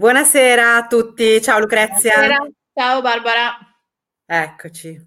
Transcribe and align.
Buonasera 0.00 0.76
a 0.76 0.86
tutti, 0.86 1.42
ciao 1.42 1.58
Lucrezia. 1.58 2.14
Buonasera. 2.14 2.48
Ciao 2.72 3.02
Barbara. 3.02 3.58
Eccoci. 4.24 4.98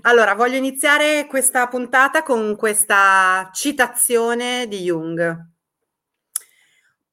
Allora, 0.00 0.34
voglio 0.34 0.56
iniziare 0.56 1.28
questa 1.28 1.68
puntata 1.68 2.24
con 2.24 2.56
questa 2.56 3.50
citazione 3.54 4.66
di 4.66 4.80
Jung. 4.80 5.50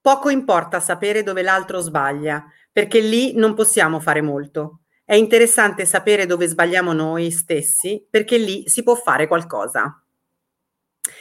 Poco 0.02 0.30
importa 0.30 0.80
sapere 0.80 1.22
dove 1.22 1.44
l'altro 1.44 1.82
sbaglia, 1.82 2.44
perché 2.72 3.00
lì 3.00 3.36
non 3.36 3.54
possiamo 3.54 4.00
fare 4.00 4.22
molto. 4.22 4.80
È 5.06 5.14
interessante 5.14 5.86
sapere 5.86 6.26
dove 6.26 6.48
sbagliamo 6.48 6.94
noi 6.94 7.30
stessi, 7.30 8.04
perché 8.10 8.40
lì 8.40 8.68
si 8.68 8.82
può 8.82 8.96
fare 8.96 9.28
qualcosa. 9.28 10.04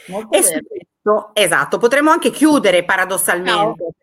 Molto 0.07 0.35
e 0.35 0.41
su 0.41 0.59
questo, 0.67 1.35
esatto, 1.35 1.77
potremmo 1.77 2.09
anche 2.09 2.31
chiudere 2.31 2.83
paradossalmente, 2.83 3.93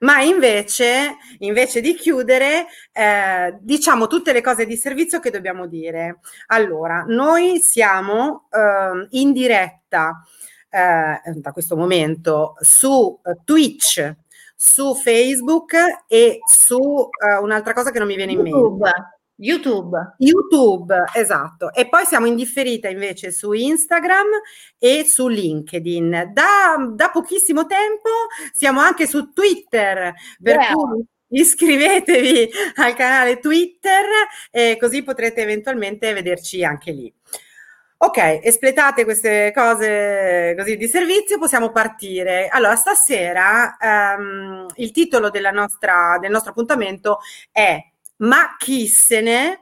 ma 0.00 0.22
invece, 0.22 1.16
invece, 1.38 1.80
di 1.80 1.94
chiudere, 1.94 2.66
eh, 2.92 3.56
diciamo 3.60 4.06
tutte 4.06 4.32
le 4.32 4.40
cose 4.40 4.66
di 4.66 4.76
servizio 4.76 5.20
che 5.20 5.30
dobbiamo 5.30 5.66
dire. 5.66 6.20
Allora, 6.46 7.04
noi 7.06 7.58
siamo 7.58 8.48
eh, 8.50 9.06
in 9.10 9.32
diretta 9.32 10.22
eh, 10.68 11.32
da 11.34 11.52
questo 11.52 11.76
momento 11.76 12.54
su 12.60 13.18
eh, 13.24 13.38
Twitch, 13.44 14.14
su 14.54 14.94
Facebook 14.94 15.74
e 16.08 16.38
su 16.46 16.78
uh, 16.78 17.42
un'altra 17.42 17.74
cosa 17.74 17.90
che 17.90 17.98
non 17.98 18.08
mi 18.08 18.16
viene 18.16 18.32
in 18.32 18.40
mente. 18.40 19.15
YouTube, 20.18 21.04
esatto. 21.14 21.72
E 21.72 21.88
poi 21.88 22.04
siamo 22.04 22.26
in 22.26 22.36
differita 22.36 22.88
invece 22.88 23.30
su 23.32 23.52
Instagram 23.52 24.26
e 24.78 25.04
su 25.04 25.28
LinkedIn. 25.28 26.30
Da, 26.32 26.76
da 26.90 27.10
pochissimo 27.10 27.66
tempo 27.66 28.10
siamo 28.52 28.80
anche 28.80 29.06
su 29.06 29.32
Twitter, 29.32 30.14
per 30.42 30.56
yeah. 30.56 30.72
cui 30.72 31.04
iscrivetevi 31.28 32.50
al 32.76 32.94
canale 32.94 33.38
Twitter 33.38 34.04
e 34.50 34.76
così 34.80 35.02
potrete 35.02 35.42
eventualmente 35.42 36.12
vederci 36.12 36.64
anche 36.64 36.92
lì. 36.92 37.12
Ok, 37.98 38.40
espletate 38.42 39.04
queste 39.04 39.52
cose 39.54 40.54
così 40.56 40.76
di 40.76 40.86
servizio, 40.86 41.38
possiamo 41.38 41.72
partire. 41.72 42.46
Allora, 42.48 42.76
stasera 42.76 43.76
um, 43.80 44.66
il 44.76 44.90
titolo 44.92 45.30
nostra, 45.50 46.18
del 46.20 46.30
nostro 46.30 46.50
appuntamento 46.50 47.20
è 47.50 47.82
Ma 48.18 48.56
chi 48.58 48.86
se 48.86 49.20
ne 49.20 49.60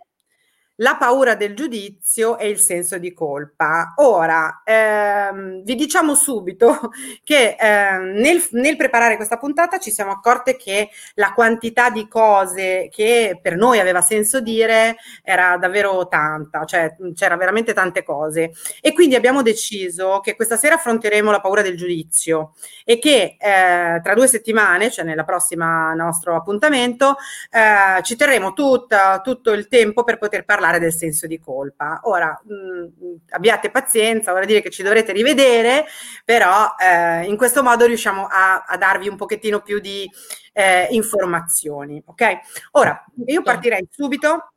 la 0.76 0.96
paura 0.96 1.36
del 1.36 1.54
giudizio 1.54 2.36
e 2.36 2.48
il 2.48 2.58
senso 2.58 2.98
di 2.98 3.12
colpa. 3.12 3.94
Ora, 3.96 4.62
ehm, 4.64 5.62
vi 5.62 5.74
diciamo 5.76 6.14
subito 6.14 6.90
che 7.22 7.56
ehm, 7.58 8.14
nel, 8.14 8.44
nel, 8.52 8.76
preparare 8.76 9.16
questa 9.16 9.36
puntata 9.36 9.78
ci 9.78 9.92
siamo 9.92 10.10
accorte 10.10 10.56
che 10.56 10.88
la 11.14 11.32
quantità 11.32 11.90
di 11.90 12.08
cose 12.08 12.88
che 12.90 13.38
per 13.40 13.56
noi 13.56 13.78
aveva 13.78 14.00
senso 14.00 14.40
dire 14.40 14.96
era 15.22 15.56
davvero 15.58 16.08
tanta, 16.08 16.64
cioè 16.64 16.96
c'era 17.14 17.36
veramente 17.36 17.72
tante 17.72 18.02
cose. 18.02 18.52
E 18.80 18.92
quindi 18.92 19.14
abbiamo 19.14 19.42
deciso 19.42 20.20
che 20.20 20.34
questa 20.34 20.56
sera 20.56 20.74
affronteremo 20.74 21.30
la 21.30 21.40
paura 21.40 21.62
del 21.62 21.76
giudizio 21.76 22.54
e 22.84 22.98
che 22.98 23.36
eh, 23.38 24.00
tra 24.02 24.14
due 24.14 24.26
settimane, 24.26 24.90
cioè 24.90 25.04
nella 25.04 25.24
prossima 25.24 25.94
nostro 25.94 26.34
appuntamento, 26.34 27.16
eh, 27.50 28.02
ci 28.02 28.16
terremo 28.16 28.52
tutta, 28.54 29.20
tutto 29.22 29.52
il 29.52 29.68
tempo 29.68 30.02
per 30.02 30.18
poter 30.18 30.44
parlare 30.44 30.62
parlare 30.64 30.78
del 30.78 30.94
senso 30.94 31.26
di 31.26 31.38
colpa. 31.38 32.00
Ora, 32.04 32.40
mh, 32.42 32.54
mm, 32.54 33.14
abbiate 33.30 33.70
pazienza, 33.70 34.32
vorrei 34.32 34.46
dire 34.46 34.62
che 34.62 34.70
ci 34.70 34.82
dovrete 34.82 35.12
rivedere, 35.12 35.84
però 36.24 36.74
eh, 36.80 37.24
in 37.24 37.36
questo 37.36 37.62
modo 37.62 37.84
riusciamo 37.84 38.26
a, 38.26 38.64
a, 38.66 38.76
darvi 38.78 39.08
un 39.08 39.16
pochettino 39.16 39.60
più 39.60 39.78
di 39.78 40.10
eh, 40.54 40.86
informazioni. 40.90 42.02
Ok? 42.06 42.38
Ora, 42.72 43.04
io 43.26 43.42
partirei 43.42 43.86
subito 43.90 44.52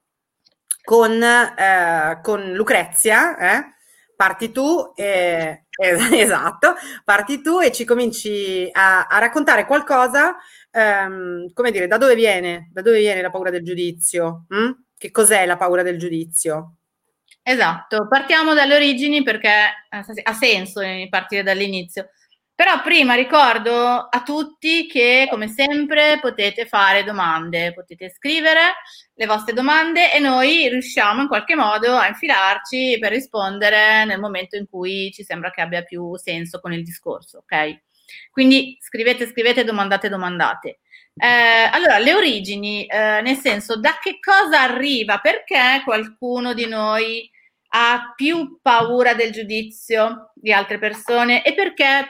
con, 0.82 1.22
eh, 1.22 2.20
con 2.24 2.54
Lucrezia, 2.54 3.38
eh? 3.38 3.76
parti 4.16 4.52
tu, 4.52 4.94
esatto, 4.96 6.76
parti 7.04 7.42
tu 7.42 7.60
e 7.60 7.72
ci 7.74 7.84
cominci 7.84 8.68
a, 8.72 9.08
a 9.08 9.20
raccontare 9.20 9.66
qualcosa, 9.66 10.38
ehm, 10.72 11.52
come 11.54 11.72
dire, 11.72 11.88
da 11.88 11.98
dove 11.98 12.16
viene, 12.16 12.70
da 12.72 12.82
dove 12.82 13.00
viene 13.00 13.22
la 13.22 13.30
paura 13.30 13.50
del 13.50 13.64
giudizio? 13.64 14.46
Hm? 14.48 14.87
Che 14.98 15.12
cos'è 15.12 15.46
la 15.46 15.58
paura 15.58 15.84
del 15.84 16.00
giudizio? 16.00 16.78
Esatto, 17.44 18.08
partiamo 18.08 18.54
dalle 18.54 18.76
origini 18.76 19.24
perché 19.24 19.50
ha 19.90 20.34
senso 20.34 20.82
partire 21.10 21.44
dall'inizio. 21.44 22.10
Però 22.58 22.82
prima 22.82 23.14
ricordo 23.14 23.78
a 23.78 24.24
tutti 24.26 24.88
che 24.88 25.28
come 25.30 25.48
sempre 25.48 26.18
potete 26.20 26.66
fare 26.66 27.04
domande, 27.04 27.72
potete 27.72 28.10
scrivere 28.10 28.74
le 29.14 29.26
vostre 29.28 29.54
domande 29.54 30.12
e 30.12 30.18
noi 30.18 30.68
riusciamo 30.68 31.22
in 31.22 31.28
qualche 31.28 31.56
modo 31.56 31.96
a 31.96 32.08
infilarci 32.08 32.98
per 33.00 33.12
rispondere 33.12 34.06
nel 34.06 34.20
momento 34.20 34.56
in 34.56 34.68
cui 34.68 35.12
ci 35.14 35.24
sembra 35.24 35.52
che 35.52 35.62
abbia 35.62 35.84
più 35.84 36.18
senso 36.18 36.60
con 36.60 36.74
il 36.74 36.84
discorso, 36.84 37.38
ok? 37.38 37.84
Quindi 38.32 38.76
scrivete, 38.82 39.28
scrivete, 39.28 39.64
domandate, 39.64 40.10
domandate. 40.10 40.80
Eh, 41.20 41.70
allora, 41.72 41.98
le 41.98 42.14
origini, 42.14 42.86
eh, 42.86 43.22
nel 43.22 43.38
senso, 43.38 43.80
da 43.80 43.98
che 44.02 44.20
cosa 44.20 44.62
arriva? 44.62 45.18
Perché 45.20 45.82
qualcuno 45.84 46.54
di 46.54 46.68
noi 46.68 47.30
ha 47.70 48.14
più 48.16 48.60
paura 48.62 49.14
del 49.14 49.32
giudizio 49.32 50.32
di 50.36 50.52
altre 50.54 50.78
persone 50.78 51.44
e 51.44 51.54
perché 51.54 52.08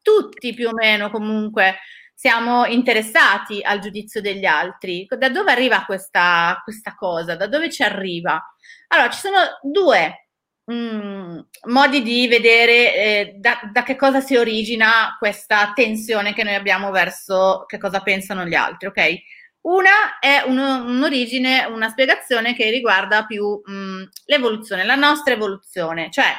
tutti 0.00 0.54
più 0.54 0.68
o 0.68 0.72
meno 0.72 1.10
comunque 1.10 1.78
siamo 2.14 2.64
interessati 2.66 3.60
al 3.62 3.80
giudizio 3.80 4.20
degli 4.20 4.44
altri. 4.44 5.06
Da 5.08 5.28
dove 5.28 5.50
arriva 5.50 5.84
questa, 5.84 6.60
questa 6.62 6.94
cosa? 6.94 7.34
Da 7.36 7.48
dove 7.48 7.70
ci 7.70 7.82
arriva? 7.82 8.40
Allora, 8.88 9.10
ci 9.10 9.18
sono 9.18 9.36
due 9.62 10.23
Mm, 10.72 11.40
modi 11.66 12.00
di 12.02 12.26
vedere 12.26 12.94
eh, 12.94 13.34
da, 13.36 13.60
da, 13.70 13.82
che 13.82 13.96
cosa 13.96 14.20
si 14.22 14.34
origina 14.34 15.14
questa 15.18 15.72
tensione 15.74 16.32
che 16.32 16.42
noi 16.42 16.54
abbiamo 16.54 16.90
verso 16.90 17.64
che 17.66 17.76
cosa 17.76 18.00
pensano 18.00 18.46
gli 18.46 18.54
altri, 18.54 18.86
ok? 18.86 19.14
Una 19.62 20.18
è 20.20 20.42
un, 20.46 20.56
un'origine, 20.58 21.66
una 21.66 21.90
spiegazione 21.90 22.54
che 22.54 22.70
riguarda 22.70 23.26
più 23.26 23.60
mh, 23.62 23.72
mm, 23.72 24.02
l'evoluzione, 24.26 24.84
la 24.84 24.94
nostra 24.94 25.34
evoluzione, 25.34 26.10
cioè 26.10 26.32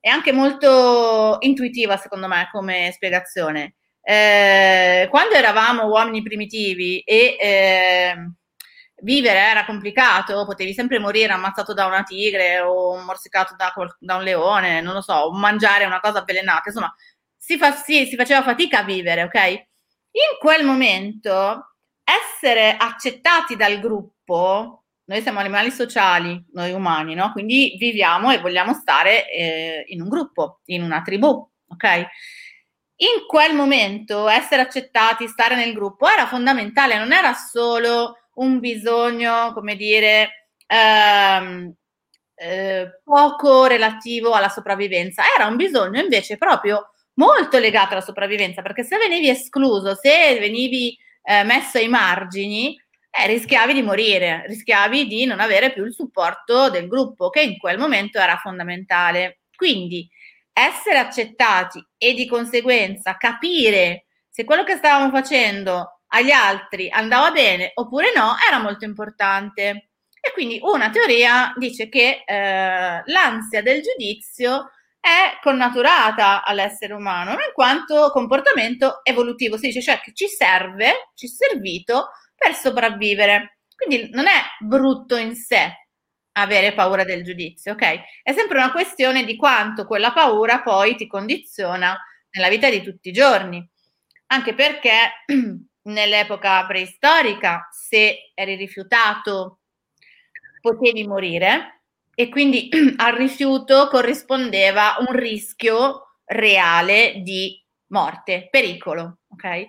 è 0.00 0.08
anche 0.08 0.32
molto 0.32 1.36
intuitiva 1.40 1.96
secondo 1.96 2.26
me 2.28 2.48
come 2.50 2.90
spiegazione. 2.92 3.76
Eh, 4.02 5.06
quando 5.10 5.34
eravamo 5.34 5.86
uomini 5.86 6.22
primitivi 6.22 7.00
e 7.00 7.36
eh, 7.40 8.14
vivere 9.04 9.38
era 9.38 9.64
complicato, 9.64 10.44
potevi 10.44 10.72
sempre 10.72 10.98
morire 10.98 11.32
ammazzato 11.32 11.74
da 11.74 11.86
una 11.86 12.02
tigre 12.02 12.60
o 12.60 12.96
morsicato 13.02 13.54
da, 13.56 13.72
da 13.98 14.16
un 14.16 14.22
leone, 14.22 14.80
non 14.80 14.94
lo 14.94 15.02
so, 15.02 15.14
o 15.14 15.32
mangiare 15.32 15.84
una 15.84 16.00
cosa 16.00 16.20
avvelenata, 16.20 16.70
insomma, 16.70 16.92
si, 17.36 17.58
fa, 17.58 17.72
sì, 17.72 18.06
si 18.06 18.16
faceva 18.16 18.42
fatica 18.42 18.80
a 18.80 18.84
vivere, 18.84 19.22
ok? 19.24 19.48
In 20.14 20.38
quel 20.40 20.64
momento 20.64 21.76
essere 22.02 22.76
accettati 22.76 23.56
dal 23.56 23.78
gruppo, 23.78 24.84
noi 25.04 25.20
siamo 25.20 25.40
animali 25.40 25.70
sociali, 25.70 26.42
noi 26.52 26.72
umani, 26.72 27.14
no? 27.14 27.30
Quindi 27.32 27.76
viviamo 27.78 28.30
e 28.30 28.38
vogliamo 28.38 28.72
stare 28.72 29.30
eh, 29.30 29.84
in 29.88 30.00
un 30.00 30.08
gruppo, 30.08 30.60
in 30.66 30.82
una 30.82 31.02
tribù, 31.02 31.28
ok? 31.68 32.06
In 32.96 33.26
quel 33.26 33.54
momento 33.54 34.28
essere 34.28 34.62
accettati, 34.62 35.26
stare 35.26 35.56
nel 35.56 35.74
gruppo 35.74 36.08
era 36.08 36.26
fondamentale, 36.26 36.96
non 36.96 37.12
era 37.12 37.34
solo 37.34 38.23
un 38.36 38.58
bisogno, 38.58 39.52
come 39.52 39.76
dire, 39.76 40.48
ehm, 40.66 41.72
eh, 42.36 43.00
poco 43.04 43.66
relativo 43.66 44.32
alla 44.32 44.48
sopravvivenza, 44.48 45.22
era 45.36 45.46
un 45.46 45.56
bisogno 45.56 46.00
invece 46.00 46.36
proprio 46.36 46.90
molto 47.14 47.58
legato 47.58 47.92
alla 47.92 48.00
sopravvivenza, 48.00 48.62
perché 48.62 48.82
se 48.82 48.96
venivi 48.96 49.28
escluso, 49.28 49.94
se 49.94 50.38
venivi 50.38 50.96
eh, 51.22 51.44
messo 51.44 51.78
ai 51.78 51.88
margini, 51.88 52.76
eh, 53.10 53.26
rischiavi 53.26 53.72
di 53.72 53.82
morire, 53.82 54.44
rischiavi 54.46 55.06
di 55.06 55.24
non 55.24 55.40
avere 55.40 55.72
più 55.72 55.84
il 55.84 55.92
supporto 55.94 56.70
del 56.70 56.88
gruppo, 56.88 57.30
che 57.30 57.42
in 57.42 57.58
quel 57.58 57.78
momento 57.78 58.18
era 58.18 58.36
fondamentale. 58.36 59.40
Quindi 59.54 60.08
essere 60.52 60.98
accettati 60.98 61.84
e 61.96 62.14
di 62.14 62.26
conseguenza 62.26 63.16
capire 63.16 64.06
se 64.28 64.44
quello 64.44 64.64
che 64.64 64.76
stavamo 64.76 65.10
facendo 65.10 65.93
agli 66.14 66.30
altri 66.30 66.88
andava 66.90 67.30
bene 67.30 67.72
oppure 67.74 68.12
no, 68.14 68.34
era 68.46 68.58
molto 68.58 68.84
importante. 68.84 69.90
E 70.20 70.32
quindi 70.32 70.58
una 70.62 70.88
teoria 70.88 71.52
dice 71.56 71.88
che 71.90 72.22
eh, 72.24 73.02
l'ansia 73.04 73.62
del 73.62 73.82
giudizio 73.82 74.70
è 74.98 75.38
connaturata 75.42 76.42
all'essere 76.44 76.94
umano, 76.94 77.32
in 77.32 77.52
quanto 77.52 78.10
comportamento 78.10 79.00
evolutivo, 79.02 79.58
si 79.58 79.66
dice 79.66 79.82
cioè 79.82 80.00
che 80.00 80.14
ci 80.14 80.28
serve, 80.28 81.10
ci 81.14 81.26
è 81.26 81.28
servito 81.28 82.08
per 82.34 82.54
sopravvivere. 82.54 83.58
Quindi 83.76 84.08
non 84.12 84.26
è 84.26 84.40
brutto 84.60 85.16
in 85.16 85.34
sé 85.34 85.70
avere 86.36 86.72
paura 86.72 87.04
del 87.04 87.22
giudizio, 87.22 87.72
ok? 87.72 88.00
È 88.22 88.32
sempre 88.32 88.56
una 88.58 88.72
questione 88.72 89.24
di 89.24 89.36
quanto 89.36 89.86
quella 89.86 90.12
paura 90.12 90.62
poi 90.62 90.96
ti 90.96 91.06
condiziona 91.06 91.96
nella 92.30 92.48
vita 92.48 92.70
di 92.70 92.82
tutti 92.82 93.10
i 93.10 93.12
giorni. 93.12 93.62
Anche 94.28 94.54
perché 94.54 95.24
nell'epoca 95.84 96.64
preistorica, 96.66 97.68
se 97.70 98.32
eri 98.34 98.54
rifiutato, 98.54 99.58
potevi 100.60 101.06
morire 101.06 101.82
e 102.14 102.28
quindi 102.28 102.68
al 102.96 103.14
rifiuto 103.14 103.88
corrispondeva 103.88 104.96
un 105.00 105.14
rischio 105.14 106.18
reale 106.24 107.20
di 107.22 107.62
morte, 107.88 108.48
pericolo, 108.50 109.18
ok? 109.28 109.68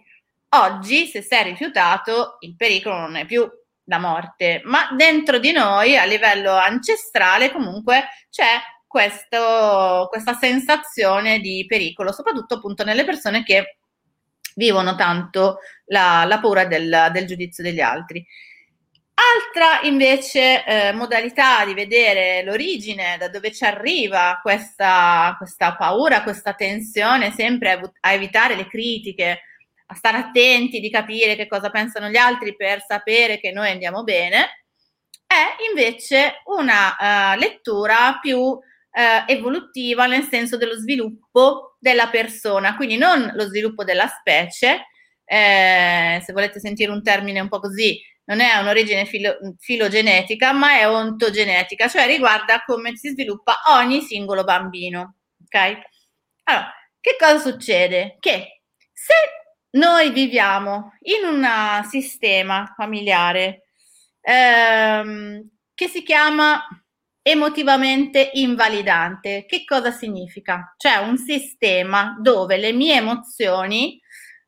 Oggi, 0.50 1.08
se 1.08 1.22
sei 1.22 1.44
rifiutato, 1.44 2.38
il 2.40 2.56
pericolo 2.56 2.98
non 2.98 3.16
è 3.16 3.26
più 3.26 3.46
la 3.88 4.00
morte, 4.00 4.62
ma 4.64 4.90
dentro 4.96 5.38
di 5.38 5.52
noi, 5.52 5.98
a 5.98 6.06
livello 6.06 6.54
ancestrale, 6.54 7.52
comunque 7.52 8.06
c'è 8.30 8.62
questo, 8.88 10.08
questa 10.10 10.34
sensazione 10.34 11.40
di 11.40 11.66
pericolo, 11.68 12.14
soprattutto 12.14 12.56
appunto 12.56 12.84
nelle 12.86 13.04
persone 13.04 13.44
che 13.44 13.78
vivono 14.56 14.96
tanto 14.96 15.58
la, 15.86 16.26
la 16.26 16.40
paura 16.40 16.66
del, 16.66 17.10
del, 17.12 17.26
giudizio 17.26 17.64
degli 17.64 17.82
altri. 17.82 18.26
Altra 19.16 19.88
invece 19.88 20.66
eh, 20.66 20.92
modalità 20.92 21.64
di 21.66 21.74
vedere 21.74 22.44
l'origine, 22.44 23.16
da 23.18 23.30
dove 23.30 23.52
ci 23.52 23.64
arriva 23.64 24.40
questa, 24.42 25.36
questa 25.38 25.76
paura, 25.76 26.24
questa 26.24 26.54
tensione, 26.54 27.32
sempre 27.32 27.80
a, 28.02 28.12
evitare 28.12 28.56
le 28.56 28.68
critiche, 28.68 29.42
a 29.88 29.96
stare 29.96 30.18
attenti 30.18 30.80
di 30.80 30.90
capire 30.90 31.36
che 31.36 31.48
cosa 31.48 31.70
pensano 31.70 32.10
gli 32.10 32.18
altri 32.18 32.56
per 32.56 32.84
sapere 32.86 33.40
che 33.40 33.52
noi 33.52 33.70
andiamo 33.70 34.04
bene, 34.04 34.66
è 35.26 35.64
invece 35.70 36.42
una 36.46 36.96
uh, 37.34 37.40
lettura 37.40 38.20
più 38.22 38.60
eh, 38.96 39.32
evolutiva 39.34 40.06
nel 40.06 40.24
senso 40.24 40.58
dello 40.58 40.76
sviluppo 40.76 41.76
della 41.80 42.08
persona, 42.08 42.76
quindi 42.76 42.98
non 42.98 43.32
lo 43.36 43.46
sviluppo 43.46 43.84
della 43.84 44.08
specie, 44.08 44.88
eh, 45.26 46.22
se 46.24 46.34
volete 46.34 46.60
sentire 46.60 46.92
un 46.92 47.04
termine 47.04 47.40
un 47.40 47.50
po' 47.50 47.60
così, 47.60 48.00
non 48.26 48.40
è 48.40 48.56
un'origine 48.58 49.06
filo, 49.06 49.38
filogenetica, 49.60 50.52
ma 50.54 50.80
è 50.80 50.90
ontogenetica, 50.90 51.88
cioè 51.88 52.08
riguarda 52.08 52.64
come 52.66 52.96
si 52.96 53.10
sviluppa 53.10 53.62
ogni 53.70 54.02
singolo 54.02 54.44
bambino. 54.44 55.18
Ok? 55.44 55.80
Allora, 56.44 56.72
che 57.00 57.16
cosa 57.20 57.38
succede? 57.40 58.18
Che 58.20 58.62
se 58.92 59.14
noi 59.72 60.12
viviamo 60.12 60.94
in 61.02 61.28
un 61.28 61.48
sistema 61.88 62.74
familiare 62.76 63.70
ehm, 64.22 65.50
che 65.74 65.88
si 65.88 66.02
chiama 66.04 66.64
emotivamente 67.22 68.30
invalidante. 68.34 69.46
Che 69.48 69.64
cosa 69.66 69.92
significa? 69.92 70.76
Cioè 70.78 70.98
un 70.98 71.18
sistema 71.18 72.16
dove 72.22 72.58
le 72.58 72.72
mie 72.72 72.96
emozioni 72.96 74.00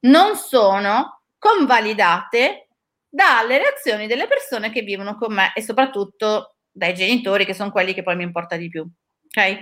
non 0.07 0.35
sono 0.35 1.21
convalidate 1.37 2.67
dalle 3.09 3.57
reazioni 3.57 4.07
delle 4.07 4.27
persone 4.27 4.71
che 4.71 4.81
vivono 4.81 5.15
con 5.17 5.33
me 5.33 5.53
e 5.55 5.61
soprattutto 5.61 6.57
dai 6.69 6.93
genitori 6.93 7.45
che 7.45 7.53
sono 7.53 7.71
quelli 7.71 7.93
che 7.93 8.03
poi 8.03 8.15
mi 8.15 8.23
importa 8.23 8.55
di 8.57 8.69
più. 8.69 8.81
Ok? 8.81 9.61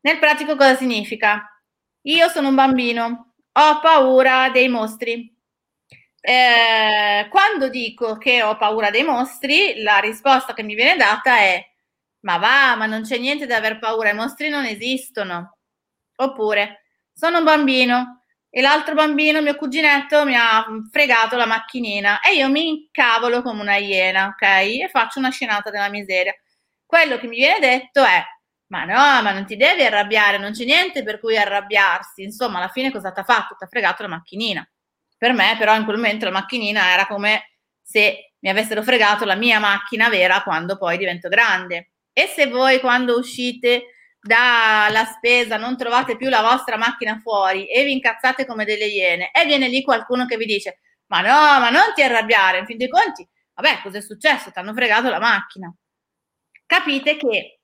Nel 0.00 0.18
pratico 0.18 0.56
cosa 0.56 0.74
significa? 0.76 1.44
Io 2.02 2.28
sono 2.28 2.48
un 2.48 2.54
bambino, 2.54 3.34
ho 3.52 3.80
paura 3.80 4.50
dei 4.50 4.68
mostri. 4.68 5.34
Eh, 6.20 7.28
quando 7.30 7.68
dico 7.68 8.16
che 8.16 8.42
ho 8.42 8.56
paura 8.56 8.90
dei 8.90 9.04
mostri, 9.04 9.82
la 9.82 9.98
risposta 9.98 10.52
che 10.54 10.62
mi 10.62 10.74
viene 10.74 10.96
data 10.96 11.38
è 11.38 11.64
ma 12.20 12.38
va, 12.38 12.74
ma 12.76 12.86
non 12.86 13.02
c'è 13.02 13.18
niente 13.18 13.46
da 13.46 13.56
aver 13.56 13.78
paura, 13.78 14.10
i 14.10 14.14
mostri 14.14 14.48
non 14.48 14.64
esistono. 14.64 15.58
Oppure, 16.16 16.84
sono 17.12 17.38
un 17.38 17.44
bambino 17.44 18.17
e 18.50 18.60
l'altro 18.60 18.94
bambino, 18.94 19.42
mio 19.42 19.56
cuginetto, 19.56 20.24
mi 20.24 20.34
ha 20.34 20.66
fregato 20.90 21.36
la 21.36 21.46
macchinina 21.46 22.20
e 22.20 22.34
io 22.34 22.48
mi 22.48 22.68
incavolo 22.68 23.42
come 23.42 23.60
una 23.60 23.76
iena, 23.76 24.28
ok? 24.28 24.42
E 24.42 24.88
faccio 24.90 25.18
una 25.18 25.30
scenata 25.30 25.70
della 25.70 25.90
miseria. 25.90 26.34
Quello 26.86 27.18
che 27.18 27.26
mi 27.26 27.36
viene 27.36 27.58
detto 27.60 28.02
è, 28.02 28.24
ma 28.68 28.84
no, 28.84 29.22
ma 29.22 29.32
non 29.32 29.44
ti 29.44 29.56
devi 29.56 29.82
arrabbiare, 29.82 30.38
non 30.38 30.52
c'è 30.52 30.64
niente 30.64 31.02
per 31.02 31.20
cui 31.20 31.36
arrabbiarsi. 31.36 32.22
Insomma, 32.22 32.58
alla 32.58 32.68
fine 32.68 32.90
cosa 32.90 33.12
ti 33.12 33.20
ha 33.20 33.24
fatto? 33.24 33.54
Ti 33.56 33.64
ha 33.64 33.68
fregato 33.68 34.02
la 34.02 34.08
macchinina. 34.08 34.66
Per 35.16 35.32
me, 35.32 35.56
però, 35.58 35.74
in 35.76 35.84
quel 35.84 35.96
momento 35.96 36.24
la 36.24 36.30
macchinina 36.30 36.92
era 36.92 37.06
come 37.06 37.50
se 37.82 38.34
mi 38.40 38.48
avessero 38.48 38.82
fregato 38.82 39.24
la 39.24 39.34
mia 39.34 39.58
macchina 39.58 40.08
vera 40.08 40.42
quando 40.42 40.78
poi 40.78 40.96
divento 40.96 41.28
grande. 41.28 41.92
E 42.12 42.26
se 42.26 42.46
voi 42.46 42.80
quando 42.80 43.18
uscite 43.18 43.84
dalla 44.28 45.06
spesa 45.06 45.56
non 45.56 45.76
trovate 45.76 46.16
più 46.16 46.28
la 46.28 46.42
vostra 46.42 46.76
macchina 46.76 47.18
fuori 47.22 47.66
e 47.66 47.82
vi 47.84 47.92
incazzate 47.92 48.44
come 48.46 48.64
delle 48.64 48.86
iene 48.86 49.30
e 49.32 49.46
viene 49.46 49.68
lì 49.68 49.82
qualcuno 49.82 50.26
che 50.26 50.36
vi 50.36 50.44
dice 50.44 50.80
ma 51.06 51.20
no, 51.22 51.60
ma 51.60 51.70
non 51.70 51.94
ti 51.94 52.02
arrabbiare, 52.02 52.58
in 52.58 52.66
fin 52.66 52.76
dei 52.76 52.88
conti, 52.88 53.26
vabbè, 53.54 53.80
cos'è 53.82 54.00
successo? 54.02 54.50
Ti 54.50 54.58
hanno 54.58 54.74
fregato 54.74 55.08
la 55.08 55.18
macchina. 55.18 55.74
Capite 56.66 57.16
che 57.16 57.60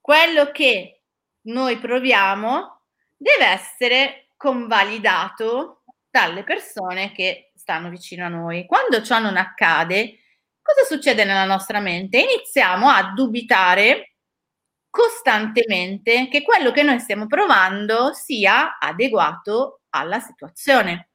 quello 0.00 0.50
che 0.50 1.02
noi 1.42 1.78
proviamo 1.78 2.82
deve 3.16 3.46
essere 3.46 4.28
convalidato 4.36 5.84
dalle 6.10 6.42
persone 6.42 7.12
che 7.12 7.52
stanno 7.54 7.90
vicino 7.90 8.24
a 8.24 8.28
noi. 8.28 8.66
Quando 8.66 9.02
ciò 9.02 9.20
non 9.20 9.36
accade, 9.36 10.18
cosa 10.60 10.84
succede 10.84 11.24
nella 11.24 11.44
nostra 11.44 11.78
mente? 11.78 12.18
Iniziamo 12.18 12.88
a 12.88 13.12
dubitare 13.14 14.13
costantemente 14.94 16.28
che 16.28 16.42
quello 16.42 16.70
che 16.70 16.84
noi 16.84 17.00
stiamo 17.00 17.26
provando 17.26 18.12
sia 18.12 18.78
adeguato 18.78 19.80
alla 19.90 20.20
situazione. 20.20 21.08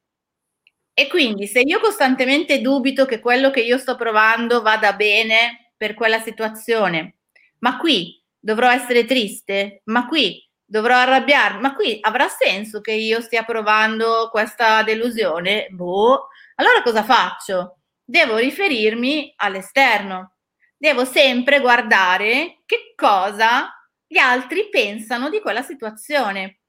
E 0.94 1.08
quindi 1.08 1.48
se 1.48 1.62
io 1.62 1.80
costantemente 1.80 2.60
dubito 2.60 3.06
che 3.06 3.22
quello 3.22 3.52
che 3.52 3.62
io 3.62 3.78
sto 3.78 3.96
provando 3.96 4.62
vada 4.62 4.92
bene 4.92 5.72
per 5.78 5.94
quella 5.94 6.20
situazione, 6.20 7.20
ma 7.60 7.78
qui 7.78 8.22
dovrò 8.38 8.70
essere 8.70 9.06
triste, 9.06 9.82
ma 9.86 10.08
qui 10.08 10.46
dovrò 10.66 10.96
arrabbiarmi, 10.96 11.62
ma 11.62 11.74
qui 11.74 12.00
avrà 12.02 12.28
senso 12.28 12.82
che 12.82 12.92
io 12.92 13.22
stia 13.22 13.44
provando 13.44 14.28
questa 14.30 14.84
delusione? 14.84 15.68
Boh, 15.70 16.28
allora 16.56 16.82
cosa 16.84 17.06
faccio? 17.06 17.80
devo 18.10 18.38
riferirmi 18.38 19.34
all'esterno, 19.36 20.38
devo 20.80 21.04
sempre 21.04 21.60
guardare 21.60 22.62
che 22.66 22.94
cosa 22.96 23.70
gli 24.08 24.18
altri 24.18 24.70
pensano 24.70 25.30
di 25.30 25.42
quella 25.42 25.62
situazione. 25.62 26.62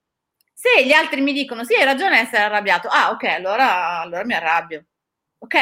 Se 0.52 0.84
gli 0.84 0.92
altri 0.92 1.20
mi 1.22 1.32
dicono 1.32 1.64
sì, 1.64 1.74
hai 1.74 1.84
ragione 1.84 2.18
a 2.18 2.20
essere 2.20 2.42
arrabbiato, 2.42 2.88
ah 2.88 3.10
ok, 3.10 3.24
allora, 3.24 4.00
allora 4.00 4.24
mi 4.24 4.34
arrabbio. 4.34 4.84
Ok? 5.38 5.56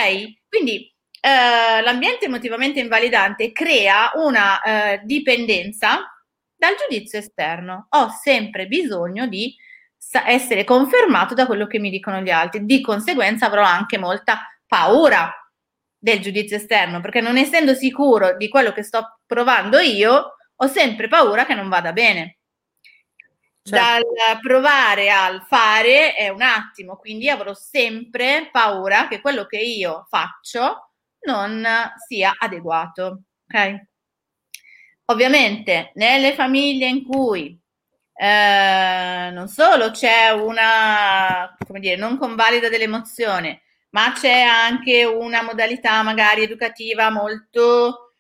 Quindi 0.49 0.93
eh, 1.21 1.83
l'ambiente 1.83 2.25
emotivamente 2.25 2.81
invalidante 2.81 3.53
crea 3.53 4.13
una 4.15 4.61
eh, 4.63 5.01
dipendenza 5.05 6.11
dal 6.57 6.75
giudizio 6.75 7.19
esterno. 7.19 7.87
Ho 7.91 8.09
sempre 8.09 8.67
bisogno 8.67 9.29
di 9.29 9.55
essere 10.27 10.65
confermato 10.65 11.35
da 11.35 11.47
quello 11.47 11.67
che 11.67 11.79
mi 11.79 11.91
dicono 11.91 12.21
gli 12.21 12.31
altri. 12.31 12.65
Di 12.65 12.81
conseguenza 12.81 13.47
avrò 13.47 13.63
anche 13.63 13.99
molta 13.99 14.41
paura 14.67 15.33
del 15.99 16.21
giudizio 16.21 16.57
esterno, 16.57 17.01
perché 17.01 17.21
non 17.21 17.37
essendo 17.37 17.75
sicuro 17.75 18.37
di 18.37 18.49
quello 18.49 18.73
che 18.73 18.83
sto 18.83 19.21
provando 19.27 19.79
io, 19.79 20.37
ho 20.55 20.67
sempre 20.67 21.09
paura 21.09 21.45
che 21.45 21.55
non 21.55 21.69
vada 21.69 21.93
bene. 21.93 22.39
Certo. 23.63 24.15
Dal 24.15 24.41
provare 24.41 25.11
al 25.11 25.45
fare 25.47 26.15
è 26.15 26.29
un 26.29 26.41
attimo, 26.43 26.97
quindi 26.97 27.29
avrò 27.29 27.53
sempre 27.53 28.49
paura 28.51 29.09
che 29.09 29.21
quello 29.21 29.45
che 29.45 29.59
io 29.59 30.07
faccio 30.09 30.93
non 31.27 31.67
sia 32.07 32.35
adeguato. 32.39 33.23
Ok? 33.47 33.87
Ovviamente, 35.07 35.93
nelle 35.95 36.35
famiglie 36.35 36.87
in 36.87 37.05
cui 37.05 37.59
eh, 38.15 39.31
non 39.33 39.49
solo 39.49 39.91
c'è 39.91 40.31
una, 40.31 41.57
come 41.67 41.81
dire, 41.81 41.97
non 41.97 42.19
convalida 42.19 42.69
dell'emozione, 42.69 43.63
ma 43.91 44.13
c'è 44.13 44.41
anche 44.43 45.05
una 45.05 45.43
modalità 45.43 46.03
magari 46.03 46.43
educativa 46.43 47.11
molto 47.11 48.13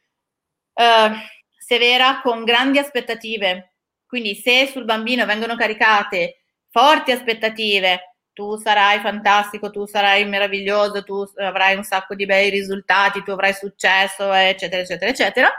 eh, 0.74 1.10
severa 1.58 2.20
con 2.22 2.44
grandi 2.44 2.78
aspettative. 2.78 3.74
Quindi 4.06 4.34
se 4.34 4.66
sul 4.68 4.84
bambino 4.84 5.26
vengono 5.26 5.56
caricate 5.56 6.44
forti 6.70 7.10
aspettative, 7.12 8.14
tu 8.32 8.56
sarai 8.56 9.00
fantastico, 9.00 9.70
tu 9.70 9.84
sarai 9.84 10.24
meraviglioso, 10.24 11.02
tu 11.02 11.24
avrai 11.36 11.76
un 11.76 11.82
sacco 11.82 12.14
di 12.14 12.24
bei 12.24 12.50
risultati, 12.50 13.22
tu 13.22 13.32
avrai 13.32 13.52
successo, 13.52 14.32
eccetera, 14.32 14.82
eccetera, 14.82 15.10
eccetera, 15.10 15.52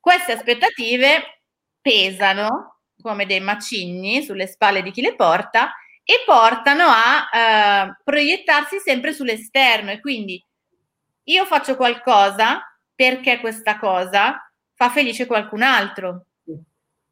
queste 0.00 0.32
aspettative 0.32 1.42
pesano 1.80 2.80
come 3.00 3.26
dei 3.26 3.40
macigni 3.40 4.22
sulle 4.22 4.46
spalle 4.46 4.82
di 4.82 4.90
chi 4.90 5.02
le 5.02 5.14
porta 5.14 5.72
e 6.10 6.24
portano 6.26 6.86
a 6.88 7.28
eh, 7.32 7.96
proiettarsi 8.02 8.80
sempre 8.80 9.12
sull'esterno 9.12 9.92
e 9.92 10.00
quindi 10.00 10.44
io 11.24 11.44
faccio 11.44 11.76
qualcosa 11.76 12.64
perché 12.92 13.38
questa 13.38 13.78
cosa 13.78 14.50
fa 14.74 14.90
felice 14.90 15.26
qualcun 15.26 15.62
altro. 15.62 16.24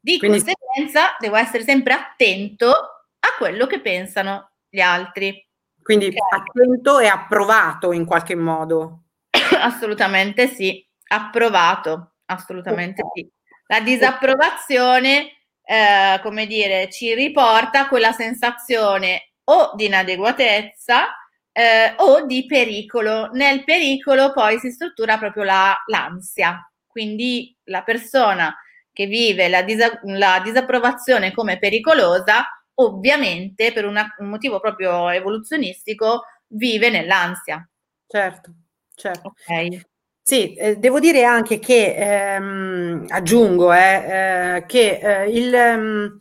Di 0.01 0.17
quindi, 0.17 0.43
conseguenza 0.43 1.15
devo 1.17 1.37
essere 1.37 1.63
sempre 1.63 1.93
attento 1.93 2.71
a 2.71 3.37
quello 3.37 3.67
che 3.67 3.79
pensano 3.79 4.51
gli 4.67 4.81
altri. 4.81 5.47
Quindi 5.81 6.07
okay. 6.07 6.41
attento 6.41 6.99
e 6.99 7.07
approvato 7.07 7.93
in 7.93 8.03
qualche 8.03 8.35
modo. 8.35 9.03
Assolutamente 9.61 10.47
sì, 10.47 10.85
approvato, 11.07 12.15
assolutamente 12.25 13.01
okay. 13.01 13.23
sì. 13.23 13.31
La 13.67 13.79
disapprovazione, 13.79 15.38
eh, 15.69 16.19
come 16.23 16.47
dire, 16.47 16.89
ci 16.89 17.13
riporta 17.13 17.87
quella 17.87 18.11
sensazione 18.11 19.33
o 19.43 19.73
di 19.75 19.85
inadeguatezza 19.85 21.09
eh, 21.51 21.93
o 21.97 22.25
di 22.25 22.47
pericolo. 22.47 23.29
Nel 23.33 23.63
pericolo 23.63 24.31
poi 24.33 24.57
si 24.57 24.71
struttura 24.71 25.19
proprio 25.19 25.43
la, 25.43 25.77
l'ansia, 25.85 26.67
quindi 26.87 27.55
la 27.65 27.83
persona 27.83 28.55
che 28.91 29.05
vive 29.05 29.47
la, 29.47 29.61
disa- 29.61 29.99
la 30.05 30.41
disapprovazione 30.43 31.31
come 31.31 31.59
pericolosa, 31.59 32.47
ovviamente 32.75 33.71
per 33.71 33.85
una, 33.85 34.11
un 34.17 34.27
motivo 34.27 34.59
proprio 34.59 35.09
evoluzionistico, 35.09 36.23
vive 36.47 36.89
nell'ansia. 36.89 37.63
Certo, 38.07 38.51
certo. 38.95 39.27
Ok. 39.27 39.88
Sì, 40.29 40.53
eh, 40.53 40.75
devo 40.77 40.99
dire 40.99 41.23
anche 41.23 41.57
che, 41.57 41.95
ehm, 42.35 43.05
aggiungo, 43.09 43.73
eh, 43.73 44.57
eh, 44.57 44.65
che 44.67 44.99
eh, 45.01 45.27
il... 45.31 45.51
Um, 45.55 46.19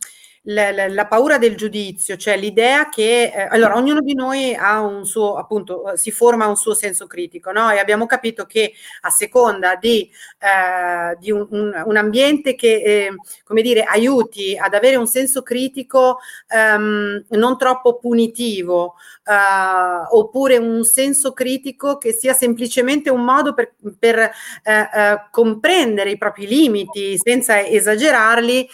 la, 0.50 0.73
la, 0.73 0.88
la, 0.88 1.07
paura 1.07 1.37
del 1.38 1.57
giudizio, 1.57 2.17
cioè 2.17 2.37
l'idea 2.37 2.88
che 2.88 3.33
eh, 3.35 3.49
allora 3.50 3.76
ognuno 3.76 4.00
di 4.00 4.14
noi 4.14 4.55
ha 4.55 4.81
un 4.81 5.05
suo, 5.05 5.37
appunto, 5.37 5.93
si 5.95 6.11
forma 6.11 6.47
un 6.47 6.57
suo 6.57 6.75
senso 6.75 7.07
critico, 7.07 7.52
no? 7.52 7.71
E 7.71 7.78
abbiamo 7.78 8.07
capito 8.07 8.47
che 8.47 8.73
a 9.02 9.11
seconda 9.11 9.76
di, 9.76 10.11
eh, 10.38 11.17
di 11.19 11.31
un, 11.31 11.47
un, 11.50 11.83
un, 11.85 11.97
ambiente 11.97 12.55
che, 12.55 12.83
eh, 12.83 13.14
come 13.45 13.61
dire, 13.61 13.83
aiuti 13.83 14.57
ad 14.57 14.73
avere 14.73 14.97
un 14.97 15.07
senso 15.07 15.43
critico 15.43 16.19
ehm, 16.49 17.26
non 17.28 17.59
troppo 17.59 17.99
punitivo, 17.99 18.95
eh, 19.25 20.07
oppure 20.11 20.57
un 20.57 20.83
senso 20.85 21.33
critico 21.33 21.99
che 21.99 22.12
sia 22.12 22.33
semplicemente 22.33 23.11
un 23.11 23.23
modo 23.23 23.52
per, 23.52 23.75
per 23.99 24.19
eh, 24.19 24.31
eh, 24.64 25.21
comprendere 25.31 26.11
i 26.11 26.17
propri 26.17 26.47
limiti 26.47 27.19
senza 27.19 27.62
esagerarli, 27.62 28.69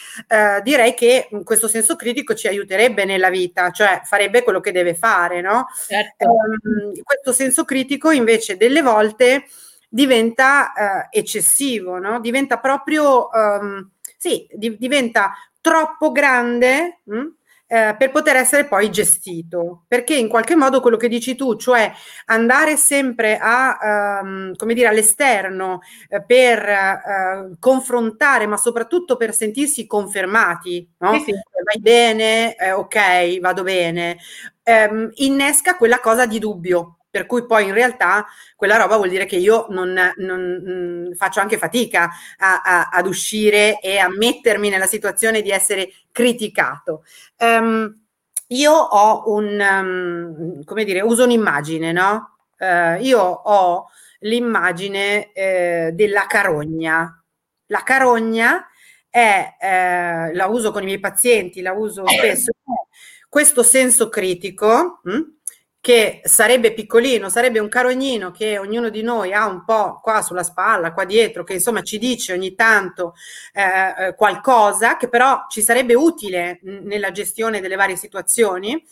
direi 0.62 0.94
che 0.94 1.28
questo 1.42 1.63
questo 1.64 1.68
senso 1.68 1.96
critico 1.96 2.34
ci 2.34 2.48
aiuterebbe 2.48 3.04
nella 3.04 3.30
vita, 3.30 3.70
cioè 3.70 4.02
farebbe 4.04 4.42
quello 4.42 4.60
che 4.60 4.72
deve 4.72 4.94
fare, 4.94 5.40
no? 5.40 5.66
Certo. 5.86 6.26
Um, 6.26 6.92
questo 7.02 7.32
senso 7.32 7.64
critico 7.64 8.10
invece 8.10 8.56
delle 8.56 8.82
volte 8.82 9.44
diventa 9.88 10.72
uh, 10.74 11.08
eccessivo, 11.10 11.98
no? 11.98 12.20
Diventa 12.20 12.58
proprio, 12.58 13.28
um, 13.32 13.88
sì, 14.16 14.46
di, 14.52 14.76
diventa 14.76 15.32
troppo 15.60 16.12
grande. 16.12 17.00
Mh? 17.04 17.26
Eh, 17.66 17.96
per 17.98 18.10
poter 18.10 18.36
essere 18.36 18.66
poi 18.66 18.90
gestito. 18.90 19.84
Perché 19.88 20.14
in 20.14 20.28
qualche 20.28 20.54
modo 20.54 20.80
quello 20.80 20.98
che 20.98 21.08
dici 21.08 21.34
tu, 21.34 21.56
cioè 21.56 21.90
andare 22.26 22.76
sempre 22.76 23.38
a, 23.40 24.20
um, 24.22 24.54
come 24.54 24.74
dire, 24.74 24.88
all'esterno 24.88 25.80
eh, 26.08 26.22
per 26.22 26.62
uh, 26.62 27.56
confrontare, 27.58 28.46
ma 28.46 28.58
soprattutto 28.58 29.16
per 29.16 29.34
sentirsi 29.34 29.86
confermati, 29.86 30.86
no? 30.98 31.14
Sì, 31.14 31.24
sì. 31.24 31.32
Vai 31.32 31.80
bene, 31.80 32.54
eh, 32.56 32.72
ok, 32.72 33.40
vado 33.40 33.62
bene, 33.62 34.18
um, 34.64 35.08
innesca 35.14 35.76
quella 35.76 35.98
cosa 36.00 36.26
di 36.26 36.38
dubbio 36.38 36.98
per 37.14 37.26
cui 37.26 37.46
poi 37.46 37.66
in 37.66 37.74
realtà 37.74 38.26
quella 38.56 38.76
roba 38.76 38.96
vuol 38.96 39.08
dire 39.08 39.24
che 39.24 39.36
io 39.36 39.66
non, 39.68 39.96
non 40.16 40.40
mh, 40.40 40.70
mm, 40.70 41.12
faccio 41.12 41.38
anche 41.38 41.58
fatica 41.58 42.10
a, 42.38 42.60
a, 42.60 42.88
ad 42.90 43.06
uscire 43.06 43.78
e 43.78 43.98
a 43.98 44.08
mettermi 44.08 44.68
nella 44.68 44.88
situazione 44.88 45.40
di 45.40 45.50
essere 45.50 45.92
criticato. 46.10 47.04
Um, 47.38 47.94
io 48.48 48.72
ho 48.72 49.32
un, 49.32 49.60
um, 49.60 50.64
come 50.64 50.82
dire, 50.82 51.02
uso 51.02 51.22
un'immagine, 51.22 51.92
no? 51.92 52.38
Uh, 52.58 53.00
io 53.00 53.20
ho 53.20 53.86
l'immagine 54.18 55.30
eh, 55.32 55.92
della 55.94 56.26
carogna. 56.26 57.22
La 57.66 57.84
carogna 57.84 58.66
è, 59.08 59.54
eh, 59.60 60.34
la 60.34 60.46
uso 60.46 60.72
con 60.72 60.82
i 60.82 60.86
miei 60.86 60.98
pazienti, 60.98 61.60
la 61.60 61.74
uso 61.74 62.02
spesso, 62.10 62.50
questo 63.28 63.62
senso 63.62 64.08
critico, 64.08 64.98
mh? 65.04 65.20
Che 65.84 66.22
sarebbe 66.24 66.72
piccolino, 66.72 67.28
sarebbe 67.28 67.58
un 67.58 67.68
carognino 67.68 68.30
che 68.30 68.56
ognuno 68.56 68.88
di 68.88 69.02
noi 69.02 69.34
ha 69.34 69.46
un 69.46 69.66
po' 69.66 70.00
qua 70.00 70.22
sulla 70.22 70.42
spalla, 70.42 70.94
qua 70.94 71.04
dietro, 71.04 71.44
che 71.44 71.52
insomma 71.52 71.82
ci 71.82 71.98
dice 71.98 72.32
ogni 72.32 72.54
tanto 72.54 73.12
eh, 73.52 74.06
eh 74.06 74.14
qualcosa 74.14 74.96
che 74.96 75.10
però 75.10 75.44
ci 75.50 75.60
sarebbe 75.60 75.94
utile 75.94 76.58
nella 76.62 77.10
gestione 77.10 77.60
delle 77.60 77.76
varie 77.76 77.96
situazioni. 77.96 78.82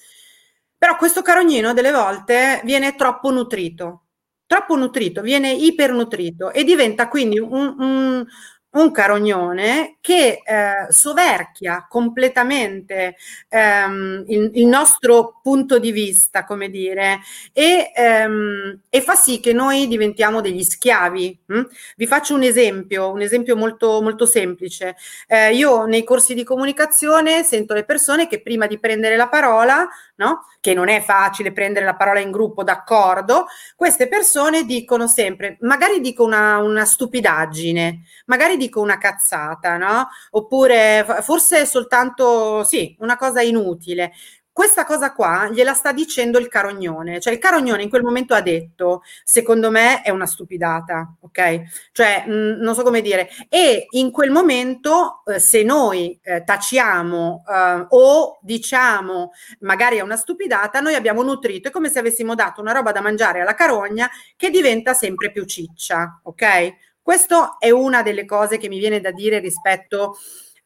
Però 0.76 0.96
questo 0.96 1.22
carognino 1.22 1.72
delle 1.72 1.92
volte 1.92 2.61
viene 2.62 2.94
troppo 2.94 3.30
nutrito, 3.30 4.08
troppo 4.44 4.76
nutrito, 4.76 5.22
viene 5.22 5.50
ipernutrito 5.50 6.52
e 6.52 6.62
diventa 6.62 7.08
quindi 7.08 7.38
un, 7.38 7.75
un, 7.78 8.26
un 8.72 8.90
carognone 8.90 9.96
che 10.00 10.42
eh, 10.44 10.86
soverchia 10.88 11.86
completamente 11.88 13.16
ehm, 13.48 14.24
il, 14.28 14.50
il, 14.54 14.66
nostro 14.66 15.40
punto 15.42 15.78
di 15.78 15.92
vista, 15.92 16.44
come 16.44 16.70
dire, 16.70 17.20
e, 17.52 17.92
ehm, 17.94 18.80
e, 18.88 19.00
fa 19.02 19.14
sì 19.14 19.40
che 19.40 19.52
noi 19.52 19.86
diventiamo 19.88 20.40
degli 20.40 20.62
schiavi. 20.62 21.38
Hm? 21.46 21.62
Vi 21.96 22.06
faccio 22.06 22.34
un 22.34 22.42
esempio, 22.42 23.10
un 23.10 23.20
esempio 23.20 23.56
molto, 23.56 24.00
molto 24.00 24.24
semplice. 24.24 24.96
Eh, 25.26 25.54
io 25.54 25.84
nei 25.84 26.04
corsi 26.04 26.34
di 26.34 26.44
comunicazione 26.44 27.42
sento 27.42 27.74
le 27.74 27.84
persone 27.84 28.26
che 28.26 28.40
prima 28.40 28.66
di 28.66 28.78
prendere 28.78 29.16
la 29.16 29.28
parola, 29.28 29.86
no? 30.16 30.46
che 30.62 30.74
non 30.74 30.88
è 30.88 31.00
facile 31.02 31.50
prendere 31.50 31.84
la 31.84 31.96
parola 31.96 32.20
in 32.20 32.30
gruppo, 32.30 32.62
d'accordo, 32.62 33.46
queste 33.74 34.06
persone 34.06 34.64
dicono 34.64 35.08
sempre, 35.08 35.56
magari 35.62 36.00
dico 36.00 36.22
una, 36.22 36.58
una 36.58 36.84
stupidaggine, 36.84 38.02
magari 38.26 38.56
dico 38.62 38.81
una 38.81 38.99
cazzata, 38.99 39.76
no? 39.76 40.09
Oppure 40.31 41.04
forse 41.23 41.66
soltanto, 41.66 42.64
sì, 42.64 42.97
una 43.00 43.16
cosa 43.16 43.42
inutile. 43.42 44.12
Questa 44.54 44.85
cosa 44.85 45.14
qua 45.14 45.49
gliela 45.50 45.73
sta 45.73 45.92
dicendo 45.92 46.38
il 46.38 46.49
carognone, 46.49 47.21
cioè 47.21 47.33
il 47.33 47.38
carognone 47.38 47.85
in 47.85 47.88
quel 47.88 48.02
momento 48.02 48.35
ha 48.35 48.42
detto, 48.42 49.00
secondo 49.25 49.71
me 49.71 50.02
è 50.02 50.11
una 50.11 50.26
stupidata, 50.26 51.16
ok? 51.21 51.62
Cioè, 51.90 52.25
mh, 52.26 52.33
mm, 52.33 52.61
non 52.61 52.75
so 52.75 52.83
come 52.83 53.00
dire, 53.00 53.31
e 53.49 53.87
in 53.92 54.11
quel 54.11 54.31
momento 54.31 55.23
eh, 55.25 55.38
se 55.38 55.62
noi 55.62 56.21
eh, 56.23 56.45
taciamo 56.45 57.45
eh, 57.49 57.87
o 57.88 58.38
diciamo 58.42 59.31
magari 59.61 59.97
è 59.97 60.02
una 60.02 60.16
stupidata, 60.16 60.81
noi 60.81 60.97
abbiamo 60.97 61.23
nutrito, 61.23 61.69
è 61.69 61.71
come 61.71 61.88
se 61.88 62.00
avessimo 62.00 62.35
dato 62.35 62.61
una 62.61 62.73
roba 62.73 62.92
da 62.92 63.00
mangiare 63.00 63.40
alla 63.40 63.54
carogna 63.54 64.11
che 64.37 64.50
diventa 64.50 64.92
sempre 64.92 65.33
più 65.33 65.47
ciccia, 65.47 66.21
ok? 66.25 66.90
Questo 67.02 67.56
è 67.59 67.71
una 67.71 68.02
delle 68.02 68.25
cose 68.25 68.59
che 68.59 68.68
mi 68.68 68.78
viene 68.78 69.00
da 69.00 69.11
dire 69.11 69.40
rispetto 69.40 70.16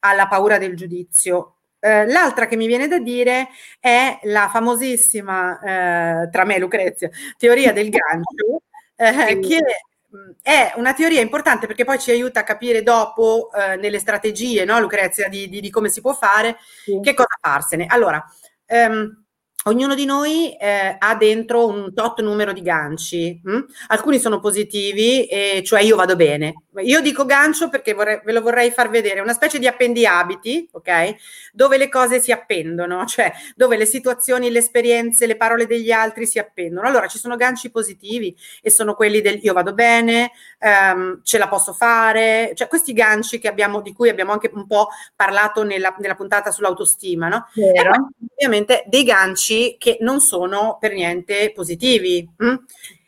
alla 0.01 0.29
paura 0.29 0.59
del 0.59 0.77
giudizio. 0.77 1.57
Eh, 1.79 2.07
l'altra 2.07 2.47
che 2.47 2.57
mi 2.57 2.67
viene 2.67 2.89
da 2.89 2.99
dire 2.99 3.49
è 3.81 4.19
la 4.25 4.49
famosissima, 4.51 5.59
eh, 5.61 6.31
tra 6.31 6.45
me 6.45 6.57
e 6.57 6.59
Lucrezia, 6.59 7.09
teoria 7.39 7.73
del 7.73 7.89
gancio, 7.89 8.63
eh, 8.97 9.39
che 9.41 9.61
è 10.43 10.73
una 10.77 10.95
teoria 10.95 11.21
importante 11.21 11.67
perché 11.67 11.85
poi 11.85 11.99
ci 11.99 12.11
aiuta 12.11 12.41
a 12.41 12.45
capire 12.45 12.83
dopo 12.83 13.51
eh, 13.53 13.77
nelle 13.77 13.99
strategie, 13.99 14.65
no, 14.65 14.79
Lucrezia, 14.79 15.29
di, 15.29 15.49
di, 15.49 15.61
di, 15.61 15.71
come 15.71 15.89
si 15.89 16.01
può 16.01 16.13
fare, 16.13 16.57
sì. 16.85 17.01
che 17.03 17.15
cosa 17.15 17.37
farsene. 17.41 17.87
Allora, 17.87 18.23
ehm, 18.67 19.26
ognuno 19.67 19.95
di 19.95 20.05
noi 20.05 20.57
eh, 20.57 20.97
ha 20.99 21.15
dentro 21.15 21.67
un 21.67 21.93
tot 21.95 22.21
numero 22.21 22.53
di 22.53 22.63
ganci. 22.63 23.41
Hm? 23.43 23.65
Alcuni 23.89 24.19
sono 24.19 24.41
positivi, 24.41 25.27
e 25.27 25.63
cioè 25.65 25.81
io 25.81 25.97
vado 25.97 26.17
bene. 26.17 26.55
Io 26.83 27.01
dico 27.01 27.25
gancio 27.25 27.69
perché 27.69 27.95
vorrei, 27.95 28.21
ve 28.25 28.33
lo 28.33 28.43
vorrei 28.43 28.71
far 28.71 28.91
vedere, 28.91 29.21
una 29.21 29.33
specie 29.33 29.59
di 29.59 29.67
appendiabiti, 29.67 30.69
ok? 30.73 31.15
Dove 31.53 31.79
le 31.79 31.89
cose 31.89 32.21
si 32.21 32.33
appendono, 32.33 33.05
cioè 33.07 33.33
dove 33.55 33.77
le 33.77 33.87
situazioni, 33.87 34.51
le 34.51 34.59
esperienze, 34.59 35.27
le 35.27 35.37
parole 35.37 35.67
degli 35.67 35.91
altri 35.91 36.27
si 36.27 36.39
appendono. 36.39 36.87
Allora 36.87 37.07
ci 37.07 37.19
sono 37.19 37.37
ganci 37.37 37.71
positivi 37.71 38.37
e 38.63 38.71
sono 38.71 38.95
quelli 38.95 39.21
del 39.21 39.41
io 39.43 39.53
vado 39.53 39.75
bene, 39.75 40.33
ehm, 40.59 41.21
ce 41.23 41.39
la 41.39 41.49
posso 41.49 41.73
fare, 41.73 42.53
cioè 42.55 42.69
questi 42.69 42.93
ganci 42.93 43.39
che 43.39 43.49
abbiamo, 43.49 43.81
di 43.81 43.93
cui 43.93 44.09
abbiamo 44.09 44.33
anche 44.33 44.51
un 44.53 44.67
po' 44.67 44.89
parlato 45.15 45.63
nella, 45.65 45.95
nella 45.99 46.15
puntata 46.15 46.51
sull'autostima, 46.51 47.29
no? 47.29 47.49
Vero. 47.55 47.93
E 48.37 48.47
ovviamente 48.47 48.85
dei 48.87 49.03
ganci 49.03 49.56
che 49.79 49.99
non 50.01 50.21
sono 50.21 50.77
per 50.81 50.93
niente 50.93 51.53
positivi. 51.53 52.29
Hm? 52.37 52.55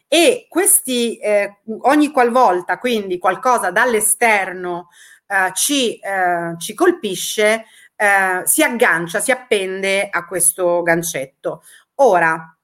E 0.08 0.46
questi, 0.48 1.18
eh, 1.18 1.58
ogni 1.82 2.10
qualvolta 2.10 2.78
quindi 2.78 3.18
qualcosa 3.18 3.70
dall'esterno 3.70 4.88
eh, 5.26 5.52
ci, 5.54 5.98
eh, 5.98 6.54
ci, 6.58 6.74
colpisce, 6.74 7.64
eh, 7.94 8.42
si 8.44 8.62
aggancia, 8.62 9.20
si 9.20 9.30
appende 9.30 10.08
a 10.10 10.24
questo 10.26 10.82
gancetto. 10.82 11.62
Ora, 11.96 12.56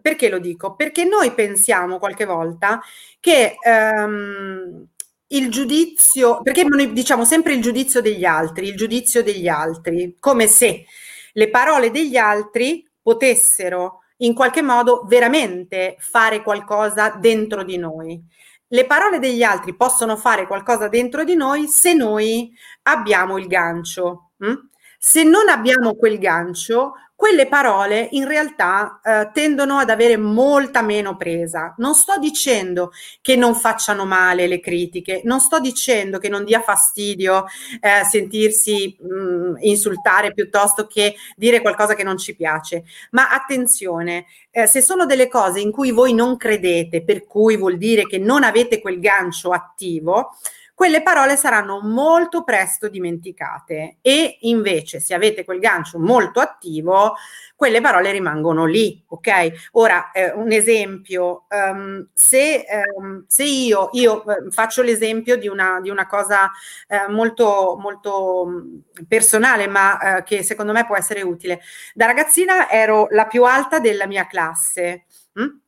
perché 0.00 0.28
lo 0.28 0.38
dico? 0.38 0.74
Perché 0.74 1.04
noi 1.04 1.32
pensiamo 1.32 1.98
qualche 1.98 2.24
volta 2.24 2.80
che 3.20 3.56
ehm, 3.62 4.88
il 5.28 5.50
giudizio, 5.50 6.42
perché 6.42 6.64
noi 6.64 6.92
diciamo 6.92 7.24
sempre 7.24 7.54
il 7.54 7.62
giudizio 7.62 8.00
degli 8.00 8.24
altri, 8.24 8.68
il 8.68 8.76
giudizio 8.76 9.22
degli 9.22 9.48
altri, 9.48 10.16
come 10.18 10.46
se 10.46 10.84
le 11.32 11.50
parole 11.50 11.90
degli 11.90 12.16
altri 12.16 12.84
potessero 13.04 14.00
in 14.18 14.32
qualche 14.32 14.62
modo 14.62 15.04
veramente 15.06 15.96
fare 15.98 16.42
qualcosa 16.42 17.10
dentro 17.10 17.62
di 17.62 17.76
noi. 17.76 18.20
Le 18.68 18.86
parole 18.86 19.18
degli 19.18 19.42
altri 19.42 19.76
possono 19.76 20.16
fare 20.16 20.46
qualcosa 20.46 20.88
dentro 20.88 21.22
di 21.22 21.34
noi 21.34 21.68
se 21.68 21.92
noi 21.92 22.52
abbiamo 22.84 23.36
il 23.36 23.46
gancio. 23.46 24.30
Hm? 24.38 24.54
Se 24.98 25.22
non 25.22 25.48
abbiamo 25.50 25.94
quel 25.94 26.18
gancio, 26.18 26.94
quelle 27.24 27.46
parole 27.46 28.08
in 28.10 28.28
realtà 28.28 29.00
eh, 29.02 29.30
tendono 29.32 29.78
ad 29.78 29.88
avere 29.88 30.18
molta 30.18 30.82
meno 30.82 31.16
presa. 31.16 31.74
Non 31.78 31.94
sto 31.94 32.18
dicendo 32.18 32.92
che 33.22 33.34
non 33.34 33.54
facciano 33.54 34.04
male 34.04 34.46
le 34.46 34.60
critiche, 34.60 35.22
non 35.24 35.40
sto 35.40 35.58
dicendo 35.58 36.18
che 36.18 36.28
non 36.28 36.44
dia 36.44 36.60
fastidio 36.60 37.46
eh, 37.80 38.04
sentirsi 38.04 38.94
mh, 39.00 39.14
mm, 39.14 39.54
insultare 39.60 40.34
piuttosto 40.34 40.86
che 40.86 41.14
dire 41.34 41.62
qualcosa 41.62 41.94
che 41.94 42.04
non 42.04 42.18
ci 42.18 42.36
piace, 42.36 42.84
ma 43.12 43.30
attenzione, 43.30 44.26
eh, 44.50 44.66
se 44.66 44.82
sono 44.82 45.06
delle 45.06 45.28
cose 45.28 45.60
in 45.60 45.70
cui 45.72 45.92
voi 45.92 46.12
non 46.12 46.36
credete, 46.36 47.02
per 47.04 47.24
cui 47.24 47.56
vuol 47.56 47.78
dire 47.78 48.02
che 48.02 48.18
non 48.18 48.42
avete 48.42 48.82
quel 48.82 49.00
gancio 49.00 49.50
attivo, 49.50 50.36
quelle 50.74 51.02
parole 51.02 51.36
saranno 51.36 51.80
molto 51.80 52.42
presto 52.42 52.88
dimenticate 52.88 53.98
e 54.02 54.38
invece 54.42 54.98
se 54.98 55.14
avete 55.14 55.44
quel 55.44 55.60
gancio 55.60 56.00
molto 56.00 56.40
attivo, 56.40 57.14
quelle 57.54 57.80
parole 57.80 58.10
rimangono 58.10 58.64
lì, 58.64 59.02
ok? 59.06 59.70
Ora, 59.72 60.10
eh, 60.10 60.32
un 60.32 60.50
esempio, 60.50 61.46
um, 61.48 62.08
se, 62.12 62.64
um, 62.98 63.24
se, 63.28 63.44
io, 63.44 63.88
io 63.92 64.24
eh, 64.26 64.50
faccio 64.50 64.82
l'esempio 64.82 65.36
di 65.36 65.46
una, 65.46 65.80
di 65.80 65.90
una 65.90 66.06
cosa 66.08 66.50
eh, 66.88 67.06
molto, 67.08 67.76
molto 67.78 68.46
personale, 69.06 69.68
ma 69.68 70.18
eh, 70.18 70.22
che 70.24 70.42
secondo 70.42 70.72
me 70.72 70.84
può 70.84 70.96
essere 70.96 71.22
utile. 71.22 71.60
Da 71.94 72.06
ragazzina 72.06 72.68
ero 72.68 73.06
la 73.10 73.26
più 73.26 73.44
alta 73.44 73.78
della 73.78 74.06
mia 74.08 74.26
classe. 74.26 75.04
Hm? 75.34 75.63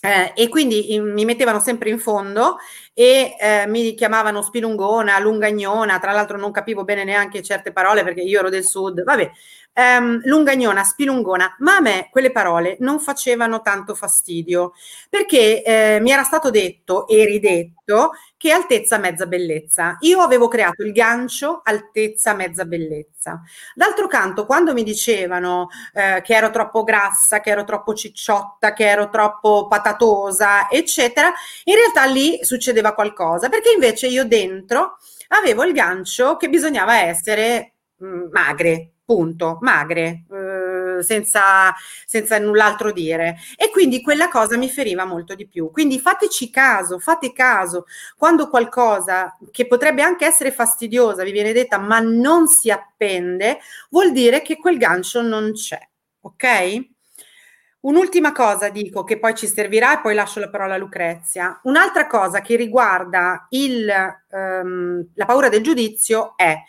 Eh, 0.00 0.32
e 0.36 0.48
quindi 0.48 0.94
in, 0.94 1.12
mi 1.12 1.24
mettevano 1.24 1.58
sempre 1.58 1.90
in 1.90 1.98
fondo 1.98 2.58
e 2.94 3.34
eh, 3.40 3.66
mi 3.66 3.94
chiamavano 3.94 4.42
spilungona, 4.42 5.18
lungagnona, 5.18 5.98
tra 5.98 6.12
l'altro 6.12 6.38
non 6.38 6.52
capivo 6.52 6.84
bene 6.84 7.02
neanche 7.02 7.42
certe 7.42 7.72
parole 7.72 8.04
perché 8.04 8.20
io 8.20 8.38
ero 8.38 8.48
del 8.48 8.64
sud, 8.64 9.02
vabbè, 9.02 9.30
ehm, 9.78 10.22
lungagnona, 10.24 10.82
spilungona, 10.82 11.54
ma 11.60 11.76
a 11.76 11.80
me 11.80 12.08
quelle 12.10 12.32
parole 12.32 12.76
non 12.80 12.98
facevano 12.98 13.60
tanto 13.62 13.94
fastidio 13.94 14.72
perché 15.08 15.62
eh, 15.62 15.98
mi 16.00 16.10
era 16.10 16.24
stato 16.24 16.50
detto 16.50 17.06
e 17.06 17.24
ridetto 17.24 18.10
che 18.36 18.50
altezza 18.50 18.98
mezza 18.98 19.26
bellezza. 19.26 19.96
Io 20.00 20.20
avevo 20.20 20.48
creato 20.48 20.82
il 20.82 20.92
gancio 20.92 21.60
altezza 21.62 22.34
mezza 22.34 22.64
bellezza. 22.64 23.40
D'altro 23.74 24.08
canto, 24.08 24.46
quando 24.46 24.72
mi 24.72 24.82
dicevano 24.82 25.68
eh, 25.92 26.20
che 26.22 26.34
ero 26.34 26.50
troppo 26.50 26.82
grassa, 26.82 27.40
che 27.40 27.50
ero 27.50 27.64
troppo 27.64 27.94
cicciotta, 27.94 28.72
che 28.72 28.84
ero 28.88 29.08
troppo 29.10 29.68
patatosa, 29.68 30.68
eccetera, 30.68 31.32
in 31.64 31.74
realtà 31.76 32.04
lì 32.04 32.38
succedeva 32.42 32.94
qualcosa 32.94 33.48
perché 33.48 33.70
invece 33.70 34.08
io 34.08 34.24
dentro 34.24 34.96
avevo 35.28 35.64
il 35.64 35.72
gancio 35.72 36.36
che 36.36 36.48
bisognava 36.48 37.02
essere 37.02 37.74
mh, 37.96 38.06
mm, 38.06 38.22
magre, 38.30 38.92
punto, 39.08 39.56
magre, 39.62 40.24
eh, 40.30 41.02
senza, 41.02 41.74
senza 42.04 42.38
null'altro 42.38 42.92
dire. 42.92 43.38
E 43.56 43.70
quindi 43.70 44.02
quella 44.02 44.28
cosa 44.28 44.58
mi 44.58 44.68
feriva 44.68 45.06
molto 45.06 45.34
di 45.34 45.48
più. 45.48 45.70
Quindi 45.70 45.98
fateci 45.98 46.50
caso, 46.50 46.98
fate 46.98 47.32
caso, 47.32 47.86
quando 48.18 48.50
qualcosa 48.50 49.34
che 49.50 49.66
potrebbe 49.66 50.02
anche 50.02 50.26
essere 50.26 50.50
fastidiosa 50.50 51.24
vi 51.24 51.32
viene 51.32 51.54
detta 51.54 51.78
ma 51.78 52.00
non 52.00 52.48
si 52.48 52.70
appende, 52.70 53.60
vuol 53.88 54.12
dire 54.12 54.42
che 54.42 54.58
quel 54.58 54.76
gancio 54.76 55.22
non 55.22 55.52
c'è, 55.52 55.80
ok? 56.20 56.86
Un'ultima 57.80 58.32
cosa 58.32 58.68
dico 58.68 59.04
che 59.04 59.18
poi 59.18 59.34
ci 59.34 59.46
servirà 59.46 59.96
e 59.96 60.00
poi 60.02 60.14
lascio 60.14 60.40
la 60.40 60.50
parola 60.50 60.74
a 60.74 60.78
Lucrezia. 60.78 61.58
Un'altra 61.62 62.06
cosa 62.06 62.42
che 62.42 62.56
riguarda 62.56 63.46
il, 63.50 63.90
um, 64.32 65.08
la 65.14 65.24
paura 65.24 65.48
del 65.48 65.62
giudizio 65.62 66.36
è 66.36 66.60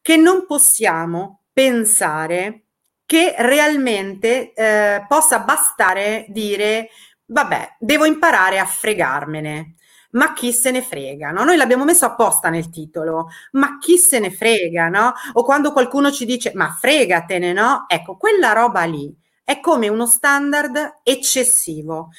che 0.00 0.16
non 0.16 0.46
possiamo 0.46 1.42
pensare 1.56 2.64
che 3.06 3.34
realmente 3.38 4.52
eh, 4.52 5.06
possa 5.08 5.38
bastare 5.38 6.26
dire 6.28 6.90
vabbè, 7.24 7.76
devo 7.78 8.04
imparare 8.04 8.58
a 8.58 8.66
fregarmene. 8.66 9.76
Ma 10.10 10.34
chi 10.34 10.52
se 10.52 10.70
ne 10.70 10.82
frega, 10.82 11.30
no? 11.30 11.44
Noi 11.44 11.56
l'abbiamo 11.56 11.84
messo 11.84 12.04
apposta 12.04 12.50
nel 12.50 12.68
titolo, 12.68 13.28
ma 13.52 13.78
chi 13.78 13.96
se 13.96 14.18
ne 14.18 14.30
frega, 14.30 14.88
no? 14.88 15.14
O 15.32 15.44
quando 15.44 15.72
qualcuno 15.72 16.10
ci 16.10 16.26
dice 16.26 16.52
ma 16.54 16.70
fregatene, 16.78 17.52
no? 17.54 17.86
Ecco, 17.88 18.16
quella 18.18 18.52
roba 18.52 18.84
lì 18.84 19.14
è 19.46 19.60
come 19.60 19.86
uno 19.86 20.06
standard 20.06 21.02
eccessivo. 21.04 22.10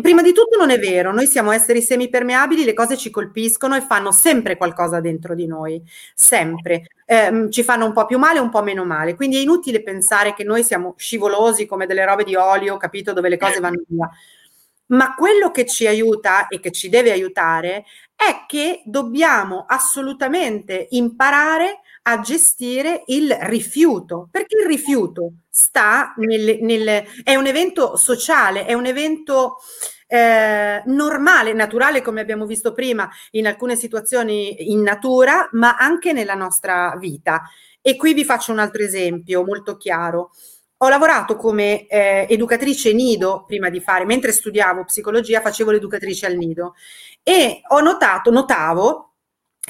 Prima 0.00 0.22
di 0.22 0.32
tutto 0.32 0.56
non 0.56 0.70
è 0.70 0.78
vero, 0.78 1.12
noi 1.12 1.26
siamo 1.26 1.52
esseri 1.52 1.82
semipermeabili, 1.82 2.64
le 2.64 2.72
cose 2.72 2.96
ci 2.96 3.10
colpiscono 3.10 3.76
e 3.76 3.82
fanno 3.82 4.10
sempre 4.10 4.56
qualcosa 4.56 4.98
dentro 4.98 5.34
di 5.34 5.46
noi, 5.46 5.82
sempre. 6.14 6.86
Eh, 7.04 7.48
ci 7.50 7.62
fanno 7.62 7.84
un 7.84 7.92
po' 7.92 8.06
più 8.06 8.16
male, 8.16 8.38
un 8.38 8.48
po' 8.48 8.62
meno 8.62 8.86
male, 8.86 9.14
quindi 9.14 9.36
è 9.36 9.40
inutile 9.40 9.82
pensare 9.82 10.32
che 10.32 10.44
noi 10.44 10.64
siamo 10.64 10.94
scivolosi 10.96 11.66
come 11.66 11.84
delle 11.84 12.06
robe 12.06 12.24
di 12.24 12.36
olio, 12.36 12.78
capito, 12.78 13.12
dove 13.12 13.28
le 13.28 13.36
cose 13.36 13.60
vanno 13.60 13.82
via. 13.86 14.08
Ma 14.86 15.14
quello 15.14 15.50
che 15.50 15.66
ci 15.66 15.86
aiuta 15.86 16.48
e 16.48 16.58
che 16.58 16.70
ci 16.70 16.88
deve 16.88 17.12
aiutare 17.12 17.84
è 18.16 18.46
che 18.46 18.80
dobbiamo 18.86 19.66
assolutamente 19.68 20.86
imparare 20.92 21.80
a 22.04 22.20
gestire 22.20 23.02
il 23.08 23.30
rifiuto, 23.42 24.28
perché 24.30 24.56
il 24.58 24.66
rifiuto 24.66 25.32
sta 25.54 26.14
nel, 26.16 26.60
nel 26.62 27.04
è 27.22 27.34
un 27.34 27.46
evento 27.46 27.94
sociale, 27.96 28.64
è 28.64 28.72
un 28.72 28.86
evento 28.86 29.58
eh, 30.06 30.82
normale, 30.86 31.52
naturale, 31.52 32.00
come 32.00 32.22
abbiamo 32.22 32.46
visto 32.46 32.72
prima 32.72 33.06
in 33.32 33.46
alcune 33.46 33.76
situazioni 33.76 34.72
in 34.72 34.80
natura, 34.80 35.50
ma 35.52 35.76
anche 35.76 36.14
nella 36.14 36.34
nostra 36.34 36.96
vita. 36.98 37.42
E 37.82 37.96
qui 37.96 38.14
vi 38.14 38.24
faccio 38.24 38.50
un 38.50 38.60
altro 38.60 38.82
esempio 38.82 39.44
molto 39.44 39.76
chiaro. 39.76 40.30
Ho 40.78 40.88
lavorato 40.88 41.36
come 41.36 41.86
eh, 41.86 42.26
educatrice 42.30 42.94
nido 42.94 43.44
prima 43.46 43.68
di 43.68 43.80
fare, 43.80 44.06
mentre 44.06 44.32
studiavo 44.32 44.84
psicologia, 44.84 45.42
facevo 45.42 45.70
l'educatrice 45.70 46.24
al 46.24 46.36
nido 46.36 46.74
e 47.22 47.60
ho 47.68 47.80
notato, 47.80 48.30
notavo 48.30 49.11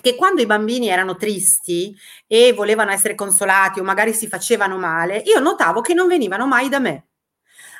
che 0.00 0.14
quando 0.16 0.40
i 0.40 0.46
bambini 0.46 0.88
erano 0.88 1.16
tristi 1.16 1.94
e 2.26 2.52
volevano 2.52 2.90
essere 2.90 3.14
consolati 3.14 3.80
o 3.80 3.84
magari 3.84 4.14
si 4.14 4.26
facevano 4.26 4.78
male, 4.78 5.22
io 5.26 5.38
notavo 5.40 5.80
che 5.80 5.94
non 5.94 6.08
venivano 6.08 6.46
mai 6.46 6.68
da 6.68 6.78
me. 6.78 7.06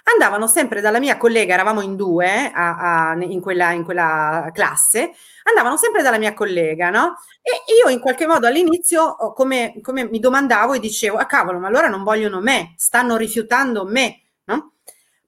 Andavano 0.05 0.49
sempre 0.49 0.81
dalla 0.81 0.99
mia 0.99 1.17
collega, 1.17 1.55
eravamo 1.55 1.81
in 1.81 1.95
due 1.95 2.51
a, 2.53 3.11
a, 3.11 3.23
in, 3.23 3.41
quella, 3.41 3.71
in, 3.71 3.85
quella, 3.85 4.51
classe, 4.53 5.13
andavano 5.45 5.77
sempre 5.77 6.03
dalla 6.03 6.19
mia 6.19 6.35
collega, 6.35 6.91
no? 6.91 7.15
E 7.41 7.73
io 7.81 7.89
in 7.89 8.01
qualche 8.01 8.27
modo 8.27 8.49
all'inizio, 8.49 9.15
come, 9.35 9.75
come 9.81 10.09
mi 10.09 10.19
domandavo 10.19 10.75
e 10.75 10.81
dicevo, 10.81 11.19
ah 11.19 11.27
cavolo, 11.27 11.61
ma 11.61 11.69
allora 11.69 11.87
non 11.87 12.03
vogliono 12.03 12.41
me, 12.41 12.75
stanno 12.77 13.17
rifiutando 13.17 13.85
me, 13.85 14.23
no? 14.47 14.72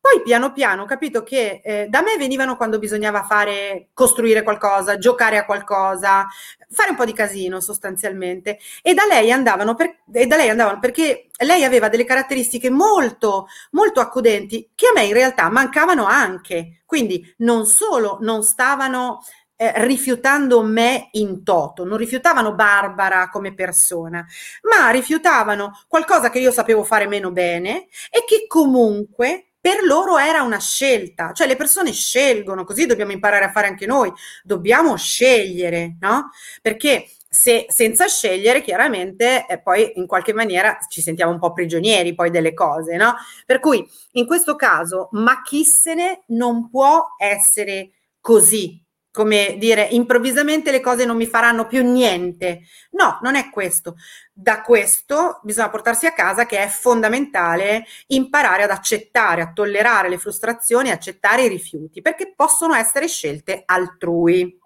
Poi 0.05 0.21
piano 0.23 0.53
piano 0.53 0.83
ho 0.83 0.85
capito 0.85 1.23
che 1.23 1.63
eh, 1.65 1.87
da 1.89 2.03
me 2.03 2.19
venivano 2.19 2.59
quando 2.59 2.79
bisognava 2.79 3.23
fare, 3.23 3.89
costruire 3.95 4.43
qualcosa, 4.43 4.99
giocare 4.99 5.39
a 5.39 5.47
qualcosa, 5.47 6.27
fare 6.69 6.91
un 6.91 6.97
po' 6.97 7.07
di 7.07 7.15
casino 7.15 7.59
sostanzialmente. 7.59 8.59
E 8.83 8.93
da 8.93 9.07
lei 9.07 9.33
andavano, 9.33 9.75
per, 9.75 10.01
da 10.05 10.37
lei 10.37 10.51
andavano 10.51 10.79
perché 10.79 11.29
lei 11.39 11.65
aveva 11.65 11.89
delle 11.89 12.05
caratteristiche 12.05 12.69
molto, 12.69 13.47
molto 13.71 14.01
accudenti 14.01 14.69
che 14.75 14.89
a 14.89 14.93
me 14.93 15.07
in 15.07 15.15
realtà 15.15 15.49
mancavano 15.49 16.05
anche. 16.05 16.83
Quindi 16.85 17.35
non 17.39 17.65
solo 17.65 18.19
non 18.21 18.43
stavano 18.43 19.23
eh, 19.57 19.73
rifiutando 19.87 20.63
me 20.63 21.09
in 21.13 21.43
toto, 21.43 21.83
non 21.87 21.97
rifiutavano 21.97 22.55
Barbara 22.55 23.31
come 23.31 23.55
persona, 23.55 24.23
ma 24.69 24.91
rifiutavano 24.91 25.83
qualcosa 25.89 26.29
che 26.29 26.41
io 26.41 26.51
sapevo 26.51 26.85
fare 26.85 27.07
meno 27.07 27.31
bene 27.31 27.87
e 28.11 28.25
che 28.27 28.45
comunque 28.47 29.47
per 29.65 29.83
loro 29.83 30.19
era 30.19 30.43
una 30.43 30.61
scelta, 30.61 31.33
cioè 31.33 31.47
le 31.47 31.57
persone 31.57 31.91
scelgono, 31.91 32.65
così 32.65 32.85
dobbiamo 32.85 33.13
imparare 33.13 33.47
a 33.47 33.51
fare 33.51 33.67
anche 33.67 33.87
noi, 33.87 34.13
dobbiamo 34.43 34.95
scegliere, 34.95 35.97
no? 36.01 36.29
Perché 36.61 37.09
se 37.27 37.65
senza 37.71 38.07
scegliere 38.07 38.61
chiaramente 38.61 39.47
eh, 39.47 39.63
poi 39.63 39.93
in 39.95 40.07
qualche 40.07 40.35
maniera 40.35 40.77
ci 40.91 41.01
sentiamo 41.01 41.33
un 41.33 41.39
po' 41.39 41.55
prigionieri 41.55 42.15
poi 42.15 42.29
delle 42.29 42.53
cose, 42.53 42.97
no? 42.97 43.15
Per 43.47 43.59
cui 43.59 43.83
in 44.13 44.27
questo 44.27 44.55
caso 44.55 45.09
ma 45.13 45.41
chi 45.41 45.65
se 45.65 45.95
ne 45.95 46.25
non 46.27 46.69
può 46.69 47.15
essere 47.17 47.93
così, 48.21 48.84
come 49.15 49.55
dire, 49.59 49.87
improvvisamente 49.93 50.73
le 50.73 50.81
cose 50.81 51.05
non 51.05 51.17
mi 51.17 51.27
faranno 51.27 51.69
più 51.69 51.89
niente. 51.89 52.63
No, 52.91 53.21
non 53.23 53.37
è 53.37 53.49
questo. 53.49 53.95
Da 54.33 54.61
questo 54.61 55.39
bisogna 55.45 55.71
portarsi 55.71 56.07
a 56.07 56.13
casa 56.13 56.47
che 56.47 56.59
è 56.59 56.67
fondamentale 56.67 57.85
imparare 58.09 58.65
ad 58.65 58.71
accettare, 58.71 59.41
a 59.41 59.53
tollerare 59.53 60.09
le 60.09 60.19
frustrazioni, 60.19 60.91
accettare 60.91 61.45
i 61.45 61.49
rifiuti, 61.49 62.03
perché 62.03 62.33
possono 62.35 62.75
essere 62.75 63.07
scelte 63.07 63.63
altrui. 63.65 64.59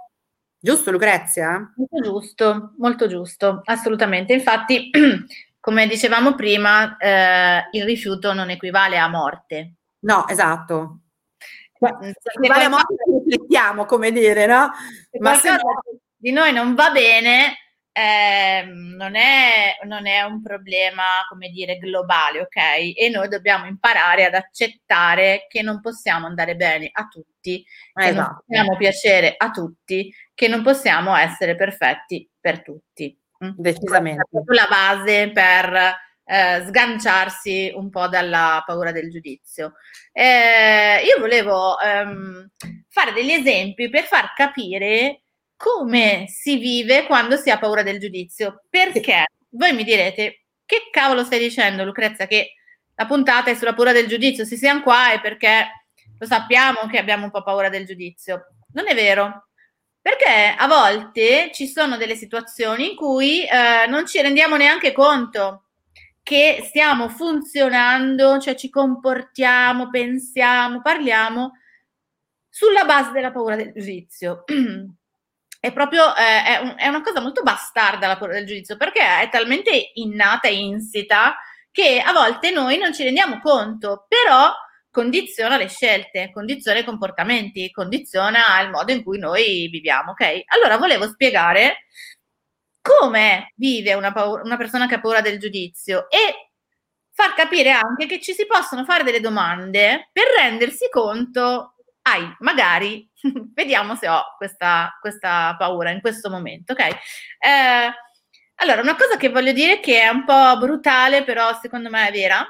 Giusto 0.58 0.90
Lucrezia? 0.90 1.70
Molto 1.76 2.00
giusto, 2.00 2.72
molto 2.78 3.06
giusto, 3.06 3.60
assolutamente. 3.64 4.32
Infatti, 4.32 4.88
come 5.60 5.86
dicevamo 5.86 6.34
prima, 6.34 6.96
eh, 6.96 7.68
il 7.72 7.84
rifiuto 7.84 8.32
non 8.32 8.48
equivale 8.48 8.96
a 8.96 9.08
morte, 9.08 9.74
No, 10.00 10.28
esatto. 10.28 11.00
Vale 11.78 12.68
molto 12.68 12.94
riflettiamo, 13.24 13.84
come 13.84 14.10
dire, 14.10 14.46
no? 14.46 14.70
Ma 15.20 15.34
se 15.34 15.50
no... 15.50 15.58
di 16.16 16.32
noi 16.32 16.52
non 16.52 16.74
va 16.74 16.90
bene, 16.90 17.56
eh, 17.98 18.64
non, 18.64 19.16
è, 19.16 19.76
non, 19.84 20.06
è, 20.06 20.22
un 20.22 20.40
problema, 20.40 21.02
come 21.28 21.48
dire, 21.48 21.78
globale, 21.78 22.42
ok? 22.42 22.96
E 22.96 23.08
noi 23.12 23.28
dobbiamo 23.28 23.66
imparare 23.66 24.24
ad 24.24 24.34
accettare 24.34 25.46
che 25.48 25.62
non 25.62 25.80
possiamo 25.80 26.26
andare 26.26 26.54
bene 26.54 26.90
a 26.92 27.08
tutti, 27.08 27.64
che 27.92 28.08
esatto. 28.08 28.20
non 28.20 28.42
possiamo 28.46 28.76
piacere 28.76 29.34
a 29.36 29.50
tutti, 29.50 30.14
che 30.32 30.46
non 30.46 30.62
possiamo 30.62 31.16
essere 31.16 31.56
perfetti 31.56 32.28
per 32.40 32.62
tutti. 32.62 33.18
Mm? 33.44 33.50
Decisamente. 33.56 34.28
È 34.30 34.54
la 34.54 34.68
base 34.68 35.30
per 35.32 36.06
eh, 36.30 36.62
sganciarsi 36.66 37.72
un 37.74 37.88
po' 37.88 38.06
dalla 38.06 38.62
paura 38.66 38.92
del 38.92 39.10
giudizio. 39.10 39.72
Eh, 40.12 41.02
io 41.02 41.18
volevo 41.18 41.80
ehm, 41.80 42.50
fare 42.86 43.14
degli 43.14 43.30
esempi 43.30 43.88
per 43.88 44.04
far 44.04 44.34
capire 44.34 45.22
come 45.56 46.26
si 46.28 46.58
vive 46.58 47.06
quando 47.06 47.36
si 47.36 47.50
ha 47.50 47.58
paura 47.58 47.82
del 47.82 47.98
giudizio. 47.98 48.62
Perché 48.68 49.24
voi 49.50 49.72
mi 49.72 49.84
direte, 49.84 50.44
che 50.66 50.88
cavolo 50.90 51.24
stai 51.24 51.38
dicendo 51.38 51.82
Lucrezia 51.82 52.26
che 52.26 52.52
la 52.94 53.06
puntata 53.06 53.50
è 53.50 53.54
sulla 53.54 53.72
paura 53.72 53.92
del 53.92 54.06
giudizio, 54.06 54.44
se 54.44 54.56
siamo 54.56 54.82
qua 54.82 55.12
è 55.12 55.20
perché 55.22 55.86
lo 56.18 56.26
sappiamo 56.26 56.86
che 56.90 56.98
abbiamo 56.98 57.24
un 57.24 57.30
po' 57.30 57.42
paura 57.42 57.70
del 57.70 57.86
giudizio. 57.86 58.48
Non 58.74 58.86
è 58.86 58.94
vero, 58.94 59.48
perché 59.98 60.54
a 60.56 60.66
volte 60.66 61.50
ci 61.54 61.66
sono 61.66 61.96
delle 61.96 62.16
situazioni 62.16 62.90
in 62.90 62.96
cui 62.96 63.46
eh, 63.46 63.86
non 63.88 64.06
ci 64.06 64.20
rendiamo 64.20 64.56
neanche 64.56 64.92
conto 64.92 65.67
che 66.28 66.62
stiamo 66.62 67.08
funzionando, 67.08 68.38
cioè 68.38 68.54
ci 68.54 68.68
comportiamo, 68.68 69.88
pensiamo, 69.88 70.82
parliamo 70.82 71.52
sulla 72.50 72.84
base 72.84 73.12
della 73.12 73.32
paura 73.32 73.56
del 73.56 73.72
giudizio. 73.74 74.44
è 75.58 75.72
proprio 75.72 76.14
eh, 76.14 76.44
è, 76.44 76.58
un, 76.58 76.74
è, 76.76 76.86
una 76.86 77.00
cosa 77.00 77.22
molto 77.22 77.42
bastarda 77.42 78.06
la 78.06 78.18
paura 78.18 78.34
del 78.34 78.44
giudizio 78.44 78.76
perché 78.76 79.00
è 79.00 79.30
talmente 79.30 79.92
innata 79.94 80.48
e 80.48 80.56
insita 80.56 81.34
che 81.70 81.98
a 81.98 82.12
volte 82.12 82.50
noi 82.50 82.76
non 82.76 82.92
ci 82.92 83.04
rendiamo 83.04 83.40
conto, 83.40 84.04
però 84.06 84.52
condiziona 84.90 85.56
le 85.56 85.68
scelte, 85.68 86.30
condiziona 86.30 86.80
i 86.80 86.84
comportamenti, 86.84 87.70
condiziona 87.70 88.60
il 88.60 88.68
modo 88.68 88.92
in 88.92 89.02
cui 89.02 89.18
noi 89.18 89.66
viviamo, 89.68 90.10
ok? 90.10 90.42
Allora 90.48 90.76
volevo 90.76 91.08
spiegare 91.08 91.86
come 92.88 93.52
vive 93.56 93.94
una, 93.94 94.12
paura, 94.12 94.42
una 94.42 94.56
persona 94.56 94.86
che 94.86 94.94
ha 94.94 95.00
paura 95.00 95.20
del 95.20 95.38
giudizio 95.38 96.08
e 96.08 96.52
far 97.10 97.34
capire 97.34 97.70
anche 97.70 98.06
che 98.06 98.20
ci 98.20 98.32
si 98.32 98.46
possono 98.46 98.84
fare 98.84 99.04
delle 99.04 99.20
domande 99.20 100.08
per 100.12 100.24
rendersi 100.38 100.88
conto 100.88 101.74
hai, 102.02 102.34
magari, 102.38 103.08
vediamo 103.54 103.94
se 103.94 104.08
ho 104.08 104.22
questa, 104.36 104.96
questa, 105.00 105.54
paura 105.58 105.90
in 105.90 106.00
questo 106.00 106.30
momento, 106.30 106.72
ok? 106.72 106.80
Eh, 106.80 107.92
allora, 108.60 108.80
una 108.80 108.96
cosa 108.96 109.16
che 109.16 109.28
voglio 109.28 109.52
dire 109.52 109.80
che 109.80 110.00
è 110.00 110.08
un 110.08 110.24
po' 110.24 110.56
brutale, 110.58 111.22
però 111.22 111.56
secondo 111.60 111.90
me 111.90 112.08
è 112.08 112.12
vera, 112.12 112.44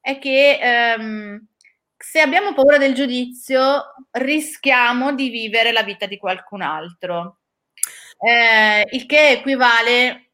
è 0.00 0.18
che 0.18 0.58
ehm, 0.60 1.46
se 1.96 2.20
abbiamo 2.20 2.54
paura 2.54 2.78
del 2.78 2.94
giudizio, 2.94 3.94
rischiamo 4.12 5.12
di 5.14 5.28
vivere 5.28 5.72
la 5.72 5.82
vita 5.82 6.06
di 6.06 6.18
qualcun 6.18 6.62
altro, 6.62 7.39
eh, 8.20 8.86
il 8.90 9.06
che 9.06 9.28
equivale 9.30 10.32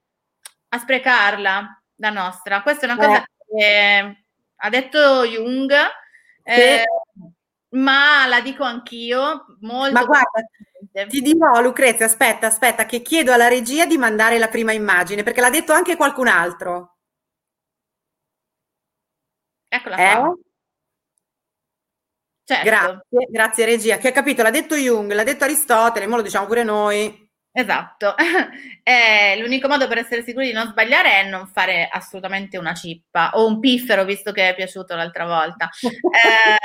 a 0.69 0.79
sprecarla, 0.79 1.83
la 1.97 2.11
nostra. 2.11 2.63
Questa 2.63 2.87
è 2.87 2.91
una 2.91 3.05
cosa 3.05 3.23
eh. 3.23 3.27
che 3.57 4.25
ha 4.57 4.69
detto 4.69 5.25
Jung. 5.25 5.73
Eh, 6.43 6.85
sì 6.85 7.35
ma 7.77 8.27
la 8.27 8.41
dico 8.41 8.65
anch'io. 8.65 9.57
Molto 9.61 9.93
ma 9.93 10.05
guarda, 10.05 10.45
ti 11.09 11.21
dirò, 11.21 11.61
Lucrezia, 11.61 12.07
aspetta, 12.07 12.47
aspetta, 12.47 12.87
che 12.87 13.03
chiedo 13.03 13.33
alla 13.33 13.49
regia 13.49 13.87
di 13.87 13.99
mandare 13.99 14.39
la 14.39 14.49
prima 14.49 14.73
immagine, 14.73 15.23
perché 15.23 15.41
l'ha 15.41 15.51
detto 15.51 15.73
anche 15.73 15.97
qualcun 15.97 16.29
altro. 16.29 16.97
Eccola 19.69 19.97
qua. 19.97 20.05
Eh? 20.05 20.41
Certo. 22.45 22.65
Grazie, 22.65 23.27
grazie 23.29 23.65
regia. 23.65 23.97
Che 23.99 24.09
ha 24.09 24.13
capito, 24.13 24.43
l'ha 24.43 24.51
detto 24.51 24.77
Jung, 24.77 25.13
l'ha 25.13 25.25
detto 25.25 25.45
Aristotele, 25.45 26.07
ma 26.07 26.17
lo 26.17 26.23
diciamo 26.23 26.47
pure 26.47 26.63
noi. 26.63 27.26
Esatto, 27.59 28.15
eh, 28.85 29.39
l'unico 29.41 29.67
modo 29.67 29.89
per 29.89 29.97
essere 29.97 30.23
sicuri 30.23 30.49
di 30.49 30.53
non 30.53 30.67
sbagliare 30.67 31.21
è 31.21 31.25
non 31.25 31.47
fare 31.47 31.89
assolutamente 31.91 32.59
una 32.59 32.75
cippa 32.75 33.31
o 33.33 33.47
un 33.47 33.61
piffero, 33.61 34.05
visto 34.05 34.31
che 34.31 34.51
è 34.51 34.55
piaciuto 34.55 34.95
l'altra 34.95 35.25
volta. 35.25 35.71
Eh, 36.17 36.59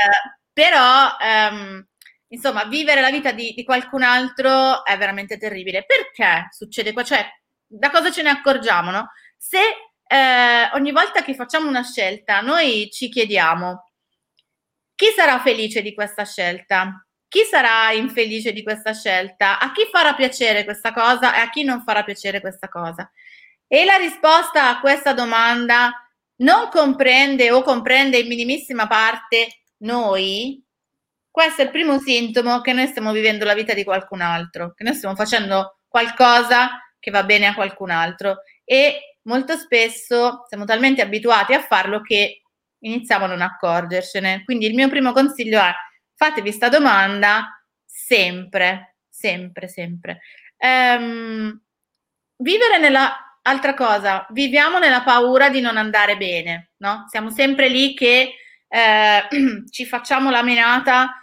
però, 0.52 1.16
ehm, 1.22 1.88
insomma, 2.28 2.66
vivere 2.66 3.00
la 3.00 3.10
vita 3.10 3.32
di, 3.32 3.54
di, 3.56 3.64
qualcun 3.64 4.04
altro 4.04 4.84
è 4.84 4.98
veramente 4.98 5.38
terribile. 5.38 5.86
Perché 5.86 6.48
succede 6.52 6.92
qua? 6.92 7.04
Cioè, 7.04 7.26
da 7.66 7.90
cosa 7.90 8.12
ce 8.12 8.22
ne 8.22 8.30
accorgiamo, 8.30 8.92
no? 8.92 9.12
Se 9.38 9.60
eh, 10.08 10.70
ogni 10.74 10.92
volta 10.92 11.24
che 11.24 11.36
facciamo 11.36 11.70
una 11.70 11.84
scelta 11.84 12.42
noi 12.42 12.90
ci 12.92 13.08
chiediamo 13.08 13.92
chi 14.94 15.08
sarà 15.16 15.40
felice 15.40 15.82
di 15.82 15.94
questa 15.94 16.26
scelta? 16.26 17.06
Chi 17.32 17.46
sarà 17.50 17.94
infelice 17.94 18.52
di 18.52 18.62
questa 18.62 18.94
scelta? 18.94 19.58
A 19.58 19.72
chi 19.72 19.88
farà 19.90 20.16
piacere 20.16 20.66
questa 20.66 20.92
cosa 20.92 21.34
e 21.34 21.40
a 21.40 21.50
chi 21.50 21.64
non 21.64 21.82
farà 21.82 22.04
piacere 22.04 22.42
questa 22.42 22.68
cosa? 22.68 23.10
E 23.68 23.86
la 23.86 23.96
risposta 23.96 24.68
a 24.68 24.82
questa 24.82 25.14
domanda 25.14 25.94
non 26.42 26.68
comprende 26.68 27.50
o 27.50 27.64
comprende 27.64 28.18
in 28.18 28.28
minimissima 28.28 28.86
parte 28.86 29.62
noi, 29.78 30.62
questo 31.32 31.62
è 31.62 31.64
il 31.64 31.72
primo 31.72 32.00
sintomo 32.00 32.60
che 32.60 32.74
noi 32.74 32.88
stiamo 32.88 33.14
vivendo 33.14 33.46
la 33.46 33.54
vita 33.54 33.74
di 33.74 33.86
qualcun 33.86 34.20
altro, 34.20 34.74
che 34.74 34.84
noi 34.84 34.94
stiamo 34.94 35.16
facendo 35.16 35.78
qualcosa 35.88 36.82
che 37.00 37.12
va 37.12 37.24
bene 37.24 37.46
a 37.46 37.54
qualcun 37.54 37.92
altro 37.92 38.40
e 38.66 39.20
molto 39.22 39.56
spesso 39.56 40.44
siamo 40.50 40.66
talmente 40.66 41.02
abituati 41.02 41.54
a 41.54 41.62
farlo 41.62 42.02
che 42.02 42.42
iniziamo 42.80 43.24
a 43.24 43.28
non 43.30 43.42
accorgercene. 43.42 44.44
Quindi 44.44 44.66
il 44.66 44.74
mio 44.74 44.90
primo 44.90 45.14
consiglio 45.14 45.62
è 45.62 45.74
fatevi 46.22 46.50
questa 46.50 46.70
domanda 46.70 47.66
sempre, 47.84 48.98
sempre, 49.10 49.68
sempre. 49.68 50.20
Um, 50.58 51.60
vivere 52.38 52.78
nella 52.78 53.40
altra 53.42 53.74
cosa, 53.74 54.28
viviamo 54.30 54.78
nella 54.78 55.02
paura 55.02 55.50
di 55.50 55.62
non 55.62 55.78
andare 55.78 56.18
bene, 56.18 56.74
no? 56.78 57.06
Siamo 57.10 57.32
sempre 57.32 57.70
lì 57.70 57.96
che 57.96 58.36
eh, 58.68 59.28
ci 59.72 59.86
facciamo 59.88 60.30
la 60.30 60.44
menata 60.44 61.16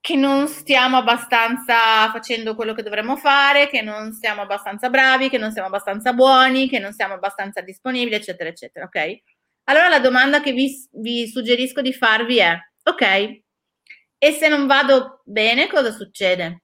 che 0.00 0.14
non 0.14 0.46
stiamo 0.46 0.98
abbastanza 0.98 2.08
facendo 2.12 2.54
quello 2.54 2.72
che 2.72 2.82
dovremmo 2.84 3.16
fare, 3.16 3.68
che 3.68 3.82
non 3.82 4.12
siamo 4.12 4.42
abbastanza 4.42 4.90
bravi, 4.90 5.28
che 5.28 5.38
non 5.38 5.50
siamo 5.50 5.66
abbastanza 5.66 6.12
buoni, 6.12 6.68
che 6.68 6.78
non 6.78 6.92
siamo 6.92 7.14
abbastanza 7.14 7.62
disponibili, 7.62 8.14
eccetera, 8.14 8.48
eccetera, 8.48 8.84
ok? 8.84 9.18
Allora 9.64 9.88
la 9.88 9.98
domanda 9.98 10.40
che 10.40 10.52
vi, 10.52 10.70
vi 10.92 11.26
suggerisco 11.26 11.80
di 11.80 11.92
farvi 11.92 12.38
è, 12.38 12.56
ok, 12.84 13.43
e 14.26 14.32
se 14.32 14.48
non 14.48 14.66
vado 14.66 15.20
bene 15.24 15.68
cosa 15.68 15.90
succede? 15.92 16.62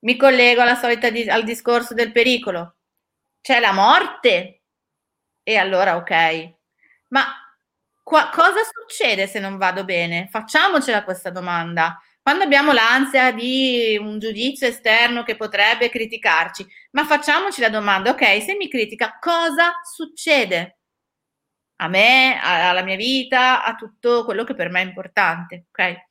Mi 0.00 0.16
collego 0.16 0.60
alla 0.62 0.76
solita 0.76 1.10
di, 1.10 1.28
al 1.28 1.42
discorso 1.44 1.94
del 1.94 2.12
pericolo. 2.12 2.76
C'è 3.40 3.58
la 3.60 3.72
morte? 3.72 4.62
E 5.42 5.56
allora 5.56 5.96
ok. 5.96 6.54
Ma 7.08 7.24
Qua, 8.02 8.30
cosa 8.32 8.60
succede 8.62 9.26
se 9.26 9.40
non 9.40 9.56
vado 9.58 9.84
bene? 9.84 10.28
Facciamocela 10.30 11.02
questa 11.02 11.30
domanda. 11.30 12.00
Quando 12.22 12.44
abbiamo 12.44 12.72
l'ansia 12.72 13.32
di 13.32 13.98
un 14.00 14.20
giudizio 14.20 14.68
esterno 14.68 15.24
che 15.24 15.34
potrebbe 15.36 15.88
criticarci, 15.90 16.64
ma 16.92 17.04
facciamoci 17.04 17.60
la 17.60 17.68
domanda, 17.68 18.10
ok, 18.10 18.42
se 18.42 18.54
mi 18.56 18.68
critica, 18.68 19.18
cosa 19.20 19.72
succede? 19.82 20.78
A 21.78 21.88
me, 21.88 22.38
alla 22.40 22.82
mia 22.82 22.96
vita, 22.96 23.62
a 23.64 23.74
tutto 23.74 24.24
quello 24.24 24.44
che 24.44 24.54
per 24.54 24.70
me 24.70 24.80
è 24.82 24.84
importante, 24.84 25.66
ok? 25.70 26.05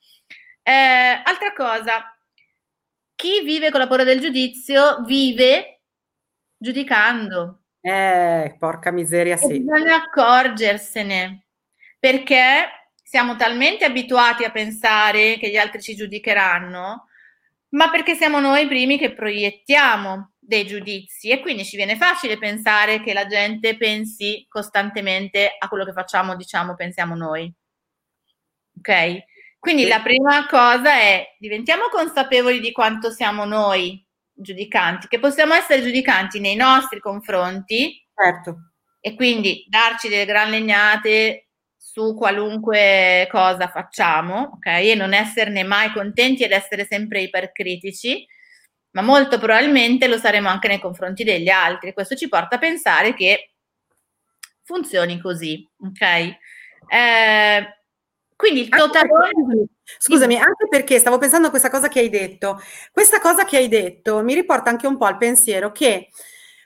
Eh, 0.68 1.22
altra 1.22 1.52
cosa, 1.54 2.18
chi 3.14 3.44
vive 3.44 3.70
con 3.70 3.78
la 3.78 3.86
paura 3.86 4.02
del 4.02 4.18
giudizio 4.18 5.00
vive 5.04 5.82
giudicando. 6.56 7.66
Eh, 7.80 8.56
porca 8.58 8.90
miseria, 8.90 9.36
sì. 9.36 9.60
bisogna 9.60 9.94
accorgersene 9.94 11.46
perché 12.00 12.90
siamo 13.00 13.36
talmente 13.36 13.84
abituati 13.84 14.42
a 14.42 14.50
pensare 14.50 15.38
che 15.38 15.50
gli 15.50 15.56
altri 15.56 15.80
ci 15.80 15.94
giudicheranno, 15.94 17.06
ma 17.68 17.90
perché 17.90 18.16
siamo 18.16 18.40
noi 18.40 18.64
i 18.64 18.66
primi 18.66 18.98
che 18.98 19.12
proiettiamo 19.12 20.32
dei 20.36 20.66
giudizi 20.66 21.30
e 21.30 21.38
quindi 21.38 21.64
ci 21.64 21.76
viene 21.76 21.94
facile 21.94 22.38
pensare 22.38 23.00
che 23.04 23.12
la 23.12 23.28
gente 23.28 23.76
pensi 23.76 24.44
costantemente 24.48 25.48
a 25.56 25.68
quello 25.68 25.84
che 25.84 25.92
facciamo, 25.92 26.34
diciamo, 26.34 26.74
pensiamo 26.74 27.14
noi. 27.14 27.54
Ok? 28.78 29.24
Quindi 29.58 29.82
sì. 29.82 29.88
la 29.88 30.00
prima 30.00 30.46
cosa 30.46 30.92
è 30.94 31.34
diventiamo 31.38 31.88
consapevoli 31.90 32.60
di 32.60 32.72
quanto 32.72 33.10
siamo 33.10 33.44
noi 33.44 34.04
giudicanti, 34.32 35.08
che 35.08 35.18
possiamo 35.18 35.54
essere 35.54 35.82
giudicanti 35.82 36.40
nei 36.40 36.56
nostri 36.56 37.00
confronti. 37.00 38.06
Certo. 38.14 38.72
E 39.00 39.14
quindi 39.14 39.64
darci 39.68 40.08
delle 40.08 40.24
gran 40.24 40.50
legnate 40.50 41.48
su 41.76 42.14
qualunque 42.14 43.26
cosa 43.30 43.68
facciamo, 43.68 44.52
ok? 44.56 44.66
E 44.66 44.94
non 44.94 45.14
esserne 45.14 45.62
mai 45.62 45.92
contenti 45.92 46.42
ed 46.42 46.52
essere 46.52 46.84
sempre 46.84 47.22
ipercritici, 47.22 48.26
ma 48.90 49.02
molto 49.02 49.38
probabilmente 49.38 50.06
lo 50.08 50.18
saremo 50.18 50.48
anche 50.48 50.68
nei 50.68 50.80
confronti 50.80 51.24
degli 51.24 51.48
altri. 51.48 51.92
Questo 51.92 52.14
ci 52.14 52.28
porta 52.28 52.56
a 52.56 52.58
pensare 52.58 53.14
che 53.14 53.52
funzioni 54.62 55.20
così, 55.20 55.66
ok? 55.78 56.00
Eh, 56.88 57.75
quindi 58.36 58.60
il 58.60 58.68
totale... 58.68 59.08
Scusami, 59.98 60.36
anche 60.36 60.68
perché 60.68 60.98
stavo 60.98 61.18
pensando 61.18 61.46
a 61.46 61.50
questa 61.50 61.70
cosa 61.70 61.88
che 61.88 62.00
hai 62.00 62.10
detto. 62.10 62.60
Questa 62.92 63.18
cosa 63.20 63.44
che 63.44 63.56
hai 63.56 63.68
detto 63.68 64.22
mi 64.22 64.34
riporta 64.34 64.68
anche 64.68 64.86
un 64.86 64.98
po' 64.98 65.06
al 65.06 65.16
pensiero 65.16 65.72
che 65.72 66.10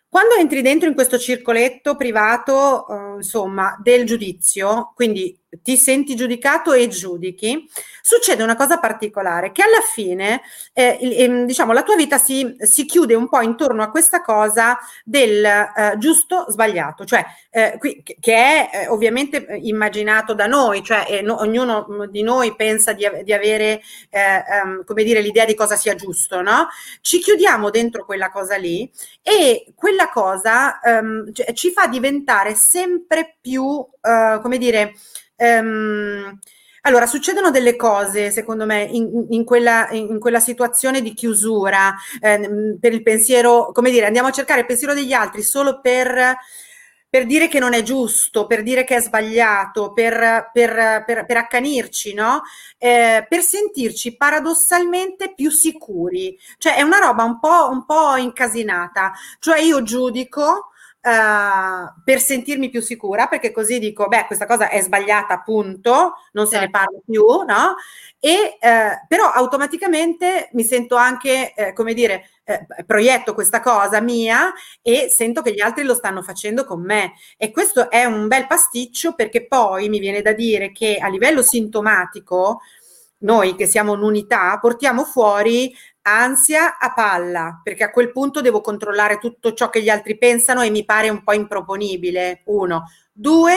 quando 0.09 0.35
entri 0.35 0.61
dentro 0.61 0.89
in 0.89 0.95
questo 0.95 1.19
circoletto 1.19 1.95
privato, 1.95 2.89
eh, 2.89 3.15
insomma, 3.19 3.79
del 3.81 4.05
giudizio, 4.05 4.93
quindi 4.97 5.40
ti 5.63 5.77
senti 5.77 6.15
giudicato 6.15 6.73
e 6.73 6.87
giudichi, 6.89 7.69
succede 8.03 8.43
una 8.43 8.57
cosa 8.57 8.79
particolare, 8.79 9.51
che 9.51 9.63
alla 9.63 9.81
fine, 9.81 10.43
eh, 10.73 10.99
eh, 11.01 11.45
diciamo, 11.45 11.73
la 11.73 11.83
tua 11.83 11.97
vita 11.97 12.19
si, 12.19 12.57
si, 12.59 12.85
chiude 12.85 13.15
un 13.15 13.29
po' 13.29 13.41
intorno 13.41 13.83
a 13.83 13.91
questa 13.91 14.23
cosa 14.23 14.79
del 15.05 15.45
eh, 15.45 15.95
giusto 15.99 16.47
sbagliato, 16.49 17.05
cioè 17.05 17.25
eh, 17.51 17.77
qui, 17.79 18.03
che 18.03 18.35
è 18.35 18.71
eh, 18.73 18.89
ovviamente 18.89 19.45
immaginato 19.63 20.35
da 20.35 20.47
noi, 20.47 20.85
cioè 20.85 21.21
no, 21.23 21.41
ognuno 21.41 22.07
di 22.09 22.23
noi 22.23 22.55
pensa 22.55 22.93
di, 22.93 23.09
di 23.25 23.33
avere, 23.33 23.83
um, 24.65 24.85
come 24.85 25.03
dire, 25.03 25.21
l'idea 25.21 25.45
di 25.45 25.55
cosa 25.55 25.77
sia 25.77 25.95
giusto, 25.95 26.43
no? 26.43 26.69
Ci 27.01 27.19
chiudiamo 27.19 27.71
dentro 27.71 28.05
quella 28.05 28.31
cosa 28.31 28.57
lì 28.57 28.91
e 29.23 29.73
quella 29.75 30.09
cosa 30.11 30.79
um, 30.83 31.31
ci 31.55 31.73
fa 31.73 31.87
diventare 31.87 32.55
sempre 32.55 33.37
più, 33.41 33.63
uh, 33.65 34.41
come 34.41 34.59
dire, 34.59 34.95
Um, 35.41 36.39
allora, 36.83 37.07
succedono 37.07 37.51
delle 37.51 37.77
cose, 37.77 38.31
secondo 38.31 38.65
me, 38.65 38.83
in, 38.83 39.27
in, 39.31 39.45
quella, 39.45 39.89
in 39.91 40.19
quella, 40.19 40.41
situazione 40.41 41.03
di 41.03 41.13
chiusura, 41.13 41.95
eh, 42.21 42.77
per 42.81 42.93
il 42.95 43.03
pensiero, 43.03 43.71
come 43.73 43.91
dire, 43.91 44.07
andiamo 44.07 44.29
a 44.29 44.33
cercare 44.33 44.61
il 44.61 44.67
pensiero 44.67 44.95
degli 44.95 45.13
altri 45.13 45.43
solo 45.43 45.81
per, 45.81 46.37
per 47.09 47.27
dire 47.27 47.49
che 47.49 47.59
non 47.59 47.75
è 47.75 47.83
giusto, 47.83 48.47
per 48.47 48.63
dire 48.63 48.85
che 48.85 48.97
è 48.97 49.01
sbagliato, 49.01 49.93
per, 49.93 50.51
per, 50.53 51.05
per 51.05 51.37
accanirci, 51.37 52.15
no? 52.15 52.43
Eh, 52.79 53.27
per 53.29 53.43
sentirci 53.43 54.17
paradossalmente 54.17 55.35
più 55.35 55.51
sicuri. 55.51 56.39
Cioè, 56.57 56.77
è 56.77 56.83
una 56.83 56.99
roba 56.99 57.25
un 57.25 57.39
po', 57.39 57.69
un 57.71 57.85
po 57.85 58.17
incasinata. 58.17 59.13
Cioè, 59.39 59.61
io 59.61 59.83
giudico 59.83 60.70
Uh, 61.03 62.03
per 62.05 62.21
sentirmi 62.21 62.69
più 62.69 62.83
sicura, 62.83 63.27
perché 63.27 63.53
così 63.53 63.79
dico, 63.79 64.07
beh, 64.07 64.27
questa 64.27 64.45
cosa 64.45 64.69
è 64.69 64.83
sbagliata, 64.83 65.33
appunto, 65.33 66.13
non 66.33 66.45
se 66.45 66.59
certo. 66.59 66.67
ne 66.67 66.71
parla 66.71 66.99
più, 67.03 67.25
no? 67.25 67.77
E 68.19 68.59
uh, 68.61 69.07
però 69.09 69.31
automaticamente 69.33 70.51
mi 70.53 70.63
sento 70.63 70.97
anche, 70.97 71.55
eh, 71.55 71.73
come 71.73 71.95
dire, 71.95 72.29
eh, 72.45 72.67
proietto 72.85 73.33
questa 73.33 73.61
cosa 73.61 74.01
mia 74.01 74.53
e 74.83 75.09
sento 75.09 75.41
che 75.41 75.55
gli 75.55 75.61
altri 75.61 75.85
lo 75.85 75.95
stanno 75.95 76.21
facendo 76.21 76.65
con 76.65 76.83
me. 76.83 77.13
E 77.39 77.51
questo 77.51 77.91
è 77.91 78.05
un 78.05 78.27
bel 78.29 78.47
pasticcio 78.47 79.15
perché 79.15 79.47
poi 79.47 79.89
mi 79.89 80.01
viene 80.01 80.21
da 80.21 80.33
dire 80.33 80.71
che 80.73 80.99
a 81.01 81.09
livello 81.09 81.43
sintomatico, 81.43 82.61
noi 83.19 83.55
che 83.55 83.67
siamo 83.67 83.93
un'unità, 83.93 84.59
portiamo 84.59 85.05
fuori 85.05 85.75
ansia 86.19 86.79
a 86.79 86.93
palla, 86.93 87.61
perché 87.63 87.85
a 87.85 87.91
quel 87.91 88.13
punto 88.13 88.41
devo 88.41 88.61
controllare 88.61 89.19
tutto 89.19 89.53
ciò 89.53 89.71
che 89.71 89.83
gli 89.83 89.89
altri 89.89 90.17
pensano 90.19 90.63
e 90.63 90.71
mi 90.71 90.85
pare 90.85 91.09
un 91.09 91.23
po' 91.23 91.33
improponibile. 91.33 92.43
Uno. 92.47 92.85
Due, 93.13 93.55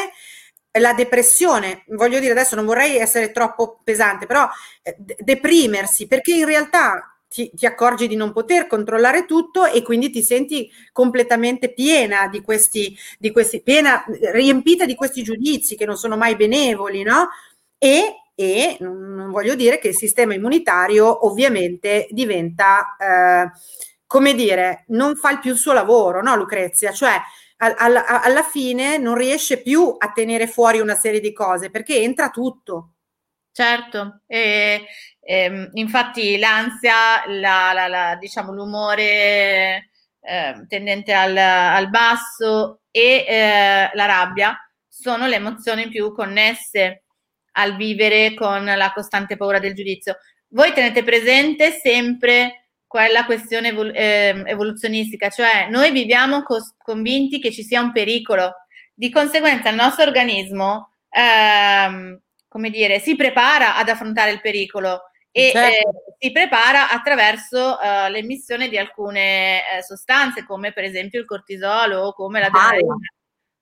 la 0.80 0.94
depressione, 0.94 1.84
voglio 1.89 2.20
dire 2.20 2.32
adesso 2.32 2.56
non 2.56 2.66
vorrei 2.66 2.98
essere 2.98 3.32
troppo 3.32 3.80
pesante, 3.84 4.26
però 4.26 4.48
eh, 4.82 4.96
deprimersi, 4.98 6.08
perché 6.08 6.34
in 6.34 6.46
realtà 6.46 7.13
ti, 7.28 7.52
ti, 7.54 7.66
accorgi 7.66 8.08
di 8.08 8.16
non 8.16 8.32
poter 8.32 8.68
controllare 8.68 9.26
tutto 9.26 9.66
e 9.66 9.82
quindi 9.82 10.10
ti 10.10 10.22
senti 10.22 10.70
completamente 10.92 11.74
piena 11.74 12.28
di 12.28 12.42
questi, 12.42 12.96
di 13.18 13.32
questi 13.32 13.62
piena, 13.62 14.04
riempita 14.32 14.86
di 14.86 14.96
questi 14.96 15.24
giudizi 15.24 15.76
che 15.76 15.86
non 15.86 15.98
sono 15.98 16.16
mai 16.16 16.36
benevoli, 16.36 17.02
no? 17.02 17.30
E 17.78 18.23
e 18.36 18.78
non 18.80 19.30
voglio 19.32 19.56
dire 19.56 19.80
che 19.80 19.89
il 19.89 19.96
sistema 19.96 20.34
immunitario 20.34 21.26
ovviamente 21.26 22.08
diventa, 22.10 22.96
eh, 22.98 23.52
come 24.06 24.34
dire, 24.34 24.86
non 24.88 25.15
fa 25.15 25.38
più 25.38 25.52
il 25.52 25.58
suo 25.58 25.74
lavoro, 25.74 26.22
no 26.22 26.36
Lucrezia? 26.36 26.91
Cioè 26.91 27.19
alla, 27.58 28.22
alla 28.22 28.43
fine 28.43 28.98
non 28.98 29.15
riesce 29.15 29.62
più 29.62 29.96
a 29.98 30.12
tenere 30.12 30.48
fuori 30.48 30.80
una 30.80 30.96
serie 30.96 31.19
di 31.19 31.32
cose 31.32 31.69
perché 31.69 32.02
entra 32.02 32.30
tutto. 32.30 32.89
Certo, 33.52 34.22
e, 34.26 34.86
e, 35.19 35.43
ehm, 35.43 35.69
infatti 35.74 36.38
l'ansia, 36.39 37.24
la, 37.28 37.72
la, 37.72 37.88
la, 37.88 38.15
diciamo, 38.15 38.52
l'umore 38.52 39.89
eh, 40.19 40.65
tendente 40.67 41.13
al, 41.13 41.38
al, 41.38 41.89
basso 41.89 42.82
e 42.89 43.26
eh, 43.28 43.89
la 43.93 44.06
rabbia 44.06 44.58
sono 44.88 45.28
le 45.28 45.36
emozioni 45.36 45.88
più 45.89 46.13
connesse 46.13 47.03
al 47.54 47.76
vivere 47.76 48.34
con 48.34 48.63
la 48.63 48.92
costante 48.94 49.38
paura 49.38 49.60
del 49.60 49.74
giudizio. 49.74 50.18
Voi 50.50 50.72
tenete 50.74 51.04
presente 51.04 51.72
sempre 51.72 52.68
quella 52.86 53.26
questione 53.26 53.70
evol- 53.70 53.92
eh, 53.96 54.44
evoluzionistica, 54.46 55.30
cioè 55.30 55.68
noi 55.70 55.92
viviamo 55.92 56.44
cos- 56.44 56.76
convinti 56.78 57.39
che 57.39 57.52
ci 57.52 57.63
sia 57.63 57.82
un 57.82 57.92
pericolo, 57.92 58.54
di 58.94 59.10
conseguenza 59.10 59.70
il 59.70 59.76
nostro 59.76 60.04
organismo, 60.04 60.92
ehm, 61.10 62.20
come 62.48 62.70
dire, 62.70 63.00
si 63.00 63.16
prepara 63.16 63.76
ad 63.78 63.89
affrontare 63.89 64.30
il 64.30 64.42
pericolo 64.42 65.06
e 65.32 65.50
certo. 65.52 65.89
eh, 65.89 66.16
si 66.20 66.32
prepara 66.32 66.92
attraverso 66.92 67.80
uh, 67.82 68.12
l'emissione 68.12 68.70
di 68.70 68.78
alcune 68.78 69.58
eh, 69.58 69.82
sostanze 69.82 70.46
come 70.46 70.72
per 70.72 70.84
esempio 70.84 71.20
il 71.20 71.26
cortisolo 71.26 72.02
o 72.02 72.13
come 72.13 72.39
la 72.39 72.46
adrenalina. 72.46 72.96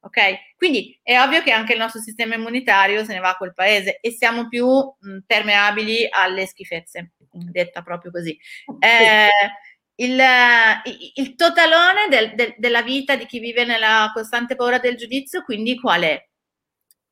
Ok? 0.04 0.56
Quindi 0.58 1.00
è 1.04 1.20
ovvio 1.20 1.44
che 1.44 1.52
anche 1.52 1.74
il 1.74 1.80
nostro 1.80 2.02
sistema 2.02 2.36
immunitario 2.36 3.04
se 3.04 3.14
ne 3.14 3.20
va 3.20 3.30
a 3.30 3.36
quel 3.36 3.54
paese 3.54 4.00
e 4.00 4.12
siamo 4.12 4.48
più 4.48 4.68
mh, 4.68 5.20
permeabili 5.28 6.08
alle 6.10 6.48
schifezze, 6.48 7.12
detta 7.32 7.84
proprio 7.84 8.10
così. 8.10 8.38
Eh, 8.80 9.30
il, 9.96 10.20
il, 11.16 11.36
totalone 11.36 12.08
del, 12.10 12.34
del, 12.34 12.56
della 12.58 12.82
vita 12.82 13.16
di 13.16 13.28
chi 13.28 13.40
vive 13.40 13.64
nella 13.64 14.10
costante 14.12 14.56
paura 14.56 14.80
del 14.80 14.96
giudizio, 14.96 15.44
quindi 15.44 15.80
qual 15.80 16.02
è? 16.02 16.28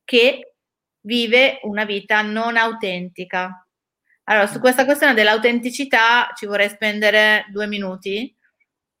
Che 0.04 0.54
vive 1.02 1.60
una 1.62 1.84
vita 1.84 2.22
non 2.22 2.56
autentica. 2.56 3.66
Allora, 4.24 4.48
su 4.48 4.58
questa 4.58 4.84
questione 4.84 5.14
dell'autenticità 5.14 6.32
ci 6.34 6.46
vorrei 6.46 6.68
spendere 6.68 7.46
due 7.50 7.68
minuti 7.68 8.34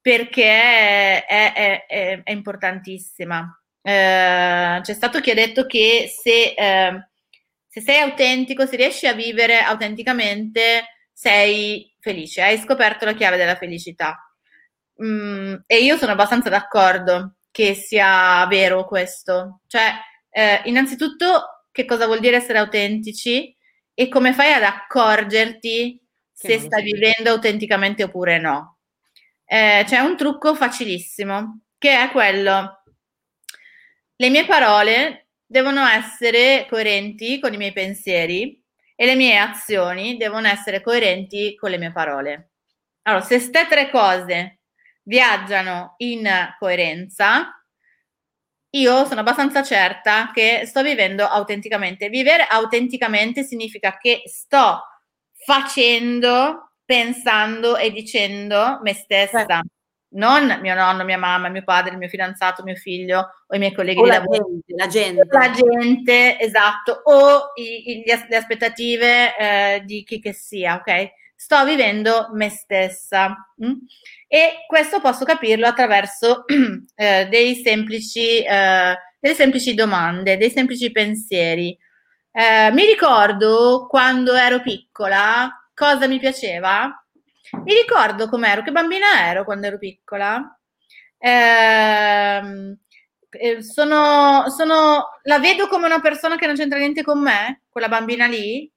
perché 0.00 1.24
è, 1.26 1.26
è, 1.26 1.86
è, 1.86 2.22
è 2.22 2.30
importantissima 2.30 3.59
eh, 3.82 4.80
c'è 4.82 4.92
stato 4.92 5.20
chi 5.20 5.30
ha 5.30 5.34
detto 5.34 5.66
che 5.66 6.10
se, 6.12 6.54
eh, 6.56 7.08
se 7.66 7.80
sei 7.80 8.00
autentico, 8.00 8.66
se 8.66 8.76
riesci 8.76 9.06
a 9.06 9.12
vivere 9.14 9.60
autenticamente, 9.60 10.84
sei 11.12 11.94
felice, 12.00 12.42
hai 12.42 12.58
scoperto 12.58 13.04
la 13.04 13.14
chiave 13.14 13.36
della 13.36 13.56
felicità. 13.56 14.18
Mm, 15.02 15.54
e 15.66 15.78
io 15.82 15.96
sono 15.96 16.12
abbastanza 16.12 16.48
d'accordo 16.50 17.36
che 17.50 17.74
sia 17.74 18.46
vero 18.46 18.86
questo. 18.86 19.60
Cioè, 19.66 19.92
eh, 20.30 20.60
innanzitutto, 20.64 21.64
che 21.72 21.84
cosa 21.84 22.06
vuol 22.06 22.20
dire 22.20 22.36
essere 22.36 22.58
autentici 22.58 23.54
e 23.94 24.08
come 24.08 24.32
fai 24.32 24.52
ad 24.52 24.62
accorgerti 24.62 26.00
se 26.32 26.58
stai 26.58 26.82
vivendo 26.82 27.30
autenticamente 27.30 28.04
oppure 28.04 28.38
no. 28.38 28.78
Eh, 29.44 29.84
c'è 29.86 29.98
un 29.98 30.16
trucco 30.16 30.54
facilissimo, 30.54 31.62
che 31.76 32.02
è 32.02 32.10
quello 32.10 32.79
le 34.20 34.28
mie 34.28 34.44
parole 34.44 35.28
devono 35.46 35.86
essere 35.86 36.66
coerenti 36.68 37.40
con 37.40 37.54
i 37.54 37.56
miei 37.56 37.72
pensieri 37.72 38.62
e 38.94 39.06
le 39.06 39.14
mie 39.14 39.38
azioni 39.38 40.18
devono 40.18 40.46
essere 40.46 40.82
coerenti 40.82 41.56
con 41.56 41.70
le 41.70 41.78
mie 41.78 41.90
parole. 41.90 42.50
Allora, 43.02 43.22
se 43.22 43.36
queste 43.36 43.66
tre 43.66 43.88
cose 43.88 44.60
viaggiano 45.04 45.94
in 45.98 46.28
coerenza, 46.58 47.64
io 48.72 49.06
sono 49.06 49.20
abbastanza 49.20 49.62
certa 49.62 50.30
che 50.34 50.66
sto 50.66 50.82
vivendo 50.82 51.24
autenticamente. 51.24 52.10
Vivere 52.10 52.46
autenticamente 52.46 53.42
significa 53.42 53.96
che 53.96 54.20
sto 54.26 54.82
facendo, 55.46 56.74
pensando 56.84 57.78
e 57.78 57.90
dicendo 57.90 58.80
me 58.82 58.92
stessa. 58.92 59.46
Certo 59.46 59.79
non 60.12 60.58
mio 60.60 60.74
nonno, 60.74 61.04
mia 61.04 61.18
mamma, 61.18 61.48
mio 61.48 61.62
padre, 61.62 61.92
il 61.92 61.98
mio 61.98 62.08
fidanzato, 62.08 62.62
mio 62.62 62.74
figlio 62.74 63.44
o 63.46 63.54
i 63.54 63.58
miei 63.58 63.72
colleghi 63.72 64.00
o 64.00 64.04
di 64.04 64.08
lavoro. 64.08 64.44
Gente, 64.44 64.74
la 64.74 64.86
gente. 64.86 65.26
La 65.30 65.50
gente, 65.50 66.40
esatto, 66.40 67.00
o 67.04 67.52
i, 67.54 67.90
i, 67.90 68.04
le 68.04 68.36
aspettative 68.36 69.36
eh, 69.36 69.82
di 69.84 70.02
chi 70.04 70.20
che 70.20 70.32
sia, 70.32 70.76
ok? 70.76 71.12
Sto 71.34 71.64
vivendo 71.64 72.28
me 72.32 72.48
stessa. 72.48 73.34
Mm? 73.64 73.72
E 74.26 74.64
questo 74.66 75.00
posso 75.00 75.24
capirlo 75.24 75.66
attraverso 75.66 76.44
eh, 76.96 77.26
dei 77.30 77.54
semplici, 77.56 78.42
eh, 78.42 78.96
delle 79.18 79.34
semplici 79.34 79.74
domande, 79.74 80.36
dei 80.36 80.50
semplici 80.50 80.90
pensieri. 80.90 81.76
Eh, 82.32 82.70
mi 82.72 82.84
ricordo 82.84 83.86
quando 83.88 84.34
ero 84.34 84.60
piccola 84.60 85.50
cosa 85.74 86.06
mi 86.06 86.18
piaceva. 86.18 86.94
Mi 87.64 87.74
ricordo 87.74 88.28
com'ero, 88.28 88.62
che 88.62 88.70
bambina 88.72 89.28
ero 89.28 89.44
quando 89.44 89.66
ero 89.66 89.78
piccola. 89.78 90.58
Ehm, 91.18 92.76
eh, 93.30 93.62
sono, 93.62 94.48
sono, 94.48 95.08
la 95.22 95.38
vedo 95.38 95.68
come 95.68 95.86
una 95.86 96.00
persona 96.00 96.36
che 96.36 96.46
non 96.46 96.54
c'entra 96.56 96.78
niente 96.78 97.02
con 97.02 97.20
me, 97.20 97.62
quella 97.68 97.88
bambina 97.88 98.26
lì. 98.26 98.70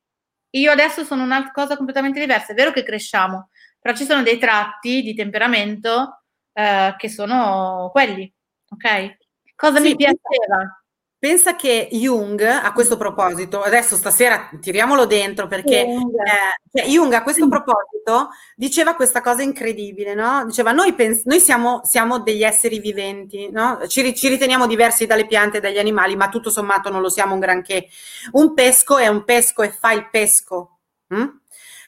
Io 0.52 0.72
adesso 0.72 1.04
sono 1.04 1.24
una 1.24 1.52
cosa 1.52 1.78
completamente 1.78 2.20
diversa. 2.20 2.52
È 2.52 2.56
vero 2.56 2.72
che 2.72 2.84
cresciamo, 2.84 3.50
però 3.80 3.96
ci 3.96 4.06
sono 4.06 4.24
dei 4.24 4.38
tratti 4.38 5.02
di 5.02 5.16
temperamento 5.16 6.24
eh, 6.54 6.96
che 6.98 7.10
sono 7.10 7.90
quelli, 7.92 8.32
ok? 8.70 9.18
Cosa 9.56 9.80
sì, 9.80 9.90
mi 9.90 9.96
piaceva? 9.96 10.83
Pensa 11.24 11.56
che 11.56 11.88
Jung, 11.90 12.42
a 12.42 12.74
questo 12.74 12.98
proposito, 12.98 13.62
adesso 13.62 13.96
stasera 13.96 14.50
tiriamolo 14.60 15.06
dentro 15.06 15.48
perché 15.48 15.86
Jung, 15.86 16.16
eh, 16.16 16.60
cioè 16.70 16.90
Jung 16.90 17.14
a 17.14 17.24
questo 17.24 17.48
proposito 17.48 18.32
diceva 18.58 18.94
questa 18.94 19.22
cosa 19.22 19.42
incredibile, 19.42 20.16
no? 20.16 20.44
Diceva 20.46 20.74
noi, 20.74 20.94
pens- 20.94 21.24
noi 21.24 21.40
siamo, 21.40 21.80
siamo, 21.86 22.20
degli 22.20 22.44
esseri 22.44 22.80
viventi, 22.80 23.50
no? 23.50 23.88
Ci, 23.88 24.14
ci, 24.14 24.28
riteniamo 24.28 24.68
diversi 24.68 25.06
dalle 25.06 25.26
piante 25.26 25.60
e 25.60 25.62
dagli 25.62 25.78
animali, 25.78 26.18
ma 26.18 26.28
tutto 26.28 26.50
sommato 26.50 26.90
non 26.90 27.00
lo 27.00 27.10
siamo 27.10 27.36
un 27.36 27.40
granché. 27.40 27.88
Un 28.32 28.54
pesco 28.54 28.98
è 28.98 29.08
un 29.08 29.24
pesco 29.24 29.62
e 29.62 29.72
fa 29.72 29.94
il 29.94 30.10
pesco. 30.10 30.80
Hm? 31.08 31.40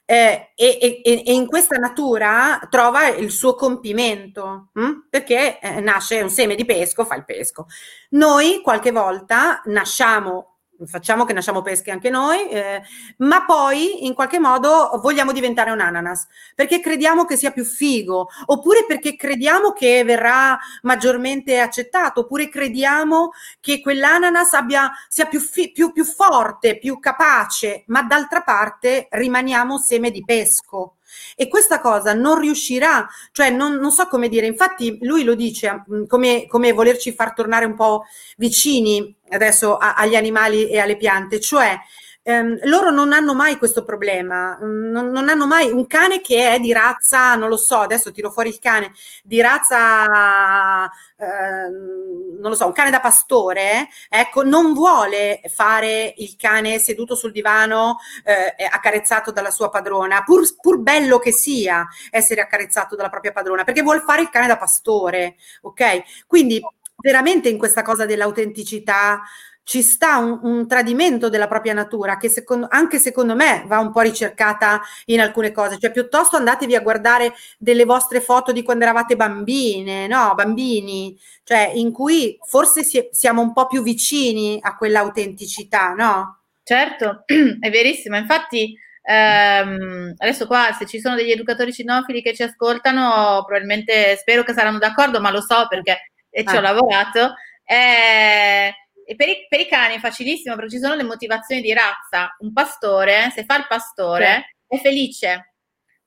Eh, 0.06 0.52
e, 0.56 1.02
e, 1.04 1.24
e, 1.26 1.34
in 1.34 1.48
questa 1.48 1.78
natura 1.78 2.60
trova 2.70 3.08
il 3.08 3.32
suo 3.32 3.56
compimento, 3.56 4.70
hm? 4.74 5.08
perché 5.10 5.60
eh, 5.60 5.80
nasce 5.82 6.22
un 6.22 6.30
seme 6.30 6.56
di 6.56 6.64
pesco, 6.64 7.06
fa 7.06 7.16
il 7.16 7.26
pesco. 7.26 7.66
Noi 8.12 8.62
qualche 8.62 8.92
volta 8.92 9.62
nasciamo 9.66 10.55
facciamo 10.86 11.26
che 11.26 11.34
nasciamo 11.34 11.62
pesche 11.62 11.92
anche 11.92 12.10
noi, 12.10 12.50
eh, 12.50 12.82
ma 13.18 13.46
poi 13.46 14.06
in 14.06 14.14
qualche 14.14 14.40
modo 14.40 14.90
vogliamo 15.02 15.32
diventare 15.32 15.72
un 15.72 15.80
ananas 15.80 16.28
perché 16.56 16.80
crediamo 16.80 17.26
che 17.26 17.38
sia 17.38 17.52
più 17.52 17.64
figo, 17.64 18.30
oppure 18.46 18.86
perché 18.86 19.16
crediamo 19.16 19.72
che 19.72 20.04
verrà 20.04 20.58
maggiormente 20.82 21.60
accettato, 21.60 22.22
oppure 22.22 22.50
crediamo 22.50 23.32
che 23.60 23.82
quell'ananas 23.82 24.54
abbia, 24.54 24.92
sia 25.08 25.26
più, 25.26 25.40
fi, 25.40 25.72
più, 25.72 25.92
più 25.92 26.04
forte, 26.04 26.78
più 26.78 27.00
capace, 27.00 27.84
ma 27.88 28.04
d'altra 28.04 28.42
parte 28.42 29.08
rimaniamo 29.10 29.78
seme 29.78 30.12
di 30.12 30.24
pesco 30.24 30.95
e 31.36 31.48
questa 31.48 31.80
cosa 31.80 32.14
non 32.14 32.40
riuscirà, 32.40 33.08
cioè 33.32 33.50
non, 33.50 33.74
non 33.76 33.92
so 33.92 34.08
come 34.08 34.30
dire, 34.30 34.46
infatti 34.46 34.98
lui 35.02 35.24
lo 35.24 35.36
dice 35.36 35.84
mm, 35.92 36.06
come, 36.06 36.46
come 36.48 36.72
volerci 36.72 37.14
far 37.14 37.34
tornare 37.34 37.66
un 37.66 37.76
po' 37.76 38.06
vicini 38.38 39.16
adesso 39.30 39.78
a, 39.78 39.96
agli 39.96 40.16
animali 40.16 40.70
e 40.70 40.80
alle 40.80 40.98
piante, 40.98 41.40
cioè 41.40 41.78
ehm, 42.28 42.60
loro 42.64 42.90
non 42.90 43.14
hanno 43.14 43.36
mai 43.36 43.58
questo 43.58 43.84
problema, 43.84 44.58
mm, 44.62 44.90
non, 44.90 45.10
non, 45.10 45.30
hanno 45.30 45.46
mai 45.46 45.70
un 45.72 45.86
cane 45.86 46.22
che 46.22 46.54
è 46.56 46.60
di 46.60 46.74
razza, 46.74 47.36
non 47.36 47.50
lo 47.50 47.58
so, 47.58 47.78
adesso 47.78 48.12
tiro 48.12 48.32
fuori 48.32 48.50
il 48.50 48.58
cane, 48.60 48.92
di 49.24 49.40
razza, 49.42 50.90
ehm, 51.18 52.38
non 52.40 52.50
lo 52.50 52.56
so, 52.56 52.66
un 52.66 52.74
cane 52.74 52.90
da 52.90 53.00
pastore, 53.00 53.90
ecco, 54.10 54.44
non 54.44 54.74
vuole 54.74 55.40
fare 55.54 56.16
il 56.18 56.36
cane 56.36 56.80
seduto 56.80 57.14
sul 57.16 57.32
divano, 57.32 57.98
eh, 58.24 58.56
accarezzato 58.72 59.32
dalla 59.32 59.52
sua 59.52 59.70
padrona, 59.70 60.24
pur, 60.24 60.44
pur 60.60 60.80
bello 60.80 61.20
che 61.20 61.32
sia 61.32 61.88
essere 62.10 62.42
accarezzato 62.42 62.96
dalla 62.96 63.10
propria 63.10 63.32
padrona, 63.34 63.64
perché 63.64 63.84
vuole 63.84 64.02
fare 64.06 64.22
il 64.24 64.30
cane 64.30 64.48
da 64.48 64.58
pastore, 64.58 65.36
ok? 65.62 66.26
Quindi 66.26 66.60
veramente 66.98 67.50
in 67.50 67.58
questa 67.60 67.84
cosa 67.84 68.06
dell'autenticità 68.06 69.22
ci 69.66 69.82
sta 69.82 70.18
un, 70.18 70.40
un, 70.44 70.68
tradimento 70.68 71.28
della 71.28 71.48
propria 71.48 71.74
natura 71.74 72.18
che 72.18 72.30
secondo, 72.30 72.68
anche 72.70 73.00
secondo 73.00 73.36
me 73.36 73.64
va 73.66 73.80
un 73.80 73.92
po' 73.92 74.02
ricercata 74.02 74.80
in 75.06 75.20
alcune 75.20 75.52
cose, 75.52 75.80
cioè 75.80 75.92
piuttosto 75.92 76.38
andatevi 76.38 76.76
a 76.76 76.82
guardare 76.82 77.34
delle 77.58 77.84
vostre 77.84 78.22
foto 78.22 78.52
di 78.52 78.62
quando 78.62 78.84
eravate 78.84 79.16
bambine, 79.16 80.06
no, 80.06 80.34
bambini, 80.36 81.20
cioè 81.44 81.72
in 81.74 81.92
cui 81.92 82.38
forse 82.46 82.84
si, 82.84 83.10
siamo 83.12 83.42
un 83.42 83.54
po' 83.54 83.66
più 83.66 83.82
vicini 83.82 84.60
a 84.62 84.78
quell'autenticità, 84.78 85.94
no? 85.94 86.42
Certo, 86.62 87.24
è 87.60 87.70
verissimo, 87.72 88.18
infatti 88.18 88.78
ehm, 89.02 90.14
adesso 90.16 90.46
qua 90.46 90.74
se 90.78 90.86
ci 90.86 91.00
sono 91.00 91.16
degli 91.16 91.32
educatori 91.32 91.74
cinofili 91.74 92.22
che 92.22 92.36
ci 92.36 92.44
ascoltano, 92.44 93.44
probabilmente 93.44 94.16
spero 94.18 94.44
che 94.44 94.54
saranno 94.54 94.78
d'accordo, 94.78 95.20
ma 95.20 95.32
lo 95.32 95.42
so 95.42 95.66
perché 95.68 96.12
ci 96.30 96.56
ah. 96.56 96.58
ho 96.60 96.62
lavorato. 96.62 97.34
Eh, 97.68 98.72
e 99.06 99.16
per 99.16 99.30
i, 99.30 99.46
per 99.48 99.60
i, 99.60 99.68
cani 99.68 99.96
è 99.96 100.00
facilissimo 100.00 100.56
perché 100.56 100.72
ci 100.72 100.80
sono 100.80 100.96
le 100.96 101.04
motivazioni 101.04 101.62
di 101.62 101.74
razza. 101.74 102.36
Un 102.40 102.52
pastore, 102.52 103.32
se 103.34 103.46
fa 103.46 103.58
il 103.58 103.68
pastore, 103.68 104.56
sì. 104.68 104.76
è 104.76 104.82
felice. 104.82 105.54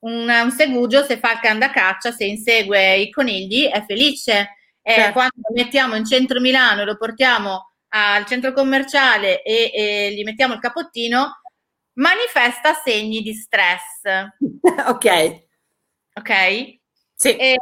Un, 0.01 0.29
un, 0.29 0.51
segugio, 0.51 1.05
se 1.05 1.19
fa 1.19 1.33
il 1.33 1.41
can 1.41 1.59
da 1.59 1.71
caccia, 1.71 2.13
se 2.13 2.25
insegue 2.25 2.97
i 2.97 3.11
conigli, 3.11 3.65
è 3.65 3.85
felice. 3.85 4.57
E 4.83 4.93
certo. 4.93 5.13
quando 5.13 5.35
lo 5.37 5.55
mettiamo 5.55 5.95
in 5.97 6.05
centro 6.05 6.41
Milano 6.41 6.83
e 6.83 6.85
lo 6.85 6.97
portiamo 6.97 7.73
al 7.91 8.27
centro 8.27 8.53
commerciale 8.53 9.43
e, 9.43 9.71
e 9.73 10.15
gli 10.15 10.23
mettiamo 10.23 10.55
il 10.55 10.61
capottino, 10.61 11.41
manifesta 11.95 12.75
segni 12.75 13.23
di 13.23 13.35
stress. 13.35 14.03
ok. 14.89 15.47
Ok? 16.15 16.79
Sì. 17.20 17.35
E, 17.35 17.57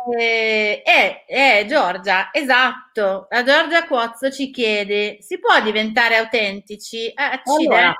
e, 0.84 1.24
e, 1.26 1.66
Giorgia, 1.66 2.28
esatto, 2.30 3.26
la 3.30 3.42
Giorgia 3.42 3.86
Quozzo 3.86 4.30
ci 4.30 4.50
chiede, 4.50 5.16
si 5.22 5.38
può 5.38 5.58
diventare 5.62 6.16
autentici? 6.16 7.06
Eh, 7.06 7.40
allora, 7.42 7.94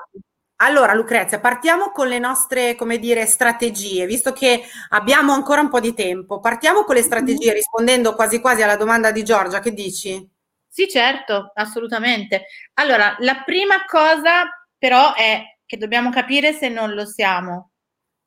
allora, 0.57 0.93
Lucrezia, 0.93 1.39
partiamo 1.39 1.89
con 1.89 2.09
le 2.09 2.19
nostre, 2.19 2.75
come 2.75 2.99
dire, 2.99 3.25
strategie, 3.25 4.05
visto 4.05 4.33
che 4.33 4.61
abbiamo 4.89 5.33
ancora 5.33 5.61
un 5.61 5.69
po' 5.69 5.79
di 5.79 5.95
tempo. 5.95 6.39
Partiamo 6.39 6.83
con 6.83 6.93
le 6.93 7.01
strategie, 7.01 7.53
rispondendo 7.53 8.13
quasi 8.13 8.39
quasi 8.39 8.61
alla 8.61 8.75
domanda 8.75 9.11
di 9.11 9.23
Giorgia, 9.23 9.59
che 9.59 9.73
dici? 9.73 10.29
Sì, 10.67 10.87
certo, 10.87 11.53
assolutamente. 11.55 12.45
Allora, 12.75 13.15
la 13.21 13.41
prima 13.43 13.83
cosa 13.85 14.43
però 14.77 15.15
è 15.15 15.41
che 15.65 15.77
dobbiamo 15.77 16.11
capire 16.11 16.53
se 16.53 16.69
non 16.69 16.93
lo 16.93 17.07
siamo. 17.07 17.71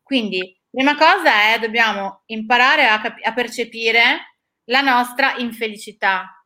Quindi, 0.03 0.60
Prima 0.71 0.97
cosa 0.97 1.53
è 1.53 1.59
dobbiamo 1.59 2.23
imparare 2.27 2.87
a, 2.87 3.01
cap- 3.01 3.19
a 3.25 3.33
percepire 3.33 4.37
la 4.67 4.81
nostra 4.81 5.35
infelicità. 5.39 6.45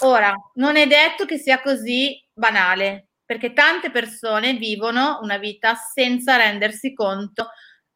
Ora, 0.00 0.32
non 0.54 0.76
è 0.76 0.86
detto 0.86 1.24
che 1.24 1.36
sia 1.36 1.60
così 1.60 2.16
banale, 2.32 3.08
perché 3.24 3.52
tante 3.52 3.90
persone 3.90 4.54
vivono 4.54 5.18
una 5.22 5.36
vita 5.38 5.74
senza 5.74 6.36
rendersi 6.36 6.94
conto 6.94 7.48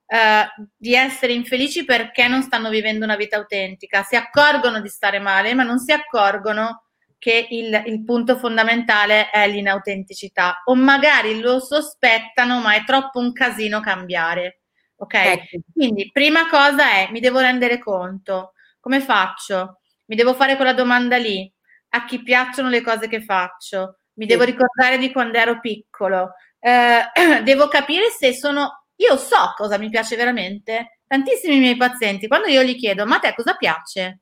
eh, 0.06 0.48
di 0.76 0.94
essere 0.94 1.34
infelici 1.34 1.84
perché 1.84 2.26
non 2.26 2.42
stanno 2.42 2.68
vivendo 2.68 3.04
una 3.04 3.14
vita 3.14 3.36
autentica. 3.36 4.02
Si 4.02 4.16
accorgono 4.16 4.80
di 4.80 4.88
stare 4.88 5.20
male, 5.20 5.54
ma 5.54 5.62
non 5.62 5.78
si 5.78 5.92
accorgono 5.92 6.86
che 7.16 7.46
il, 7.50 7.82
il 7.86 8.02
punto 8.02 8.36
fondamentale 8.38 9.30
è 9.30 9.46
l'inautenticità 9.46 10.62
o 10.64 10.74
magari 10.74 11.38
lo 11.38 11.60
sospettano, 11.60 12.58
ma 12.60 12.74
è 12.74 12.82
troppo 12.84 13.20
un 13.20 13.32
casino 13.32 13.80
cambiare. 13.80 14.62
Ok? 15.00 15.14
Ecco. 15.14 15.58
Quindi, 15.72 16.10
prima 16.12 16.48
cosa 16.48 16.90
è, 16.92 17.08
mi 17.10 17.20
devo 17.20 17.40
rendere 17.40 17.78
conto. 17.78 18.52
Come 18.80 19.00
faccio? 19.00 19.80
Mi 20.06 20.16
devo 20.16 20.34
fare 20.34 20.56
quella 20.56 20.74
domanda 20.74 21.16
lì. 21.16 21.50
A 21.90 22.04
chi 22.04 22.22
piacciono 22.22 22.68
le 22.68 22.82
cose 22.82 23.08
che 23.08 23.22
faccio? 23.22 24.00
Mi 24.14 24.24
sì. 24.24 24.30
devo 24.30 24.44
ricordare 24.44 24.98
di 24.98 25.10
quando 25.10 25.38
ero 25.38 25.60
piccolo. 25.60 26.32
Eh, 26.58 27.00
devo 27.42 27.68
capire 27.68 28.10
se 28.10 28.34
sono... 28.34 28.86
Io 28.96 29.16
so 29.16 29.54
cosa 29.56 29.78
mi 29.78 29.88
piace 29.88 30.16
veramente. 30.16 31.00
Tantissimi 31.06 31.58
miei 31.58 31.76
pazienti, 31.76 32.28
quando 32.28 32.48
io 32.48 32.62
gli 32.62 32.76
chiedo, 32.76 33.06
ma 33.06 33.16
a 33.16 33.20
te 33.20 33.34
cosa 33.34 33.54
piace? 33.54 34.20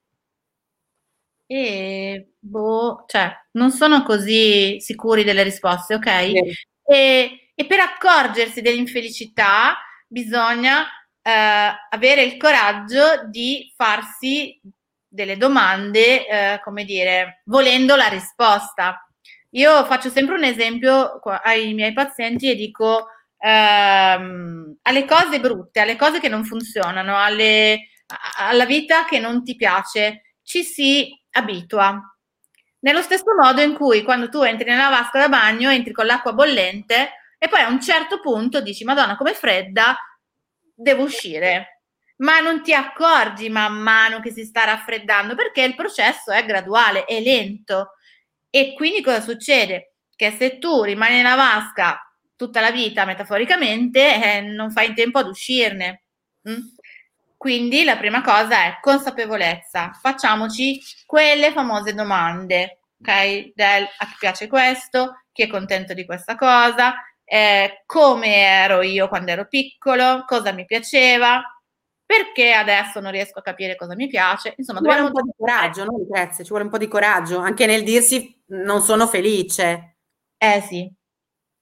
E 1.51 2.35
boh, 2.39 3.05
cioè, 3.07 3.33
non 3.53 3.71
sono 3.73 4.03
così 4.03 4.81
sicuri 4.81 5.25
delle 5.25 5.43
risposte, 5.43 5.95
ok? 5.95 6.21
Sì. 6.21 6.53
E, 6.85 7.51
e 7.55 7.67
per 7.67 7.81
accorgersi 7.81 8.61
dell'infelicità, 8.61 9.77
bisogna 10.09 10.87
eh, 11.23 11.75
avere 11.91 12.23
il 12.23 12.37
coraggio 12.37 13.27
di 13.29 13.73
farsi 13.77 14.59
delle 15.07 15.37
domande, 15.37 16.27
eh, 16.27 16.61
come 16.63 16.85
dire, 16.85 17.43
volendo 17.45 17.95
la 17.97 18.09
risposta. 18.09 19.07
Io 19.51 19.85
faccio 19.85 20.11
sempre 20.11 20.35
un 20.35 20.45
esempio 20.45 21.21
ai 21.43 21.73
miei 21.75 21.93
pazienti 21.93 22.51
e 22.51 22.55
dico 22.55 23.09
ehm, 23.39 24.77
alle 24.83 25.05
cose 25.07 25.41
brutte, 25.41 25.81
alle 25.81 25.97
cose 25.97 26.21
che 26.21 26.29
non 26.29 26.45
funzionano, 26.45 27.17
alle, 27.17 27.89
alla 28.39 28.67
vita 28.67 29.05
che 29.05 29.19
non 29.19 29.43
ti 29.45 29.57
piace, 29.57 30.35
ci 30.43 30.63
si 30.63 31.09
abitua. 31.33 31.99
Nello 32.81 33.03
stesso 33.03 33.35
modo 33.41 33.61
in 33.61 33.75
cui 33.75 34.03
quando 34.03 34.29
tu 34.29 34.43
entri 34.43 34.69
nella 34.69 34.91
vasca 34.91 35.19
da 35.19 35.29
bagno, 35.29 35.71
entri 35.71 35.93
con 35.93 36.07
l'acqua 36.07 36.33
bollente 36.33 37.11
e 37.39 37.49
poi 37.49 37.61
a 37.61 37.69
un 37.69 37.81
certo 37.81 38.21
punto 38.21 38.61
dici 38.61 38.85
Madonna 38.85 39.17
com'è 39.17 39.33
fredda, 39.33 39.97
devo 40.75 41.05
uscire. 41.05 41.83
Ma 42.19 42.41
non 42.41 42.63
ti 42.63 42.75
accorgi 42.75 43.49
man 43.49 43.75
mano 43.75 44.21
che 44.21 44.33
si 44.33 44.45
sta 44.45 44.65
raffreddando 44.65 45.37
perché 45.37 45.63
il 45.63 45.77
processo 45.77 46.33
è 46.33 46.45
graduale, 46.45 47.05
è 47.05 47.21
lento. 47.21 47.93
E 48.51 48.75
quindi 48.75 49.03
cosa 49.03 49.21
succede? 49.21 49.95
Che 50.17 50.33
se 50.33 50.59
tu 50.59 50.83
rimani 50.83 51.17
nella 51.17 51.37
vasca 51.37 52.03
tutta 52.35 52.61
la 52.61 52.73
vita 52.73 53.05
metaforicamente, 53.05 54.37
eh, 54.37 54.41
non 54.41 54.71
fai 54.71 54.89
in 54.89 54.95
tempo 54.95 55.19
ad 55.19 55.29
uscirne. 55.29 56.03
Mm? 56.49 56.61
Quindi 57.37 57.85
la 57.85 57.97
prima 57.97 58.21
cosa 58.21 58.65
è 58.65 58.79
consapevolezza, 58.81 59.93
facciamoci 59.93 60.81
quelle 61.07 61.53
famose 61.53 61.95
domande, 61.95 62.81
ok? 63.01 63.53
Del 63.55 63.85
a 63.97 64.07
chi 64.07 64.15
piace 64.19 64.49
questo, 64.49 65.25
chi 65.33 65.43
è 65.43 65.47
contento 65.47 65.95
di 65.95 66.05
questa 66.05 66.35
cosa, 66.35 66.97
eh, 67.31 67.83
come 67.85 68.37
ero 68.37 68.81
io 68.81 69.07
quando 69.09 69.31
ero 69.31 69.47
piccolo, 69.47 70.25
cosa 70.27 70.53
mi 70.53 70.65
piaceva, 70.65 71.43
perché 72.05 72.53
adesso 72.53 73.01
non 73.01 73.13
riesco 73.13 73.39
a 73.39 73.43
capire 73.43 73.77
cosa 73.77 73.95
mi 73.95 74.09
piace. 74.09 74.55
Insomma, 74.57 74.79
ci 74.79 74.87
vuole 74.87 75.01
un 75.01 75.13
po' 75.13 75.23
di 75.23 75.33
coraggio, 75.37 75.85
no? 75.85 76.07
Grazie, 76.09 76.43
ci 76.43 76.49
vuole 76.49 76.65
un 76.65 76.71
po' 76.71 76.79
di 76.79 76.89
coraggio 76.89 77.39
anche 77.39 77.67
nel 77.67 77.85
dirsi 77.85 78.43
non 78.47 78.81
sono 78.81 79.07
felice. 79.07 79.97
Eh 80.39 80.63
sì, 80.63 80.91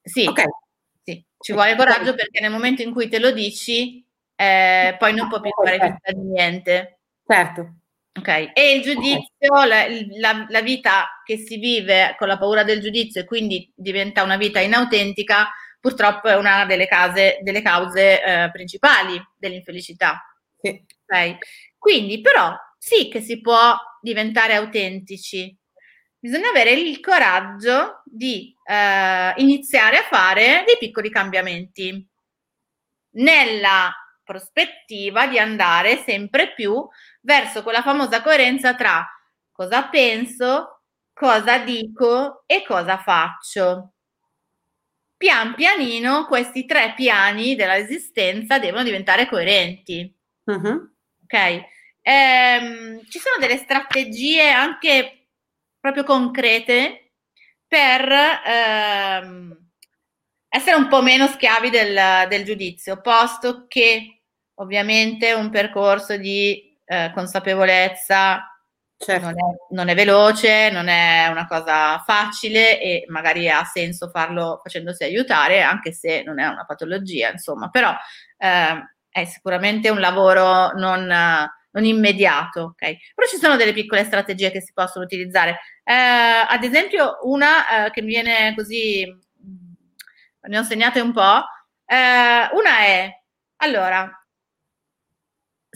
sì, 0.01 0.27
okay. 0.27 0.45
sì. 1.03 1.25
ci 1.39 1.53
vuole 1.53 1.75
coraggio 1.75 2.15
perché 2.15 2.41
nel 2.41 2.53
momento 2.53 2.83
in 2.83 2.93
cui 2.93 3.09
te 3.09 3.19
lo 3.19 3.33
dici 3.33 4.07
eh, 4.37 4.95
poi 4.99 5.15
non 5.15 5.29
può 5.29 5.41
più 5.41 5.51
fare 5.51 5.99
di 6.13 6.21
niente. 6.21 7.01
Certo. 7.27 7.79
Ok, 8.17 8.53
e 8.55 8.75
il 8.75 8.83
giudizio, 8.83 9.65
la, 9.67 9.87
la, 10.19 10.47
la, 10.49 10.63
vita 10.63 11.21
che 11.23 11.37
si 11.37 11.59
vive 11.59 12.15
con 12.19 12.29
la 12.29 12.39
paura 12.39 12.65
del 12.65 12.81
giudizio 12.81 13.21
e 13.21 13.25
quindi 13.25 13.71
diventa 13.75 14.23
una 14.23 14.39
vita 14.39 14.59
inautentica, 14.59 15.51
purtroppo 15.79 16.29
è 16.29 16.37
una 16.37 16.65
delle, 16.65 16.87
case, 16.87 17.39
delle 17.43 17.61
cause 17.61 18.23
eh, 18.23 18.51
principali 18.51 19.23
dell'infelicità. 19.37 20.25
Sì. 20.59 20.83
Okay? 21.05 21.37
Quindi, 21.77 22.23
però, 22.23 22.57
sì 22.79 23.09
che 23.09 23.21
si 23.21 23.41
può 23.43 23.77
diventare 24.01 24.55
autentici, 24.55 25.55
bisogna 26.19 26.49
avere 26.49 26.71
il 26.71 27.01
coraggio 27.01 28.03
di 28.05 28.55
eh, 28.65 29.35
iniziare 29.37 29.99
a 29.99 30.07
fare 30.09 30.65
dei 30.67 30.79
piccoli 30.79 31.11
cambiamenti 31.11 32.09
nella 33.17 33.93
prospettiva 34.27 35.29
di 35.29 35.39
andare 35.39 36.03
sempre 36.05 36.53
più 36.53 36.85
verso 37.27 37.65
quella 37.65 37.83
famosa 37.83 38.23
coerenza 38.23 38.77
tra 38.77 39.05
cosa 39.51 39.89
penso, 39.89 40.83
cosa 41.13 41.59
dico 41.59 42.45
e 42.47 42.65
cosa 42.65 42.99
faccio. 42.99 43.95
Pian 45.17 45.55
pianino 45.55 46.27
questi 46.27 46.67
tre 46.67 46.93
piani 46.95 47.57
dell'esistenza 47.57 48.59
devono 48.61 48.85
diventare 48.85 49.27
coerenti. 49.27 50.15
Uh-huh. 50.45 50.95
Ok? 51.25 51.65
Ehm, 52.03 53.05
ci 53.09 53.19
sono 53.19 53.39
delle 53.41 53.57
strategie 53.57 54.51
anche 54.51 55.31
proprio 55.81 56.05
concrete 56.05 57.15
per 57.67 58.09
ehm, 58.47 59.69
essere 60.49 60.77
un 60.77 60.87
po' 60.87 61.03
meno 61.03 61.27
schiavi 61.27 61.71
del, 61.71 62.29
del 62.29 62.45
giudizio, 62.45 63.01
posto 63.01 63.65
che 63.67 64.21
ovviamente 64.59 65.33
un 65.33 65.51
percorso 65.51 66.17
di 66.17 66.66
eh, 66.87 67.11
consapevolezza 67.13 68.57
certo. 68.97 69.27
non, 69.27 69.35
è, 69.35 69.57
non, 69.71 69.89
è, 69.89 69.95
veloce, 69.95 70.71
non 70.71 70.89
è 70.89 71.27
una 71.29 71.47
cosa 71.47 71.99
facile 72.05 72.81
e 72.81 73.05
magari 73.09 73.49
ha 73.51 73.65
senso 73.65 74.09
farlo 74.09 74.61
facendosi 74.63 75.05
aiutare, 75.05 75.63
anche 75.63 75.93
se 75.93 76.23
non 76.25 76.39
è 76.41 76.47
una 76.47 76.65
patologia, 76.65 77.31
insomma, 77.31 77.69
però 77.69 77.95
eh, 78.39 78.95
è 79.09 79.25
sicuramente 79.25 79.91
un 79.91 80.01
lavoro 80.01 80.73
non, 80.73 81.07
non 81.07 81.85
immediato, 81.85 82.63
ok? 82.63 82.97
Però 83.15 83.29
ci 83.29 83.39
sono 83.39 83.57
delle 83.57 83.73
piccole 83.73 84.05
strategie 84.05 84.51
che 84.51 84.61
si 84.61 84.73
possono 84.73 85.05
utilizzare. 85.05 85.59
Eh, 85.85 85.93
ad 85.95 86.63
esempio, 86.65 87.19
una 87.23 87.87
eh, 87.87 87.91
che 87.91 88.03
mi 88.03 88.09
viene 88.09 88.55
così, 88.55 89.05
ne 90.49 90.59
ho 90.59 90.63
segnate 90.63 91.01
un 91.01 91.13
po', 91.13 91.45
eh, 91.87 92.49
una 92.53 92.79
è, 92.81 93.11
allora, 93.57 94.26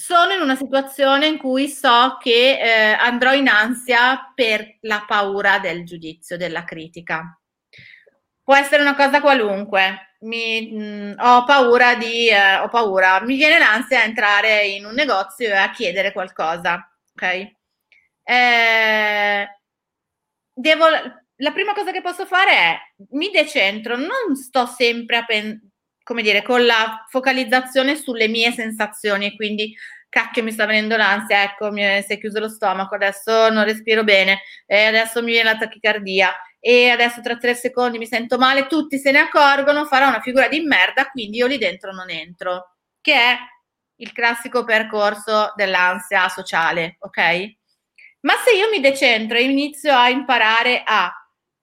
sono 0.01 0.33
in 0.33 0.41
una 0.41 0.57
situazione 0.57 1.27
in 1.27 1.37
cui 1.37 1.69
so 1.69 2.17
che 2.19 2.59
eh, 2.59 2.93
andrò 2.93 3.35
in 3.35 3.49
ansia 3.49 4.33
per 4.35 4.79
la 4.81 5.05
paura 5.07 5.59
del 5.59 5.85
giudizio, 5.85 6.39
della 6.39 6.65
critica. 6.65 7.39
Può 8.43 8.57
essere 8.57 8.81
una 8.81 8.97
cosa 8.97 9.21
qualunque. 9.21 10.15
Mi, 10.21 10.71
mh, 10.73 10.83
mm, 10.83 11.13
ho 11.19 11.45
paura 11.45 11.97
di, 11.97 12.29
eh, 12.29 12.57
ho 12.57 12.69
paura, 12.69 13.21
mi 13.21 13.37
viene 13.37 13.59
l'ansia 13.59 14.01
a 14.01 14.05
entrare 14.05 14.67
in 14.69 14.87
un 14.87 14.95
negozio 14.95 15.49
e 15.49 15.57
a 15.57 15.71
chiedere 15.71 16.13
qualcosa, 16.13 16.91
ok? 17.15 17.53
Eh, 18.23 19.49
devo, 20.55 20.87
la 21.37 21.53
prima 21.53 21.75
cosa 21.75 21.93
che 21.93 22.01
posso 22.01 22.25
fare 22.25 22.51
è 22.53 22.79
mi 23.11 23.31
decentro, 23.31 23.97
non 23.97 24.35
sto 24.35 24.65
sempre 24.67 25.19
a 25.19 25.25
pensare 25.27 25.70
come 26.11 26.23
dire, 26.23 26.43
con 26.43 26.67
la 26.67 27.05
focalizzazione 27.09 27.95
sulle 27.95 28.27
mie 28.27 28.51
sensazioni, 28.51 29.37
quindi 29.37 29.73
cacchio 30.09 30.43
mi 30.43 30.51
sta 30.51 30.67
venendo 30.67 30.97
l'ansia, 30.97 31.45
ecco 31.45 31.71
mi 31.71 31.83
si 32.03 32.15
è 32.15 32.19
chiuso 32.19 32.41
lo 32.41 32.49
stomaco, 32.49 32.97
adesso 32.97 33.49
non 33.49 33.63
respiro 33.63 34.03
bene, 34.03 34.41
e 34.67 34.87
adesso 34.87 35.23
mi 35.23 35.31
viene 35.31 35.53
la 35.53 35.57
tachicardia 35.57 36.35
e 36.59 36.89
adesso 36.89 37.21
tra 37.21 37.37
tre 37.37 37.55
secondi 37.55 37.97
mi 37.97 38.07
sento 38.07 38.39
male, 38.39 38.67
tutti 38.67 38.99
se 38.99 39.13
ne 39.13 39.21
accorgono, 39.21 39.85
farò 39.85 40.09
una 40.09 40.21
figura 40.21 40.49
di 40.49 40.59
merda, 40.63 41.07
quindi 41.07 41.37
io 41.37 41.47
lì 41.47 41.59
dentro 41.59 41.93
non 41.93 42.11
entro, 42.11 42.79
che 43.01 43.15
è 43.15 43.39
il 44.01 44.11
classico 44.11 44.65
percorso 44.65 45.53
dell'ansia 45.55 46.29
sociale, 46.29 46.97
ok? 46.99 47.19
Ma 48.23 48.35
se 48.45 48.57
io 48.57 48.69
mi 48.69 48.81
decentro 48.81 49.39
e 49.39 49.45
inizio 49.45 49.95
a 49.95 50.09
imparare 50.09 50.83
a 50.85 51.09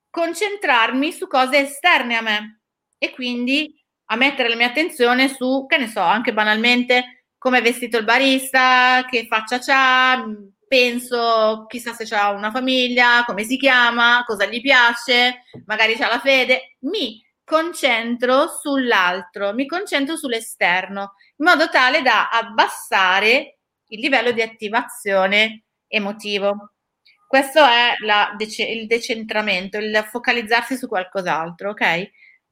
concentrarmi 0.08 1.12
su 1.12 1.26
cose 1.26 1.58
esterne 1.58 2.16
a 2.16 2.22
me 2.22 2.60
e 2.96 3.10
quindi 3.12 3.77
a 4.10 4.16
mettere 4.16 4.48
la 4.48 4.56
mia 4.56 4.68
attenzione 4.68 5.28
su, 5.28 5.66
che 5.66 5.78
ne 5.78 5.88
so, 5.88 6.00
anche 6.00 6.32
banalmente 6.32 7.24
come 7.38 7.58
è 7.58 7.62
vestito 7.62 7.98
il 7.98 8.04
barista, 8.04 9.06
che 9.08 9.26
faccia 9.26 9.58
c'ha, 9.58 10.24
penso 10.66 11.66
chissà 11.68 11.92
se 11.94 12.04
c'ha 12.04 12.30
una 12.30 12.50
famiglia, 12.50 13.22
come 13.24 13.44
si 13.44 13.56
chiama, 13.56 14.22
cosa 14.26 14.46
gli 14.46 14.60
piace, 14.60 15.44
magari 15.66 15.94
c'ha 15.96 16.08
la 16.08 16.18
fede, 16.20 16.76
mi 16.80 17.22
concentro 17.44 18.48
sull'altro, 18.48 19.54
mi 19.54 19.66
concentro 19.66 20.16
sull'esterno, 20.16 21.12
in 21.36 21.46
modo 21.46 21.68
tale 21.68 22.02
da 22.02 22.28
abbassare 22.28 23.58
il 23.88 24.00
livello 24.00 24.32
di 24.32 24.42
attivazione 24.42 25.64
emotivo. 25.86 26.72
Questo 27.26 27.64
è 27.64 27.94
dece- 28.36 28.64
il 28.64 28.86
decentramento, 28.86 29.78
il 29.78 30.04
focalizzarsi 30.10 30.76
su 30.76 30.88
qualcos'altro, 30.88 31.70
ok? 31.70 32.10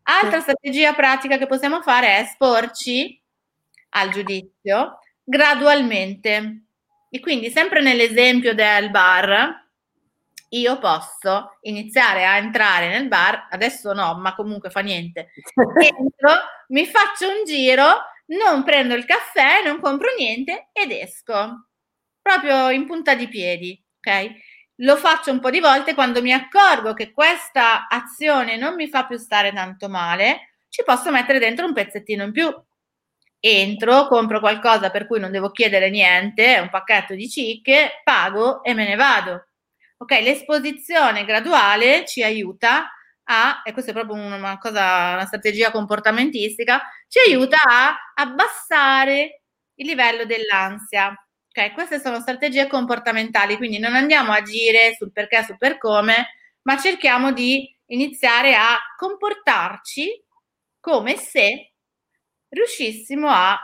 Altra 0.08 0.40
strategia 0.40 0.94
pratica 0.94 1.36
che 1.36 1.46
possiamo 1.46 1.82
fare 1.82 2.16
è 2.16 2.20
esporci 2.20 3.20
al 3.90 4.10
giudizio 4.10 4.98
gradualmente. 5.22 6.62
E 7.10 7.20
quindi, 7.20 7.50
sempre 7.50 7.80
nell'esempio 7.82 8.54
del 8.54 8.90
bar, 8.90 9.64
io 10.50 10.78
posso 10.78 11.56
iniziare 11.62 12.24
a 12.24 12.36
entrare 12.36 12.88
nel 12.88 13.08
bar, 13.08 13.48
adesso 13.50 13.92
no, 13.92 14.14
ma 14.14 14.34
comunque 14.34 14.70
fa 14.70 14.80
niente. 14.80 15.30
Entro, 15.82 16.30
mi 16.68 16.86
faccio 16.86 17.28
un 17.28 17.44
giro, 17.44 18.02
non 18.26 18.62
prendo 18.62 18.94
il 18.94 19.04
caffè, 19.04 19.62
non 19.64 19.80
compro 19.80 20.08
niente 20.16 20.68
ed 20.72 20.92
esco. 20.92 21.68
Proprio 22.22 22.70
in 22.70 22.86
punta 22.86 23.14
di 23.14 23.28
piedi, 23.28 23.84
ok? 23.98 24.34
Lo 24.80 24.96
faccio 24.96 25.30
un 25.30 25.40
po' 25.40 25.50
di 25.50 25.60
volte 25.60 25.94
quando 25.94 26.20
mi 26.22 26.32
accorgo 26.32 26.92
che 26.94 27.12
questa 27.12 27.88
azione 27.88 28.56
non 28.56 28.74
mi 28.74 28.88
fa 28.88 29.06
più 29.06 29.16
stare 29.16 29.52
tanto 29.52 29.88
male, 29.88 30.54
ci 30.68 30.82
posso 30.84 31.10
mettere 31.10 31.38
dentro 31.38 31.66
un 31.66 31.72
pezzettino 31.72 32.24
in 32.24 32.32
più. 32.32 32.54
Entro, 33.38 34.06
compro 34.08 34.40
qualcosa 34.40 34.90
per 34.90 35.06
cui 35.06 35.20
non 35.20 35.30
devo 35.30 35.50
chiedere 35.50 35.88
niente, 35.90 36.58
un 36.58 36.68
pacchetto 36.70 37.14
di 37.14 37.28
cicche, 37.28 38.00
pago 38.04 38.62
e 38.64 38.74
me 38.74 38.86
ne 38.86 38.96
vado. 38.96 39.46
Ok, 39.98 40.10
l'esposizione 40.20 41.24
graduale 41.24 42.04
ci 42.06 42.22
aiuta 42.22 42.90
a, 43.24 43.62
e 43.64 43.72
questa 43.72 43.92
è 43.92 43.94
proprio 43.94 44.14
una 44.22 44.58
cosa, 44.58 45.12
una 45.14 45.26
strategia 45.26 45.70
comportamentistica, 45.70 46.82
ci 47.08 47.18
aiuta 47.20 47.56
a 47.66 47.96
abbassare 48.14 49.42
il 49.76 49.86
livello 49.86 50.24
dell'ansia. 50.24 51.14
Ok, 51.58 51.72
queste 51.72 51.98
sono 52.00 52.20
strategie 52.20 52.66
comportamentali, 52.66 53.56
quindi 53.56 53.78
non 53.78 53.94
andiamo 53.94 54.32
a 54.32 54.36
agire 54.36 54.94
sul 54.94 55.10
perché, 55.10 55.42
sul 55.42 55.56
per 55.56 55.78
come, 55.78 56.34
ma 56.64 56.76
cerchiamo 56.76 57.32
di 57.32 57.66
iniziare 57.86 58.54
a 58.54 58.76
comportarci 58.94 60.22
come 60.78 61.16
se 61.16 61.72
riuscissimo 62.50 63.28
a 63.30 63.58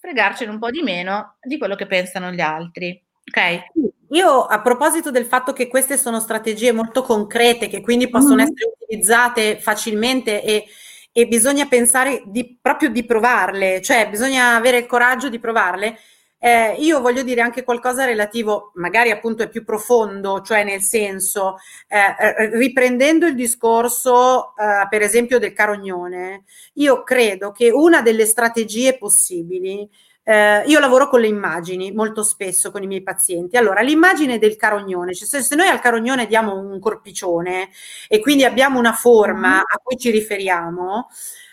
fregarcene 0.00 0.50
un 0.50 0.58
po' 0.58 0.70
di 0.70 0.82
meno 0.82 1.36
di 1.40 1.56
quello 1.56 1.76
che 1.76 1.86
pensano 1.86 2.32
gli 2.32 2.40
altri. 2.40 3.00
Ok? 3.24 3.60
Io 4.08 4.44
a 4.46 4.60
proposito 4.60 5.12
del 5.12 5.26
fatto 5.26 5.52
che 5.52 5.68
queste 5.68 5.96
sono 5.96 6.18
strategie 6.18 6.72
molto 6.72 7.02
concrete, 7.02 7.68
che 7.68 7.80
quindi 7.80 8.08
possono 8.08 8.42
mm-hmm. 8.42 8.52
essere 8.52 8.72
utilizzate 8.80 9.60
facilmente 9.60 10.42
e, 10.42 10.66
e 11.12 11.28
bisogna 11.28 11.68
pensare 11.68 12.24
di, 12.26 12.58
proprio 12.60 12.88
di 12.88 13.04
provarle, 13.04 13.80
cioè 13.82 14.08
bisogna 14.10 14.56
avere 14.56 14.78
il 14.78 14.86
coraggio 14.86 15.28
di 15.28 15.38
provarle 15.38 15.96
eh, 16.40 16.74
io 16.78 17.00
voglio 17.00 17.22
dire 17.22 17.42
anche 17.42 17.62
qualcosa 17.64 18.06
relativo, 18.06 18.72
magari 18.74 19.10
appunto 19.10 19.42
è 19.42 19.48
più 19.48 19.62
profondo, 19.62 20.40
cioè 20.40 20.64
nel 20.64 20.80
senso, 20.80 21.56
eh, 21.86 21.98
eh, 21.98 22.56
riprendendo 22.56 23.26
il 23.26 23.34
discorso, 23.34 24.56
eh, 24.56 24.88
per 24.88 25.02
esempio, 25.02 25.38
del 25.38 25.52
carognone, 25.52 26.44
io 26.74 27.02
credo 27.02 27.52
che 27.52 27.70
una 27.70 28.00
delle 28.00 28.24
strategie 28.24 28.96
possibili 28.96 29.88
eh, 30.22 30.62
io 30.66 30.78
lavoro 30.78 31.08
con 31.08 31.20
le 31.20 31.26
immagini 31.26 31.92
molto 31.92 32.22
spesso 32.22 32.70
con 32.70 32.82
i 32.82 32.86
miei 32.86 33.02
pazienti. 33.02 33.56
Allora, 33.56 33.80
l'immagine 33.80 34.38
del 34.38 34.56
carognone, 34.56 35.12
cioè 35.14 35.42
se 35.42 35.54
noi 35.56 35.66
al 35.66 35.80
carognone 35.80 36.26
diamo 36.26 36.56
un 36.56 36.78
corpicione 36.78 37.70
e 38.08 38.20
quindi 38.20 38.44
abbiamo 38.44 38.78
una 38.78 38.92
forma 38.92 39.48
mm-hmm. 39.48 39.58
a 39.58 39.80
cui 39.82 39.96
ci 39.96 40.10
riferiamo, 40.10 41.08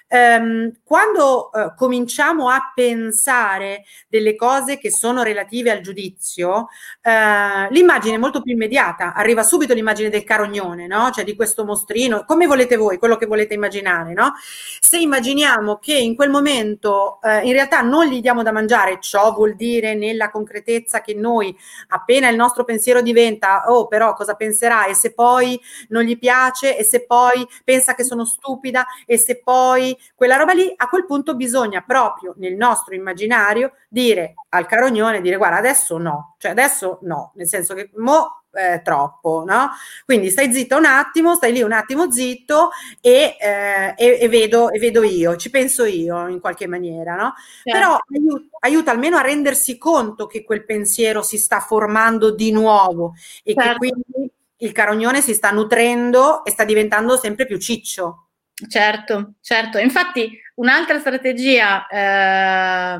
ehm, 0.08 0.80
quando 0.84 1.52
eh, 1.52 1.74
cominciamo 1.76 2.50
a 2.50 2.72
pensare 2.74 3.84
delle 4.08 4.36
cose 4.36 4.78
che 4.78 4.92
sono 4.92 5.24
relative 5.24 5.72
al 5.72 5.82
giudizio, 5.82 6.68
eh, 7.02 7.68
l'immagine 7.70 8.16
è 8.16 8.18
molto 8.18 8.42
più 8.42 8.54
immediata, 8.54 9.14
arriva 9.14 9.44
subito 9.44 9.74
l'immagine 9.74 10.10
del 10.10 10.24
carognone, 10.24 10.88
no? 10.88 11.10
Cioè 11.12 11.24
di 11.24 11.36
questo 11.36 11.66
mostrino, 11.66 12.24
come 12.26 12.48
volete 12.48 12.76
voi, 12.78 12.98
quello 12.98 13.18
che 13.18 13.26
volete 13.26 13.54
immaginare, 13.54 14.14
no? 14.14 14.34
Se 14.80 14.98
immaginiamo 14.98 15.78
che 15.78 15.98
in 15.98 16.16
quel 16.16 16.30
momento 16.30 17.20
eh, 17.22 17.46
in 17.46 17.54
realtà 17.54 17.82
non 17.82 18.06
gli 18.06 18.22
diamo 18.22 18.44
da 18.44 18.52
mangiare, 18.52 19.00
ciò 19.02 19.34
vuol 19.34 19.56
dire 19.56 19.96
nella 19.96 20.30
concretezza 20.30 21.02
che 21.02 21.14
noi 21.14 21.56
appena 21.90 22.30
il 22.30 22.36
nostro 22.36 22.64
pensiero 22.64 23.02
diventa, 23.02 23.64
oh 23.68 23.88
però 23.88 24.14
cosa 24.14 24.36
penserà 24.36 24.86
e 24.86 24.94
se 24.94 25.14
poi 25.14 25.60
non 25.90 26.04
gli 26.04 26.18
piace 26.18 26.78
e 26.78 26.84
se 26.84 27.06
poi 27.06 27.46
pensa 27.64 27.96
che 27.96 28.04
sono 28.04 28.26
stupida 28.26 28.86
e 29.06 29.18
se 29.18 29.42
poi 29.44 29.97
quella 30.16 30.36
roba 30.36 30.54
lì, 30.54 30.72
a 30.76 30.88
quel 30.88 31.06
punto 31.06 31.36
bisogna 31.36 31.82
proprio 31.82 32.34
nel 32.38 32.56
nostro 32.56 32.96
immaginario 32.96 33.74
dire 33.90 34.36
al 34.50 34.66
carognone, 34.66 35.22
dire 35.22 35.38
guarda 35.38 35.58
adesso 35.58 35.98
no, 35.98 36.36
cioè 36.38 36.52
adesso 36.52 37.00
no, 37.04 37.32
nel 37.36 37.48
senso 37.48 37.74
che 37.74 37.90
mo 37.96 38.38
eh, 38.58 38.82
troppo, 38.82 39.44
no? 39.46 39.70
Quindi 40.04 40.30
stai 40.30 40.52
zitto 40.52 40.78
un 40.78 40.86
attimo, 40.86 41.36
stai 41.36 41.52
lì 41.54 41.62
un 41.62 41.72
attimo 41.72 42.12
zitto 42.12 42.70
e, 43.00 43.38
eh, 43.40 43.94
e, 43.96 44.18
e, 44.20 44.30
vedo, 44.30 44.72
e 44.72 44.80
vedo 44.80 45.04
io, 45.04 45.36
ci 45.36 45.50
penso 45.50 45.86
io 45.86 46.28
in 46.28 46.40
qualche 46.40 46.68
maniera, 46.68 47.16
no? 47.16 47.34
Certo. 47.64 47.80
Però 47.80 47.98
aiuta, 48.10 48.58
aiuta, 48.62 48.92
almeno 48.92 49.18
a 49.18 49.22
rendersi 49.22 49.78
conto 49.78 50.26
che 50.26 50.44
quel 50.44 50.66
pensiero 50.66 51.22
si 51.22 51.38
sta 51.38 51.60
formando 51.60 52.32
di 52.32 52.52
nuovo 52.52 53.14
e 53.44 53.54
certo. 53.54 53.72
che 53.72 53.78
quindi 53.78 54.32
il 54.62 54.72
carognone 54.72 55.22
si 55.22 55.36
sta 55.36 55.52
nutrendo 55.52 56.44
e 56.44 56.52
sta 56.52 56.64
diventando 56.64 57.16
sempre 57.16 57.46
più 57.46 57.60
ciccio. 57.60 58.27
Certo, 58.66 59.36
certo. 59.42 59.78
Infatti 59.78 60.36
un'altra 60.56 60.98
strategia 60.98 61.86
eh, 61.88 62.98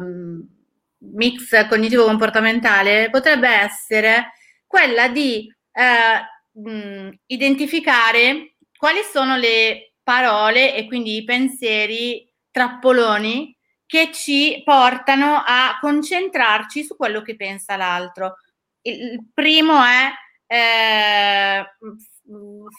mix 1.00 1.68
cognitivo-comportamentale 1.68 3.10
potrebbe 3.10 3.50
essere 3.50 4.34
quella 4.68 5.08
di 5.08 5.52
eh, 5.72 7.20
identificare 7.26 8.56
quali 8.78 9.00
sono 9.12 9.36
le 9.36 9.94
parole 10.04 10.76
e 10.76 10.86
quindi 10.86 11.18
i 11.18 11.24
pensieri 11.24 12.32
trappoloni 12.52 13.56
che 13.88 14.12
ci 14.14 14.62
portano 14.64 15.42
a 15.44 15.78
concentrarci 15.82 16.84
su 16.84 16.96
quello 16.96 17.24
che 17.24 17.36
pensa 17.36 17.76
l'altro. 17.78 18.36
Il 18.82 19.26
primo 19.34 19.82
è 19.84 20.12
eh, 20.46 21.66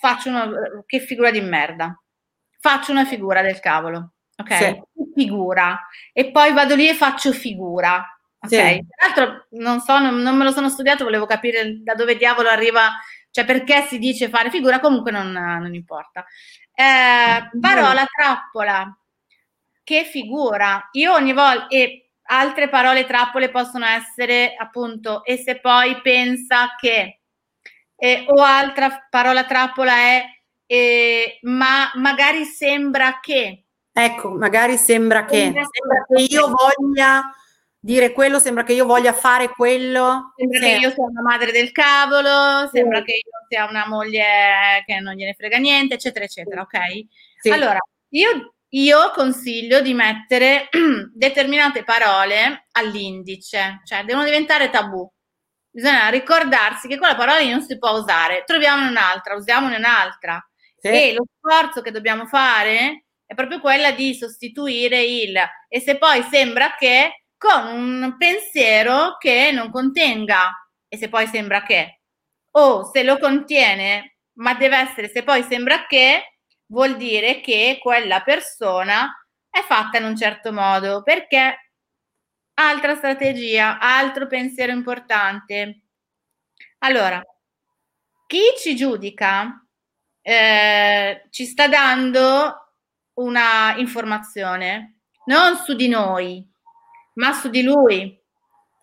faccio 0.01 0.29
una 0.29 0.49
che 0.87 1.01
figura 1.01 1.33
di 1.33 1.41
merda 1.41 2.01
faccio 2.69 2.93
una 2.93 3.07
figura 3.07 3.41
del 3.41 3.61
cavolo, 3.61 4.11
ok? 4.37 4.55
Sì. 4.55 4.83
Figura. 5.15 5.81
E 6.13 6.31
poi 6.31 6.53
vado 6.53 6.75
lì 6.75 6.87
e 6.87 6.95
faccio 6.95 7.33
figura. 7.33 8.05
Ok, 8.41 8.51
sì. 8.51 8.85
tra 8.87 9.07
l'altro 9.07 9.47
non 9.53 9.81
so, 9.81 9.99
non, 9.99 10.17
non, 10.19 10.37
me 10.37 10.45
lo 10.45 10.53
sono 10.53 10.69
studiato, 10.69 11.03
volevo 11.03 11.27
capire 11.27 11.83
da 11.83 11.95
dove 11.95 12.17
diavolo 12.17 12.49
arriva, 12.49 12.91
cioè 13.31 13.45
perché 13.45 13.83
si 13.83 13.99
dice 13.99 14.29
fare 14.29 14.51
figura, 14.51 14.81
comunque 14.81 15.11
non, 15.11 15.33
non 15.33 15.75
importa. 15.75 16.25
Eh, 16.75 17.59
parola 17.59 18.05
trappola, 18.05 18.97
che 19.83 20.05
figura. 20.05 20.89
Io 20.93 21.15
ogni 21.15 21.33
volta, 21.33 21.67
e 21.69 22.11
altre 22.25 22.69
parole 22.69 23.07
trappole 23.07 23.49
possono 23.51 23.87
essere 23.87 24.55
appunto, 24.57 25.25
e 25.25 25.39
se 25.39 25.59
poi 25.59 26.01
pensa 26.03 26.75
che, 26.79 27.21
e, 27.97 28.25
o 28.29 28.43
altra 28.43 29.07
parola 29.11 29.45
trappola 29.45 29.95
è 29.97 30.38
eh, 30.71 31.39
ma 31.43 31.91
magari 31.95 32.45
sembra 32.45 33.21
che. 33.21 33.65
Ecco, 33.91 34.31
magari 34.31 34.77
sembra 34.77 35.25
che, 35.25 35.37
sembra 35.45 36.05
che 36.07 36.23
io 36.29 36.49
voglia 36.49 37.33
dire 37.81 38.13
quello, 38.13 38.39
sembra 38.39 38.65
che 38.65 38.75
io 38.75 38.85
voglia 38.85 39.15
fare 39.15 39.49
quello. 39.49 40.35
Sembra 40.37 40.59
sì. 40.59 40.65
che 40.65 40.77
io 40.77 40.91
sia 40.91 41.05
una 41.05 41.23
madre 41.23 41.53
del 41.53 41.73
cavolo, 41.73 42.69
sembra 42.71 43.03
che 43.03 43.13
io 43.13 43.47
sia 43.49 43.67
una 43.67 43.87
moglie 43.89 44.83
che 44.85 45.01
non 45.01 45.15
gliene 45.15 45.33
frega 45.33 45.57
niente, 45.57 45.95
eccetera, 45.95 46.27
eccetera, 46.27 46.61
ok? 46.61 46.79
Sì. 47.41 47.49
Allora, 47.49 47.79
io, 48.11 48.55
io 48.69 49.11
consiglio 49.13 49.81
di 49.81 49.95
mettere 49.95 50.69
determinate 51.15 51.83
parole 51.83 52.67
all'indice, 52.73 53.81
cioè 53.85 54.05
devono 54.05 54.27
diventare 54.27 54.69
tabù. 54.69 55.11
Bisogna 55.71 56.09
ricordarsi 56.09 56.89
che 56.89 56.99
quella 56.99 57.15
parola 57.17 57.41
non 57.43 57.63
si 57.63 57.79
può 57.79 57.93
usare, 57.99 58.43
troviamone 58.45 58.91
un'altra, 58.91 59.35
usiamone 59.35 59.77
un'altra. 59.77 60.43
Sì. 60.81 60.89
E 60.89 61.13
lo 61.15 61.25
sforzo 61.39 61.83
che 61.83 61.91
dobbiamo 61.91 62.27
fare 62.27 63.05
è 63.27 63.35
proprio 63.35 63.61
quella 63.61 63.91
di 63.93 64.15
sostituire 64.15 65.03
il 65.03 65.37
e 65.69 65.81
se 65.81 65.99
poi 65.99 66.23
sembra 66.23 66.75
che 66.77 67.25
con 67.37 67.67
un 67.67 68.17
pensiero 68.17 69.17
che 69.19 69.51
non 69.53 69.71
contenga. 69.71 70.53
E 70.89 70.97
se 70.97 71.09
poi 71.09 71.27
sembra 71.27 71.63
che. 71.63 72.01
O 72.53 72.85
se 72.93 73.03
lo 73.05 73.19
contiene 73.19 74.17
ma 74.39 74.55
deve 74.55 74.77
essere 74.79 75.09
se 75.09 75.23
poi 75.25 75.43
sembra 75.43 75.85
che 75.87 76.39
vuol 76.67 76.97
dire 76.97 77.41
che 77.41 77.79
quella 77.83 78.23
persona 78.23 79.11
è 79.51 79.61
fatta 79.63 79.99
in 79.99 80.05
un 80.05 80.17
certo 80.17 80.53
modo. 80.53 81.03
Perché? 81.03 81.71
Altra 82.55 82.95
strategia, 82.97 83.79
altro 83.81 84.27
pensiero 84.27 84.73
importante. 84.73 85.83
Allora, 86.81 87.23
chi 88.27 88.41
ci 88.59 88.77
giudica 88.77 89.67
eh, 90.29 91.23
ci 91.31 91.47
sta 91.47 91.69
dando 91.69 92.75
una 93.15 93.77
informazione, 93.79 94.99
non 95.25 95.57
su 95.57 95.73
di 95.73 95.89
noi, 95.89 96.47
ma 97.15 97.33
su 97.33 97.49
di 97.49 97.63
lui. 97.63 98.15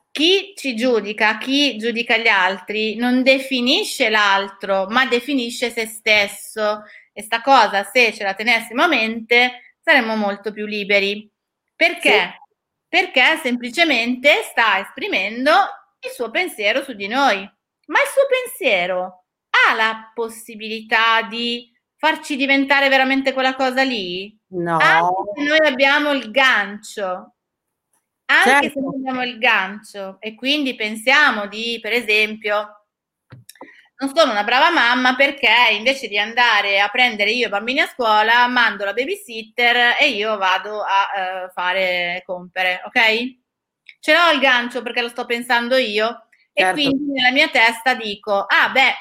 Chi 0.09 0.53
ci 0.55 0.75
giudica, 0.75 1.37
chi 1.37 1.77
giudica 1.77 2.17
gli 2.17 2.27
altri, 2.27 2.95
non 2.95 3.21
definisce 3.21 4.09
l'altro, 4.09 4.87
ma 4.87 5.05
definisce 5.05 5.69
se 5.69 5.85
stesso. 5.85 6.81
E 7.13 7.21
sta 7.21 7.41
cosa, 7.41 7.83
se 7.83 8.11
ce 8.11 8.23
la 8.23 8.33
tenessimo 8.33 8.81
a 8.81 8.87
mente, 8.87 9.75
saremmo 9.81 10.15
molto 10.15 10.51
più 10.51 10.65
liberi. 10.65 11.31
Perché? 11.75 12.09
Sì. 12.09 12.55
Perché 12.87 13.39
semplicemente 13.43 14.41
sta 14.49 14.79
esprimendo 14.79 15.51
il 15.99 16.09
suo 16.09 16.31
pensiero 16.31 16.81
su 16.83 16.93
di 16.93 17.07
noi. 17.07 17.37
Ma 17.85 17.99
il 18.01 18.07
suo 18.07 18.23
pensiero 18.27 19.24
ha 19.69 19.73
la 19.73 20.11
possibilità 20.13 21.21
di 21.23 21.71
farci 21.97 22.35
diventare 22.35 22.89
veramente 22.89 23.33
quella 23.33 23.55
cosa 23.55 23.83
lì? 23.83 24.37
No. 24.49 24.77
Anche 24.77 25.13
se 25.35 25.43
noi 25.43 25.67
abbiamo 25.67 26.11
il 26.11 26.29
gancio, 26.31 27.35
anche 28.25 28.49
certo. 28.49 28.69
se 28.69 28.79
noi 28.79 28.95
abbiamo 28.95 29.23
il 29.23 29.37
gancio 29.37 30.17
e 30.19 30.35
quindi 30.35 30.75
pensiamo 30.75 31.47
di, 31.47 31.79
per 31.81 31.93
esempio, 31.93 32.85
non 33.97 34.13
sono 34.13 34.31
una 34.31 34.43
brava 34.43 34.71
mamma 34.71 35.15
perché 35.15 35.49
invece 35.71 36.07
di 36.07 36.19
andare 36.19 36.81
a 36.81 36.89
prendere 36.89 37.31
io 37.31 37.47
i 37.47 37.49
bambini 37.49 37.79
a 37.79 37.87
scuola, 37.87 38.45
mando 38.47 38.83
la 38.83 38.93
babysitter 38.93 39.95
e 39.99 40.09
io 40.09 40.37
vado 40.37 40.81
a 40.81 41.45
uh, 41.45 41.51
fare 41.53 42.21
compere, 42.25 42.81
ok? 42.85 42.99
Ce 43.99 44.13
l'ho 44.13 44.31
il 44.33 44.39
gancio 44.39 44.81
perché 44.81 45.01
lo 45.01 45.09
sto 45.09 45.25
pensando 45.25 45.77
io 45.77 46.27
certo. 46.53 46.79
e 46.79 46.83
quindi 46.83 47.11
nella 47.11 47.31
mia 47.31 47.47
testa 47.49 47.93
dico, 47.93 48.45
ah 48.45 48.69
beh, 48.69 48.93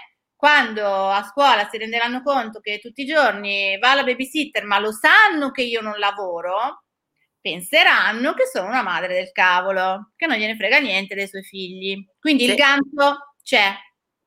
quando 0.45 1.09
a 1.09 1.23
scuola 1.23 1.67
si 1.71 1.79
renderanno 1.79 2.23
conto 2.23 2.61
che 2.61 2.79
tutti 2.79 3.01
i 3.01 3.07
giorni 3.07 3.79
va 3.79 3.95
la 3.95 4.05
babysitter, 4.05 4.67
ma 4.67 4.79
lo 4.79 4.93
sanno 4.93 5.51
che 5.51 5.63
io 5.63 5.81
non 5.81 5.99
lavoro, 5.99 6.85
penseranno 7.41 8.35
che 8.35 8.45
sono 8.45 8.67
una 8.67 8.83
madre 8.83 9.15
del 9.15 9.33
cavolo, 9.33 10.13
che 10.15 10.27
non 10.27 10.37
gliene 10.37 10.55
frega 10.55 10.81
niente 10.81 11.15
dei 11.15 11.29
suoi 11.29 11.45
figli. 11.45 12.07
Quindi 12.21 12.45
sì. 12.45 12.51
il 12.51 12.57
gancio 12.57 13.37
c'è, 13.43 13.75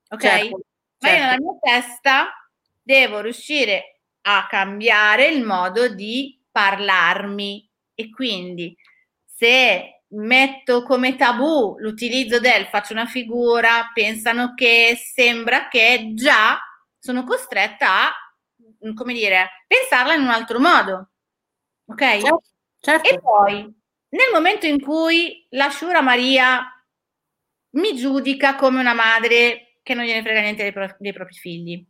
ok? 0.10 0.20
Certo, 0.20 0.60
ma 1.02 1.10
io 1.12 1.20
nella 1.20 1.38
mia 1.38 1.58
testa 1.62 2.50
devo 2.82 3.20
riuscire 3.20 4.02
a 4.22 4.48
cambiare 4.50 5.28
il 5.28 5.44
modo 5.44 5.88
di 5.88 6.44
parlarmi 6.50 7.70
e 7.94 8.10
quindi 8.10 8.76
se 9.24 9.97
metto 10.10 10.84
come 10.84 11.16
tabù 11.16 11.76
l'utilizzo 11.80 12.40
del 12.40 12.68
faccio 12.68 12.94
una 12.94 13.06
figura, 13.06 13.92
pensano 13.94 14.54
che 14.54 14.98
sembra 14.98 15.68
che 15.68 16.12
già 16.14 16.60
sono 16.98 17.24
costretta 17.24 18.08
a, 18.08 18.14
mm, 18.86 18.94
come 18.94 19.14
dire, 19.14 19.66
pensarla 19.68 20.14
in 20.14 20.22
un 20.22 20.30
altro 20.30 20.60
modo. 20.60 21.10
Ok? 21.86 22.02
Certo, 22.02 22.42
certo. 22.80 23.10
E 23.10 23.20
poi, 23.20 23.56
nel 24.10 24.30
momento 24.34 24.66
in 24.66 24.82
cui 24.82 25.46
la 25.52 25.70
Shura 25.70 26.02
Maria 26.02 26.62
mi 27.72 27.96
giudica 27.96 28.56
come 28.56 28.80
una 28.80 28.94
madre 28.94 29.80
che 29.84 29.94
non 29.94 30.06
gliene 30.06 30.22
frega 30.22 30.42
niente 30.42 30.64
dei, 30.64 30.74
pro- 30.74 30.96
dei 31.00 31.14
propri 31.14 31.34
figli. 31.34 31.86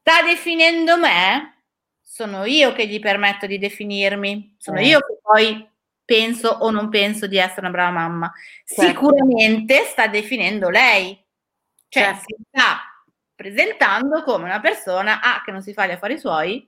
Sta 0.00 0.22
definendo 0.22 0.96
me? 0.96 1.64
Sono 2.02 2.44
io 2.44 2.72
che 2.72 2.86
gli 2.86 3.00
permetto 3.00 3.46
di 3.46 3.58
definirmi, 3.58 4.56
sono 4.58 4.78
eh. 4.78 4.86
io 4.86 5.00
che 5.00 5.18
poi 5.20 5.70
penso 6.08 6.48
o 6.48 6.70
non 6.70 6.88
penso 6.88 7.26
di 7.26 7.36
essere 7.36 7.60
una 7.60 7.70
brava 7.70 7.90
mamma. 7.90 8.32
Certo. 8.64 8.82
Sicuramente 8.82 9.84
sta 9.84 10.06
definendo 10.06 10.70
lei, 10.70 11.14
cioè 11.86 12.04
certo. 12.04 12.22
si 12.24 12.36
sta 12.48 12.80
presentando 13.34 14.22
come 14.22 14.44
una 14.44 14.58
persona 14.58 15.20
A 15.20 15.42
che 15.44 15.50
non 15.50 15.60
si 15.60 15.74
fa 15.74 15.86
gli 15.86 15.90
affari 15.90 16.18
suoi, 16.18 16.66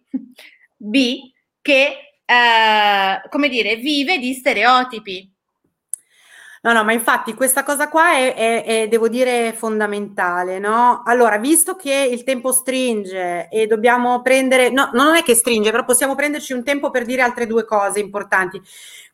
B 0.76 1.32
che, 1.62 2.20
eh, 2.22 3.28
come 3.30 3.48
dire, 3.48 3.76
vive 3.76 4.18
di 4.18 4.34
stereotipi. 4.34 5.29
No, 6.62 6.74
no, 6.74 6.84
ma 6.84 6.92
infatti 6.92 7.32
questa 7.32 7.62
cosa 7.62 7.88
qua 7.88 8.12
è, 8.16 8.34
è, 8.34 8.64
è, 8.64 8.88
devo 8.88 9.08
dire, 9.08 9.54
fondamentale, 9.54 10.58
no? 10.58 11.02
Allora, 11.06 11.38
visto 11.38 11.74
che 11.74 12.06
il 12.10 12.22
tempo 12.22 12.52
stringe 12.52 13.48
e 13.48 13.66
dobbiamo 13.66 14.20
prendere, 14.20 14.68
no, 14.68 14.90
non 14.92 15.14
è 15.16 15.22
che 15.22 15.34
stringe, 15.34 15.70
però 15.70 15.86
possiamo 15.86 16.14
prenderci 16.14 16.52
un 16.52 16.62
tempo 16.62 16.90
per 16.90 17.06
dire 17.06 17.22
altre 17.22 17.46
due 17.46 17.64
cose 17.64 18.00
importanti. 18.00 18.60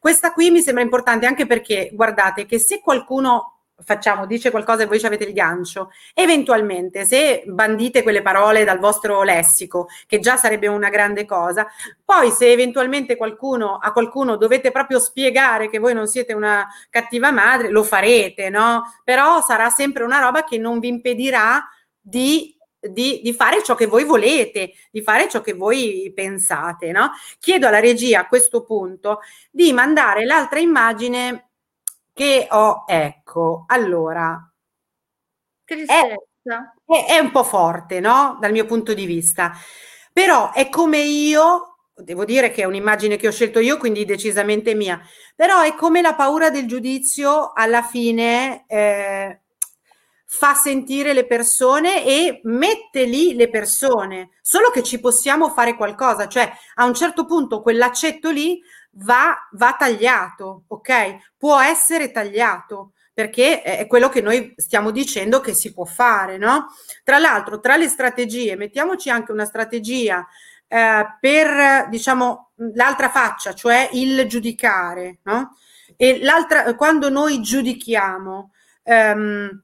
Questa 0.01 0.32
qui 0.32 0.51
mi 0.51 0.61
sembra 0.61 0.82
importante 0.82 1.24
anche 1.26 1.47
perché, 1.47 1.90
guardate, 1.92 2.47
che 2.47 2.59
se 2.59 2.80
qualcuno 2.80 3.55
facciamo, 3.83 4.27
dice 4.27 4.51
qualcosa 4.51 4.83
e 4.83 4.87
voi 4.87 4.99
ci 4.99 5.07
avete 5.07 5.24
il 5.24 5.33
gancio, 5.33 5.91
eventualmente 6.14 7.05
se 7.05 7.43
bandite 7.47 8.03
quelle 8.03 8.22
parole 8.22 8.64
dal 8.64 8.79
vostro 8.79 9.22
lessico, 9.22 9.89
che 10.07 10.18
già 10.18 10.37
sarebbe 10.37 10.66
una 10.66 10.89
grande 10.89 11.24
cosa, 11.24 11.66
poi 12.05 12.31
se 12.31 12.51
eventualmente 12.51 13.16
qualcuno, 13.16 13.77
a 13.77 13.93
qualcuno 13.93 14.37
dovete 14.37 14.70
proprio 14.70 14.99
spiegare 14.99 15.68
che 15.68 15.79
voi 15.79 15.95
non 15.95 16.07
siete 16.07 16.33
una 16.33 16.66
cattiva 16.91 17.31
madre, 17.31 17.70
lo 17.70 17.83
farete, 17.83 18.49
no? 18.49 18.83
Però 19.05 19.43
sarà 19.43 19.68
sempre 19.70 20.05
una 20.05 20.20
roba 20.20 20.45
che 20.45 20.59
non 20.59 20.79
vi 20.79 20.89
impedirà 20.89 21.62
di 22.01 22.55
di, 22.87 23.20
di, 23.20 23.33
fare 23.33 23.64
ciò 23.64 23.74
che 23.74 23.87
voi 23.87 24.05
volete, 24.05 24.72
di 24.93 25.03
fare 25.03 25.29
ciò 25.29 25.41
che 25.41 25.55
voi 25.55 26.12
pensate. 26.14 26.93
No? 26.93 27.11
Chiedo 27.41 27.66
alla 27.66 27.81
regia 27.81 28.20
a 28.20 28.27
questo 28.29 28.64
punto 28.64 29.20
di 29.51 29.72
mandare 29.72 30.24
l'altra 30.24 30.61
immagine 30.61 31.47
che 32.17 32.47
ho, 32.51 32.85
ecco, 32.87 33.64
allora, 33.67 34.51
è, 35.67 35.75
è, 35.85 37.05
è, 37.09 37.19
un 37.19 37.31
po' 37.31 37.45
forte, 37.45 38.01
no? 38.01 38.39
Dal 38.41 38.53
mio 38.53 38.64
punto 38.64 38.95
di 38.95 39.05
vista, 39.05 39.53
però 40.14 40.51
è 40.51 40.71
come 40.71 41.01
io, 41.01 41.77
devo 41.95 42.25
dire 42.25 42.51
che 42.51 42.62
è 42.62 42.64
un'immagine 42.64 43.17
che 43.17 43.29
ho 43.29 43.31
scelto 43.31 43.59
io, 43.59 43.77
quindi 43.77 44.07
decisamente 44.07 44.75
mia, 44.75 44.99
però 45.35 45.61
è 45.61 45.75
come 45.75 46.01
la 46.01 46.14
paura 46.14 46.49
del 46.49 46.67
giudizio 46.67 47.53
alla 47.53 47.83
fine 47.83 48.64
eh, 48.67 49.43
fa 50.25 50.55
sentire 50.55 51.12
le 51.12 51.27
persone 51.27 52.03
e 52.03 52.41
mette 52.45 53.05
lì 53.05 53.35
le 53.35 53.51
persone, 53.51 54.31
solo 54.41 54.71
che 54.71 54.83
ci 54.83 55.01
possiamo 55.01 55.51
fare 55.51 55.77
qualcosa, 55.77 56.29
cioè 56.29 56.51
a 56.77 56.87
un 56.87 56.95
certo 56.95 57.27
punto 57.27 57.61
quell'accetto 57.61 58.31
lì 58.31 58.59
va, 58.97 59.36
va 59.53 59.74
tagliato, 59.78 60.64
ok? 60.68 61.34
Può 61.36 61.61
essere 61.61 62.11
tagliato 62.11 62.92
perché 63.12 63.62
è 63.62 63.86
quello 63.86 64.11
che 64.11 64.20
noi 64.20 64.53
stiamo 64.57 64.90
dicendo 64.90 65.40
che 65.40 65.55
si 65.55 65.72
può 65.72 65.84
fare, 65.84 66.36
no? 66.36 66.66
Tra 67.03 67.18
l'altro, 67.18 67.61
tra 67.61 67.76
le 67.76 67.88
strategie, 67.88 68.57
mettiamoci 68.57 69.09
anche 69.09 69.32
una 69.32 69.47
strategia 69.47 70.26
eh, 70.68 71.16
per, 71.18 71.88
diciamo, 71.88 72.51
l'altra 72.74 73.09
faccia, 73.09 73.55
cioè 73.55 73.88
il 73.92 74.26
giudicare, 74.26 75.20
no? 75.22 75.57
E 75.97 76.22
l'altra, 76.22 76.74
quando 76.74 77.09
noi 77.09 77.40
giudichiamo 77.40 78.53
ehm, 78.82 79.62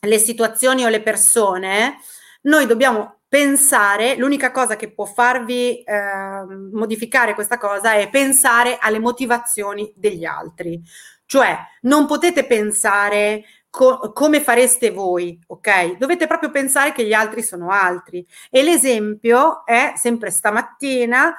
le 0.00 0.18
situazioni 0.18 0.84
o 0.84 0.88
le 0.88 1.00
persone, 1.00 1.96
noi 2.42 2.66
dobbiamo 2.66 3.19
pensare, 3.30 4.16
l'unica 4.16 4.50
cosa 4.50 4.74
che 4.74 4.92
può 4.92 5.04
farvi 5.04 5.84
eh, 5.84 6.44
modificare 6.72 7.34
questa 7.34 7.58
cosa 7.58 7.94
è 7.94 8.10
pensare 8.10 8.76
alle 8.80 8.98
motivazioni 8.98 9.92
degli 9.94 10.24
altri. 10.24 10.82
Cioè, 11.26 11.56
non 11.82 12.06
potete 12.06 12.44
pensare 12.44 13.44
co- 13.70 14.10
come 14.12 14.40
fareste 14.40 14.90
voi, 14.90 15.40
ok? 15.46 15.96
Dovete 15.96 16.26
proprio 16.26 16.50
pensare 16.50 16.90
che 16.90 17.06
gli 17.06 17.12
altri 17.12 17.44
sono 17.44 17.70
altri. 17.70 18.26
E 18.50 18.64
l'esempio 18.64 19.64
è 19.64 19.92
sempre 19.94 20.32
stamattina, 20.32 21.32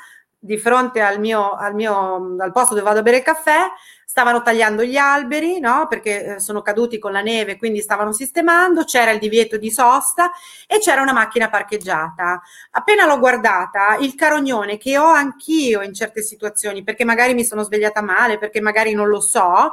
di 0.43 0.57
fronte 0.57 1.01
al 1.01 1.19
mio, 1.19 1.51
al 1.51 1.75
mio 1.75 2.35
al 2.39 2.51
posto 2.51 2.73
dove 2.73 2.85
vado 2.85 2.99
a 2.99 3.03
bere 3.03 3.17
il 3.17 3.23
caffè, 3.23 3.67
stavano 4.11 4.41
tagliando 4.41 4.83
gli 4.83 4.97
alberi, 4.97 5.61
no? 5.61 5.87
Perché 5.87 6.35
eh, 6.35 6.39
sono 6.41 6.61
caduti 6.61 6.99
con 6.99 7.13
la 7.13 7.21
neve, 7.21 7.55
quindi 7.55 7.79
stavano 7.79 8.11
sistemando, 8.11 8.83
c'era 8.83 9.11
il 9.11 9.19
divieto 9.19 9.55
di 9.55 9.71
sosta 9.71 10.31
e 10.67 10.79
c'era 10.79 11.01
una 11.01 11.13
macchina 11.13 11.49
parcheggiata. 11.49 12.41
Appena 12.71 13.05
l'ho 13.05 13.19
guardata, 13.19 13.95
il 14.01 14.13
carognone 14.15 14.75
che 14.75 14.97
ho 14.97 15.05
anch'io 15.05 15.81
in 15.81 15.93
certe 15.93 16.23
situazioni, 16.23 16.83
perché 16.83 17.05
magari 17.05 17.33
mi 17.33 17.45
sono 17.45 17.63
svegliata 17.63 18.01
male, 18.01 18.37
perché 18.37 18.59
magari 18.59 18.91
non 18.93 19.07
lo 19.07 19.21
so, 19.21 19.71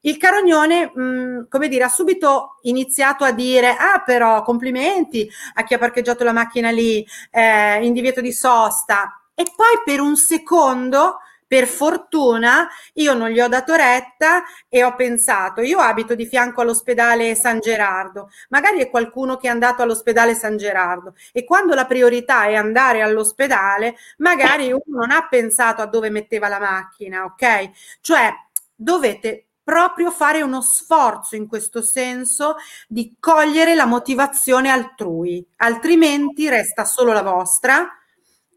il 0.00 0.16
carognone, 0.16 0.90
mh, 0.94 1.02
mm, 1.02 1.40
come 1.50 1.68
dire, 1.68 1.84
ha 1.84 1.88
subito 1.88 2.60
iniziato 2.62 3.24
a 3.24 3.32
dire: 3.32 3.76
Ah, 3.76 4.02
però 4.02 4.42
complimenti 4.44 5.30
a 5.56 5.62
chi 5.62 5.74
ha 5.74 5.78
parcheggiato 5.78 6.24
la 6.24 6.32
macchina 6.32 6.70
lì 6.70 7.06
eh, 7.30 7.84
in 7.84 7.92
divieto 7.92 8.22
di 8.22 8.32
sosta. 8.32 9.24
E 9.34 9.44
poi 9.54 9.82
per 9.84 10.00
un 10.00 10.16
secondo 10.16 11.18
per 11.46 11.66
fortuna 11.66 12.68
io 12.94 13.14
non 13.14 13.28
gli 13.28 13.40
ho 13.40 13.48
dato 13.48 13.74
retta 13.74 14.44
e 14.68 14.82
ho 14.84 14.94
pensato, 14.94 15.60
io 15.60 15.78
abito 15.78 16.14
di 16.14 16.26
fianco 16.26 16.60
all'ospedale 16.60 17.34
San 17.34 17.60
Gerardo, 17.60 18.30
magari 18.48 18.80
è 18.80 18.90
qualcuno 18.90 19.36
che 19.36 19.48
è 19.48 19.50
andato 19.50 19.82
all'ospedale 19.82 20.34
San 20.34 20.56
Gerardo 20.56 21.14
e 21.32 21.44
quando 21.44 21.74
la 21.74 21.86
priorità 21.86 22.44
è 22.46 22.54
andare 22.54 23.02
all'ospedale, 23.02 23.96
magari 24.18 24.72
uno 24.72 24.82
non 24.86 25.10
ha 25.10 25.26
pensato 25.28 25.82
a 25.82 25.86
dove 25.86 26.10
metteva 26.10 26.48
la 26.48 26.58
macchina, 26.58 27.24
ok? 27.24 27.70
Cioè 28.00 28.32
dovete 28.74 29.46
proprio 29.64 30.10
fare 30.10 30.42
uno 30.42 30.60
sforzo 30.60 31.36
in 31.36 31.46
questo 31.48 31.80
senso 31.80 32.56
di 32.86 33.16
cogliere 33.18 33.74
la 33.74 33.86
motivazione 33.86 34.68
altrui, 34.68 35.44
altrimenti 35.56 36.48
resta 36.50 36.84
solo 36.84 37.12
la 37.12 37.22
vostra 37.22 37.88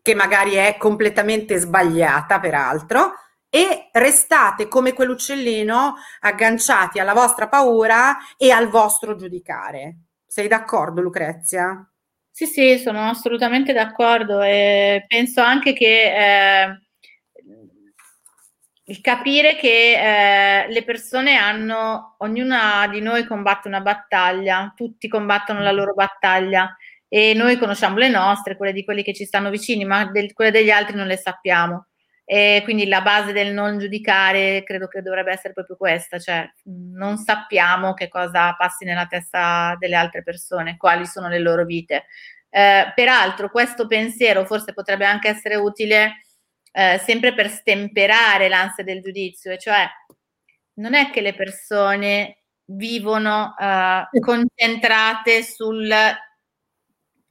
che 0.07 0.15
magari 0.15 0.53
è 0.53 0.77
completamente 0.77 1.57
sbagliata 1.57 2.39
peraltro, 2.39 3.11
e 3.49 3.89
restate 3.91 4.69
come 4.69 4.93
quell'uccellino 4.93 5.95
agganciati 6.21 6.99
alla 6.99 7.11
vostra 7.11 7.49
paura 7.49 8.15
e 8.37 8.49
al 8.51 8.69
vostro 8.69 9.17
giudicare. 9.17 10.03
Sei 10.25 10.47
d'accordo 10.47 11.01
Lucrezia? 11.01 11.85
Sì, 12.31 12.45
sì, 12.45 12.77
sono 12.77 13.09
assolutamente 13.09 13.73
d'accordo 13.73 14.41
e 14.41 15.03
penso 15.09 15.41
anche 15.41 15.73
che 15.73 16.63
eh, 16.63 16.81
il 18.85 19.01
capire 19.01 19.57
che 19.57 19.91
eh, 19.91 20.71
le 20.71 20.83
persone 20.85 21.35
hanno, 21.35 22.15
ognuna 22.19 22.87
di 22.87 23.01
noi 23.01 23.25
combatte 23.25 23.67
una 23.67 23.81
battaglia, 23.81 24.71
tutti 24.73 25.09
combattono 25.09 25.59
la 25.59 25.71
loro 25.71 25.93
battaglia 25.93 26.73
e 27.07 27.33
noi 27.33 27.57
conosciamo 27.57 27.97
le 27.97 28.09
nostre, 28.09 28.55
quelle 28.57 28.73
di 28.73 28.83
quelli 28.83 29.03
che 29.03 29.13
ci 29.13 29.25
stanno 29.25 29.49
vicini, 29.49 29.85
ma 29.85 30.05
del, 30.05 30.33
quelle 30.33 30.51
degli 30.51 30.69
altri 30.69 30.95
non 30.95 31.07
le 31.07 31.17
sappiamo. 31.17 31.87
E 32.29 32.59
quindi 32.65 32.87
la 32.87 32.99
base 33.01 33.31
del 33.31 33.53
non 33.53 33.79
giudicare 33.79 34.61
credo 34.63 34.87
che 34.87 35.01
dovrebbe 35.01 35.31
essere 35.31 35.53
proprio 35.53 35.77
questa, 35.77 36.19
cioè 36.19 36.45
non 36.65 37.15
sappiamo 37.15 37.93
che 37.93 38.09
cosa 38.09 38.53
passi 38.55 38.83
nella 38.83 39.05
testa 39.05 39.77
delle 39.79 39.95
altre 39.95 40.23
persone, 40.23 40.75
quali 40.75 41.05
sono 41.05 41.29
le 41.29 41.39
loro 41.39 41.63
vite. 41.63 42.07
Eh, 42.49 42.91
peraltro 42.93 43.49
questo 43.49 43.87
pensiero 43.87 44.45
forse 44.45 44.73
potrebbe 44.73 45.05
anche 45.05 45.29
essere 45.29 45.55
utile 45.55 46.25
eh, 46.73 46.97
sempre 46.97 47.33
per 47.33 47.49
stemperare 47.49 48.49
l'ansia 48.49 48.83
del 48.83 49.01
giudizio, 49.01 49.51
e 49.51 49.57
cioè 49.57 49.87
non 50.75 50.95
è 50.95 51.09
che 51.11 51.21
le 51.21 51.33
persone 51.33 52.43
vivono 52.65 53.55
eh, 53.57 54.19
concentrate 54.19 55.43
sul 55.43 55.89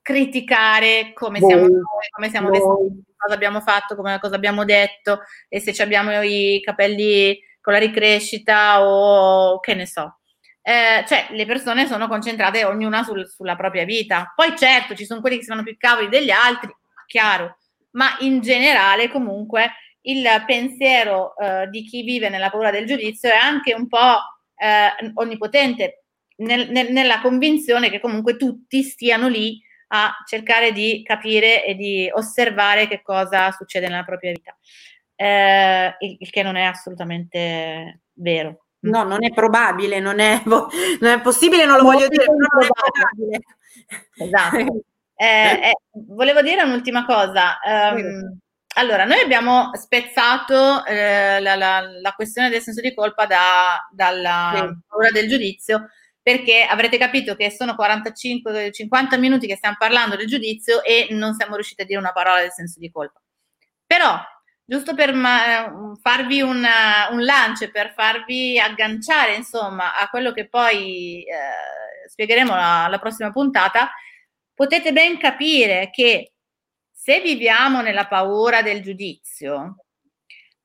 criticare 0.06 1.10
come 1.14 1.40
siamo 1.40 1.62
noi, 1.62 1.80
come 2.12 2.30
siamo 2.30 2.48
vestiti, 2.48 3.02
cosa 3.16 3.34
abbiamo 3.34 3.60
fatto, 3.60 3.96
come, 3.96 4.20
cosa 4.20 4.36
abbiamo 4.36 4.64
detto 4.64 5.22
e 5.48 5.58
se 5.58 5.82
abbiamo 5.82 6.22
i 6.22 6.60
capelli 6.64 7.36
con 7.60 7.72
la 7.72 7.80
ricrescita 7.80 8.86
o 8.86 9.58
che 9.58 9.74
ne 9.74 9.84
so. 9.84 10.20
Eh, 10.62 11.04
cioè, 11.08 11.26
le 11.30 11.44
persone 11.44 11.88
sono 11.88 12.06
concentrate 12.06 12.64
ognuna 12.64 13.02
sul, 13.02 13.28
sulla 13.28 13.56
propria 13.56 13.84
vita. 13.84 14.32
Poi 14.36 14.56
certo, 14.56 14.94
ci 14.94 15.04
sono 15.04 15.20
quelli 15.20 15.38
che 15.38 15.44
fanno 15.44 15.64
più 15.64 15.76
cavoli 15.76 16.08
degli 16.08 16.30
altri, 16.30 16.72
chiaro, 17.06 17.56
ma 17.94 18.16
in 18.20 18.40
generale 18.40 19.08
comunque 19.08 19.72
il 20.02 20.24
pensiero 20.46 21.36
eh, 21.36 21.66
di 21.68 21.82
chi 21.82 22.04
vive 22.04 22.28
nella 22.28 22.50
paura 22.50 22.70
del 22.70 22.86
giudizio 22.86 23.28
è 23.28 23.36
anche 23.36 23.74
un 23.74 23.88
po' 23.88 24.18
eh, 24.54 25.10
onnipotente 25.14 26.04
nel, 26.36 26.70
nel, 26.70 26.92
nella 26.92 27.20
convinzione 27.20 27.90
che 27.90 27.98
comunque 27.98 28.36
tutti 28.36 28.84
stiano 28.84 29.26
lì 29.26 29.60
a 29.88 30.14
cercare 30.26 30.72
di 30.72 31.02
capire 31.04 31.64
e 31.64 31.74
di 31.74 32.10
osservare 32.12 32.88
che 32.88 33.02
cosa 33.02 33.50
succede 33.52 33.88
nella 33.88 34.04
propria 34.04 34.32
vita, 34.32 34.56
eh, 35.14 35.96
il, 36.00 36.16
il, 36.18 36.30
che 36.30 36.42
non 36.42 36.56
è 36.56 36.62
assolutamente 36.62 38.00
vero. 38.14 38.66
No, 38.80 39.02
non 39.02 39.24
è 39.24 39.32
probabile, 39.32 39.98
non 40.00 40.18
è, 40.20 40.42
non 40.44 40.68
è 41.00 41.20
possibile, 41.20 41.64
non 41.64 41.76
lo 41.76 41.82
non 41.82 41.92
voglio 41.92 42.08
dire, 42.08 42.24
non 42.26 42.62
è 42.62 42.66
probabile. 42.66 43.40
Esatto. 44.16 44.84
Eh, 45.18 45.70
eh, 45.70 45.72
volevo 46.08 46.42
dire 46.42 46.62
un'ultima 46.62 47.06
cosa. 47.06 47.58
Um, 47.64 48.38
allora, 48.74 49.06
noi 49.06 49.20
abbiamo 49.20 49.70
spezzato 49.72 50.84
eh, 50.84 51.40
la, 51.40 51.54
la, 51.54 51.80
la, 51.80 52.12
questione 52.12 52.50
del 52.50 52.60
senso 52.60 52.82
di 52.82 52.92
colpa 52.92 53.24
da, 53.24 53.88
dalla 53.90 54.52
sì. 54.54 54.78
paura 54.86 55.10
del 55.10 55.26
giudizio, 55.26 55.88
perché 56.26 56.64
avrete 56.64 56.98
capito 56.98 57.36
che 57.36 57.52
sono 57.52 57.76
45-50 57.78 59.16
minuti 59.16 59.46
che 59.46 59.54
stiamo 59.54 59.76
parlando 59.78 60.16
del 60.16 60.26
giudizio 60.26 60.82
e 60.82 61.06
non 61.10 61.34
siamo 61.34 61.54
riusciti 61.54 61.82
a 61.82 61.84
dire 61.84 62.00
una 62.00 62.10
parola 62.10 62.40
del 62.40 62.50
senso 62.50 62.80
di 62.80 62.90
colpa. 62.90 63.22
Però, 63.86 64.18
giusto 64.64 64.96
per 64.96 65.14
ma- 65.14 65.94
farvi 66.02 66.40
una, 66.40 67.10
un 67.12 67.22
lancio, 67.22 67.70
per 67.70 67.92
farvi 67.94 68.58
agganciare, 68.58 69.36
insomma, 69.36 69.96
a 69.96 70.08
quello 70.08 70.32
che 70.32 70.48
poi 70.48 71.22
eh, 71.22 72.08
spiegheremo 72.08 72.52
alla 72.52 72.98
prossima 72.98 73.30
puntata, 73.30 73.92
potete 74.52 74.92
ben 74.92 75.18
capire 75.18 75.90
che 75.92 76.32
se 76.90 77.20
viviamo 77.20 77.82
nella 77.82 78.08
paura 78.08 78.62
del 78.62 78.82
giudizio, 78.82 79.76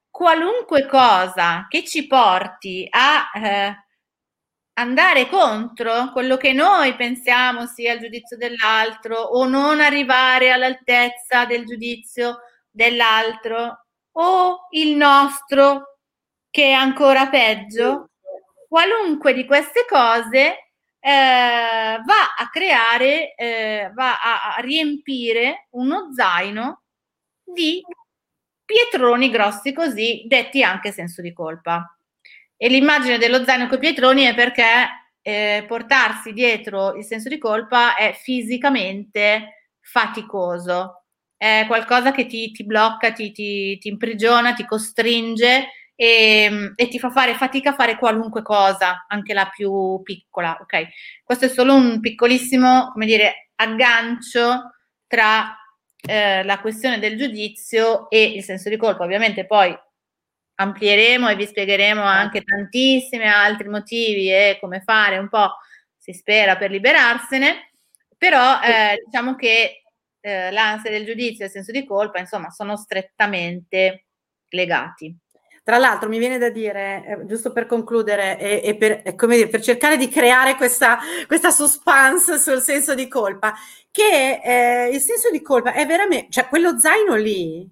qualunque 0.09 0.88
cosa 0.88 1.68
che 1.70 1.86
ci 1.86 2.07
porti 2.07 2.88
a 2.89 3.30
eh, 3.36 3.76
andare 4.74 5.28
contro 5.28 6.11
quello 6.11 6.38
che 6.38 6.53
noi 6.53 6.95
pensiamo 6.95 7.65
sia 7.65 7.93
il 7.93 7.99
giudizio 7.99 8.38
dell'altro 8.38 9.17
o 9.17 9.45
non 9.45 9.82
arrivare 9.82 10.51
all'altezza 10.51 11.45
del 11.45 11.65
giudizio 11.65 12.39
dell'altro 12.69 13.86
o 14.13 14.67
il 14.72 14.95
nostro 14.95 15.97
che 16.49 16.65
è 16.65 16.72
ancora 16.72 17.28
peggio, 17.30 18.09
qualunque 18.67 19.34
di 19.34 19.45
queste 19.45 19.86
cose 19.88 20.72
eh, 20.99 22.01
va 22.05 22.34
a 22.38 22.49
creare, 22.49 23.36
eh, 23.36 23.91
va 23.93 24.19
a, 24.22 24.55
a 24.55 24.59
riempire 24.61 25.67
uno 25.72 26.13
zaino 26.13 26.84
di 27.43 27.82
pietroni 28.65 29.30
grossi 29.30 29.74
così, 29.74 30.24
detti 30.28 30.63
anche 30.63 30.91
senso 30.91 31.22
di 31.22 31.34
colpa. 31.34 31.95
E 32.64 32.70
l'immagine 32.70 33.18
dello 33.18 33.43
zaino 33.43 33.66
con 33.66 33.78
i 33.78 33.80
pietroni 33.80 34.22
è 34.22 34.36
perché 34.36 35.16
eh, 35.24 35.66
portarsi 35.68 36.32
dietro 36.32 36.93
il 36.93 37.03
senso 37.03 37.28
di 37.28 37.39
colpa 37.39 37.95
è 37.95 38.14
fisicamente 38.14 39.72
faticoso, 39.80 41.05
è 41.36 41.66
qualcosa 41.66 42.12
che 42.12 42.28
ti, 42.28 42.51
ti 42.51 42.64
blocca, 42.64 43.14
ti, 43.14 43.32
ti, 43.32 43.80
ti 43.80 43.88
imprigiona, 43.88 44.53
ti 44.53 44.64
costringe 44.64 45.70
e, 45.95 46.72
e, 46.76 46.88
ti 46.88 46.99
fa 46.99 47.09
fare 47.09 47.34
fatica 47.34 47.72
a 47.72 47.74
fare 47.74 47.97
qualunque 47.97 48.43
cosa, 48.43 49.05
anche 49.07 49.34
la 49.34 49.49
più 49.51 49.99
piccola, 50.03 50.55
ok? 50.62 50.88
Questo 51.24 51.45
è 51.45 51.49
solo 51.49 51.74
un 51.74 51.99
piccolissimo, 51.99 52.91
come 52.91 53.07
dire, 53.07 53.49
aggancio 53.55 54.76
tra 55.07 55.57
eh, 56.07 56.43
la 56.43 56.59
questione 56.59 56.99
del 56.99 57.18
giudizio 57.18 58.07
e 58.12 58.24
il 58.24 58.43
senso 58.43 58.70
di 58.70 58.78
colpa. 58.78 59.03
Ovviamente 59.03 59.47
poi 59.47 59.76
amplieremo 60.62 61.30
e 61.30 61.36
vi 61.36 61.45
spiegheremo 61.45 62.01
anche 62.01 62.43
tantissimi 62.43 63.28
altri 63.28 63.68
motivi 63.68 64.30
e 64.30 64.57
come 64.59 64.82
fare 64.82 65.18
un 65.18 65.30
po', 65.30 65.57
si 65.97 66.14
spera, 66.14 66.57
per 66.57 66.72
liberarsene, 66.72 67.72
però 68.18 68.59
eh, 68.62 69.01
diciamo 69.05 69.36
che 69.36 69.84
eh, 70.22 70.51
l'ansia 70.51 70.89
del 70.89 71.05
giudizio 71.05 71.43
e 71.43 71.47
il 71.47 71.53
senso 71.53 71.72
di 71.72 71.86
colpa, 71.86 72.20
insomma, 72.20 72.49
sono 72.49 72.78
strettamente 72.78 74.05
legati. 74.49 75.16
Tra 75.64 75.78
l'altro 75.78 76.09
mi 76.09 76.18
viene 76.18 76.39
da 76.39 76.49
dire, 76.49 77.03
eh, 77.05 77.26
giusto 77.26 77.51
per 77.51 77.68
concludere 77.68 78.39
e, 78.39 78.62
e 78.64 78.76
per, 78.76 79.03
dire, 79.28 79.47
per, 79.47 79.62
cercare 79.62 79.95
di 79.95 80.07
creare 80.07 80.55
questa, 80.55 80.97
questa, 81.28 81.51
suspense 81.51 82.39
sul 82.39 82.62
senso 82.62 82.95
di 82.95 83.07
colpa, 83.07 83.53
che 83.91 84.41
eh, 84.43 84.89
il 84.91 84.99
senso 84.99 85.30
di 85.30 85.41
colpa 85.41 85.74
è 85.74 85.86
veramente, 85.86 86.32
cioè 86.32 86.47
quello 86.47 86.80
zaino 86.80 87.16
lì, 87.16 87.70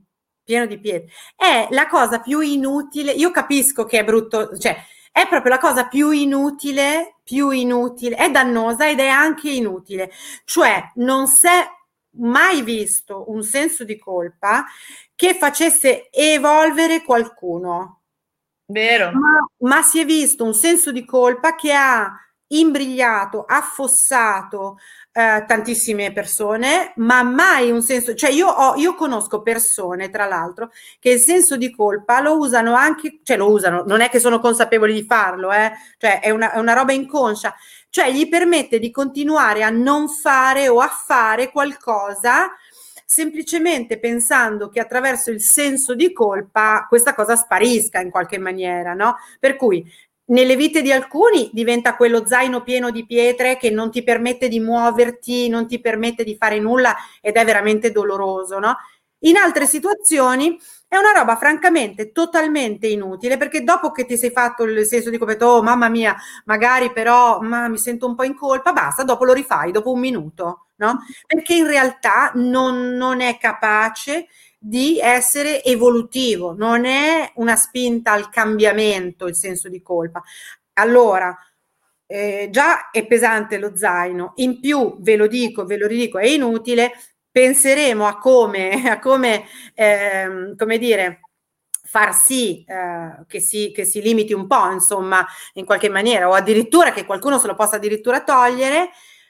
pieno 0.50 0.66
di 0.66 0.80
pietre, 0.80 1.12
è 1.36 1.68
la 1.70 1.86
cosa 1.86 2.20
più 2.20 2.40
inutile, 2.40 3.12
io 3.12 3.30
capisco 3.30 3.86
che 3.86 4.00
è 4.00 4.04
brutto, 4.04 4.58
cioè 4.58 4.76
è 5.12 5.28
proprio 5.28 5.52
la 5.52 5.60
cosa 5.60 5.86
più 5.86 6.10
inutile, 6.10 7.18
più 7.24 7.52
inutile, 7.52 8.16
è 8.16 8.32
dannosa 8.32 8.90
ed 8.90 9.00
è 9.00 9.10
anche 9.10 9.52
inutile, 9.52 10.12
cioè 10.46 10.92
non 10.96 11.28
si 11.28 11.46
è 11.46 11.68
mai 12.18 12.64
visto 12.64 13.30
un 13.30 13.44
senso 13.44 13.84
di 13.84 14.00
colpa 14.00 14.66
che 15.14 15.36
facesse 15.36 16.10
evolvere 16.10 17.04
qualcuno. 17.04 18.02
Vero. 18.66 19.12
Ma, 19.12 19.48
ma 19.70 19.82
si 19.84 20.00
è 20.00 20.06
visto 20.06 20.44
un 20.44 20.56
senso 20.56 20.92
di 20.92 21.06
colpa 21.06 21.54
che 21.54 21.74
ha 21.74 22.12
imbrigliato, 22.48 23.46
affossato 23.46 24.80
eh, 25.12 25.44
tantissime 25.48 26.14
persone, 26.14 26.94
ma 26.98 27.24
mai 27.24 27.72
un 27.72 27.82
senso, 27.82 28.14
cioè 28.14 28.30
io, 28.30 28.48
ho, 28.48 28.76
io 28.76 28.96
conosco 28.96 29.42
persone, 29.42 30.10
tra 30.10 30.26
l'altro, 30.26 30.72
che 31.00 31.12
il 31.12 31.20
senso 31.20 31.58
di 31.58 31.72
colpa 31.72 32.22
lo 32.22 32.38
usano 32.38 32.74
anche, 32.74 33.20
cioè 33.24 33.38
lo 33.38 33.50
usano, 33.52 33.84
non 33.86 34.02
è 34.02 34.10
che 34.10 34.20
sono 34.20 34.40
consapevoli 34.40 34.94
di 34.94 35.04
farlo, 35.04 35.52
eh, 35.52 35.72
cioè 35.98 36.20
è 36.20 36.30
una, 36.30 36.52
è 36.52 36.60
una 36.60 36.74
roba 36.74 36.94
inconscia, 36.94 37.54
cioè 37.90 38.12
gli 38.12 38.30
permette 38.30 38.80
di 38.80 38.92
continuare 38.92 39.64
a 39.64 39.70
non 39.70 40.10
fare 40.10 40.68
o 40.68 40.80
a 40.80 40.88
fare 40.88 41.52
qualcosa 41.52 42.52
semplicemente 43.12 43.98
pensando 43.98 44.70
che 44.70 44.80
attraverso 44.80 45.32
il 45.32 45.42
senso 45.42 45.96
di 45.96 46.14
colpa 46.14 46.86
questa 46.88 47.16
cosa 47.16 47.36
sparisca 47.36 48.00
in 48.00 48.12
qualche 48.12 48.38
maniera, 48.38 48.94
no? 48.94 49.16
Per 49.40 49.56
cui 49.56 49.84
nelle 50.30 50.56
vite 50.56 50.82
di 50.82 50.92
alcuni 50.92 51.50
diventa 51.54 51.96
quello 51.96 52.26
zaino 52.26 52.64
pieno 52.64 52.90
di 52.90 53.06
pietre 53.06 53.58
che 53.58 53.70
non 53.70 53.92
ti 53.92 54.04
permette 54.04 54.48
di 54.48 54.60
muoverti, 54.60 55.50
non 55.50 55.68
ti 55.68 55.80
permette 55.80 56.24
di 56.24 56.36
fare 56.36 56.60
nulla 56.60 56.96
ed 57.22 57.36
è 57.36 57.46
veramente 57.46 57.92
doloroso, 57.92 58.60
no? 58.60 58.76
In 59.24 59.36
altre 59.36 59.66
situazioni 59.66 60.58
è 60.88 60.96
una 60.96 61.12
roba 61.12 61.36
francamente 61.36 62.12
totalmente 62.12 62.88
inutile 62.88 63.38
perché 63.38 63.64
dopo 63.64 63.92
che 63.92 64.06
ti 64.06 64.18
sei 64.18 64.32
fatto 64.32 64.64
il 64.64 64.86
senso 64.86 65.10
di 65.10 65.18
come 65.18 65.38
oh 65.42 65.62
mamma 65.62 65.90
mia, 65.90 66.16
magari 66.46 66.92
però 66.92 67.40
ma, 67.42 67.68
mi 67.68 67.78
sento 67.78 68.08
un 68.08 68.16
po' 68.16 68.24
in 68.24 68.36
colpa, 68.36 68.72
basta, 68.72 69.04
dopo 69.04 69.26
lo 69.26 69.34
rifai 69.34 69.72
dopo 69.72 69.92
un 69.92 70.00
minuto, 70.00 70.68
no? 70.78 71.00
Perché 71.28 71.54
in 71.56 71.68
realtà 71.68 72.32
non, 72.36 72.92
non 72.96 73.20
è 73.20 73.38
capace 73.38 74.28
di 74.62 75.00
essere 75.00 75.64
evolutivo, 75.64 76.54
non 76.54 76.84
è 76.86 77.32
una 77.36 77.56
spinta 77.56 78.12
al 78.12 78.30
cambiamento 78.30 79.26
il 79.26 79.36
senso 79.36 79.70
di 79.70 79.82
colpa. 79.82 80.22
Allora, 80.74 81.36
eh, 82.06 82.50
già 82.52 82.90
è 82.92 83.06
pesante 83.08 83.58
lo 83.58 83.76
zaino, 83.76 84.34
in 84.38 84.60
più 84.60 84.98
ve 85.00 85.16
lo 85.16 85.28
dico, 85.28 85.66
ve 85.66 85.78
lo 85.78 85.88
ridico, 85.88 86.18
è 86.18 86.26
inutile, 86.28 86.92
penseremo 87.32 88.06
a 88.06 88.18
come, 88.18 88.72
a 88.90 89.00
come, 89.00 89.46
ehm, 89.76 90.56
come 90.58 90.78
dire, 90.78 91.22
far 91.84 92.14
sì 92.14 92.64
eh, 92.68 93.24
che, 93.28 93.40
si, 93.40 93.72
che 93.72 93.86
si 93.86 94.02
limiti 94.02 94.34
un 94.34 94.48
po', 94.48 94.72
insomma, 94.72 95.26
in 95.54 95.66
qualche 95.66 95.90
maniera, 95.90 96.28
o 96.28 96.34
addirittura 96.34 96.92
che 96.92 97.06
qualcuno 97.06 97.40
se 97.40 97.48
lo 97.48 97.56
possa 97.56 97.78
addirittura 97.78 98.24
togliere, 98.24 98.90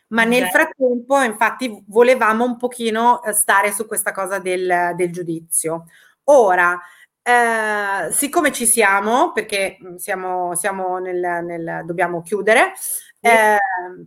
ma 0.09 0.23
nel 0.23 0.47
frattempo, 0.47 1.21
infatti, 1.21 1.83
volevamo 1.87 2.45
un 2.45 2.57
pochino 2.57 3.23
eh, 3.23 3.33
stare 3.33 3.71
su 3.71 3.85
questa 3.85 4.11
cosa 4.11 4.39
del, 4.39 4.93
del 4.95 5.11
giudizio. 5.11 5.85
Ora, 6.25 6.79
eh, 7.21 8.11
siccome 8.11 8.51
ci 8.51 8.65
siamo, 8.65 9.31
perché 9.31 9.77
mm, 9.83 9.95
siamo, 9.95 10.55
siamo 10.55 10.97
nel, 10.97 11.43
nel, 11.43 11.81
dobbiamo 11.85 12.21
chiudere, 12.21 12.73
eh, 13.21 13.57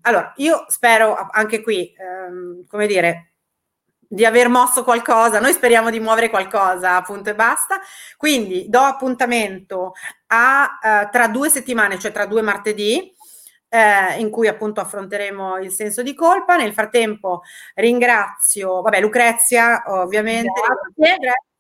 allora 0.03 0.33
io 0.37 0.65
spero 0.69 1.29
anche 1.31 1.63
qui, 1.63 1.95
ehm, 1.97 2.67
come 2.67 2.87
dire, 2.87 3.33
di 4.13 4.27
aver 4.27 4.49
mosso 4.49 4.85
qualcosa, 4.85 5.41
noi 5.41 5.53
speriamo 5.53 5.89
di 5.89 5.99
muovere 5.99 6.29
qualcosa, 6.29 6.97
appunto 6.97 7.31
e 7.31 7.35
basta. 7.35 7.81
Quindi 8.19 8.69
do 8.69 8.81
appuntamento 8.81 9.95
a 10.27 10.79
uh, 11.07 11.11
tra 11.11 11.29
due 11.29 11.49
settimane, 11.49 11.99
cioè 11.99 12.13
tra 12.13 12.27
due 12.27 12.43
martedì, 12.43 13.11
eh, 13.73 14.21
in 14.21 14.29
cui 14.29 14.49
appunto 14.49 14.83
affronteremo 14.83 15.57
il 15.57 15.71
senso 15.71 16.03
di 16.03 16.15
colpa. 16.15 16.57
Nel 16.57 16.75
frattempo 16.75 17.41
ringrazio, 17.75 18.83
vabbè, 18.83 19.01
Lucrezia, 19.01 19.83
ovviamente. 19.87 20.61
Grazie. 20.95 21.52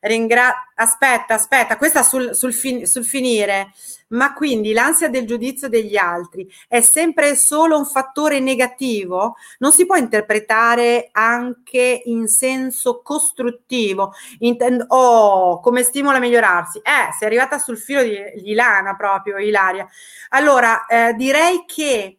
Ringra- 0.00 0.72
aspetta, 0.74 1.34
aspetta, 1.34 1.76
questa 1.76 2.02
sul, 2.02 2.34
sul, 2.34 2.52
fin- 2.52 2.86
sul 2.86 3.04
finire. 3.04 3.72
Ma 4.08 4.32
quindi 4.32 4.72
l'ansia 4.72 5.08
del 5.08 5.26
giudizio 5.26 5.68
degli 5.68 5.96
altri 5.96 6.50
è 6.66 6.80
sempre 6.80 7.36
solo 7.36 7.76
un 7.76 7.84
fattore 7.84 8.40
negativo? 8.40 9.36
Non 9.58 9.72
si 9.72 9.84
può 9.84 9.96
interpretare 9.96 11.08
anche 11.12 12.02
in 12.04 12.26
senso 12.26 13.02
costruttivo? 13.02 14.12
Intendo, 14.38 14.84
oh, 14.88 15.60
come 15.60 15.82
stimola 15.82 16.16
a 16.16 16.20
migliorarsi? 16.20 16.78
Eh, 16.78 17.12
sei 17.18 17.28
arrivata 17.28 17.58
sul 17.58 17.76
filo 17.76 18.02
di, 18.02 18.16
di 18.42 18.54
lana 18.54 18.96
proprio, 18.96 19.36
Ilaria. 19.36 19.86
Allora, 20.30 20.86
eh, 20.86 21.12
direi 21.14 21.64
che 21.66 22.18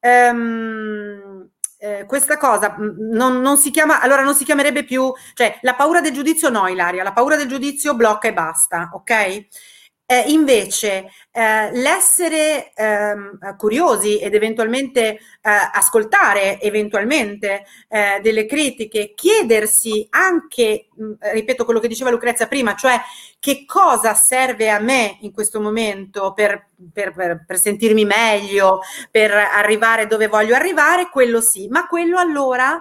um, 0.00 1.48
eh, 1.82 2.04
questa 2.06 2.36
cosa 2.36 2.76
mm, 2.78 3.12
non, 3.12 3.40
non, 3.40 3.56
si 3.56 3.72
chiama, 3.72 4.00
allora 4.00 4.22
non 4.22 4.36
si 4.36 4.44
chiamerebbe 4.44 4.84
più, 4.84 5.12
cioè 5.34 5.58
la 5.62 5.74
paura 5.74 6.00
del 6.00 6.12
giudizio 6.12 6.48
no, 6.48 6.68
Ilaria, 6.68 7.02
la 7.02 7.12
paura 7.12 7.34
del 7.34 7.48
giudizio 7.48 7.96
blocca 7.96 8.28
e 8.28 8.32
basta, 8.32 8.90
ok? 8.92 9.46
Eh, 10.12 10.24
invece, 10.26 11.10
eh, 11.30 11.70
l'essere 11.72 12.74
ehm, 12.74 13.56
curiosi 13.56 14.18
ed 14.18 14.34
eventualmente 14.34 15.00
eh, 15.00 15.18
ascoltare 15.40 16.60
eventualmente 16.60 17.64
eh, 17.88 18.20
delle 18.20 18.44
critiche, 18.44 19.14
chiedersi 19.14 20.06
anche, 20.10 20.88
mh, 20.94 21.12
ripeto 21.32 21.64
quello 21.64 21.80
che 21.80 21.88
diceva 21.88 22.10
Lucrezia 22.10 22.46
prima, 22.46 22.74
cioè 22.74 23.00
che 23.38 23.64
cosa 23.64 24.12
serve 24.12 24.68
a 24.68 24.80
me 24.80 25.16
in 25.22 25.32
questo 25.32 25.62
momento 25.62 26.34
per, 26.34 26.68
per, 26.92 27.14
per, 27.14 27.44
per 27.46 27.56
sentirmi 27.56 28.04
meglio, 28.04 28.80
per 29.10 29.30
arrivare 29.30 30.06
dove 30.06 30.26
voglio 30.26 30.54
arrivare, 30.54 31.08
quello 31.08 31.40
sì, 31.40 31.68
ma 31.68 31.86
quello 31.86 32.18
allora 32.18 32.78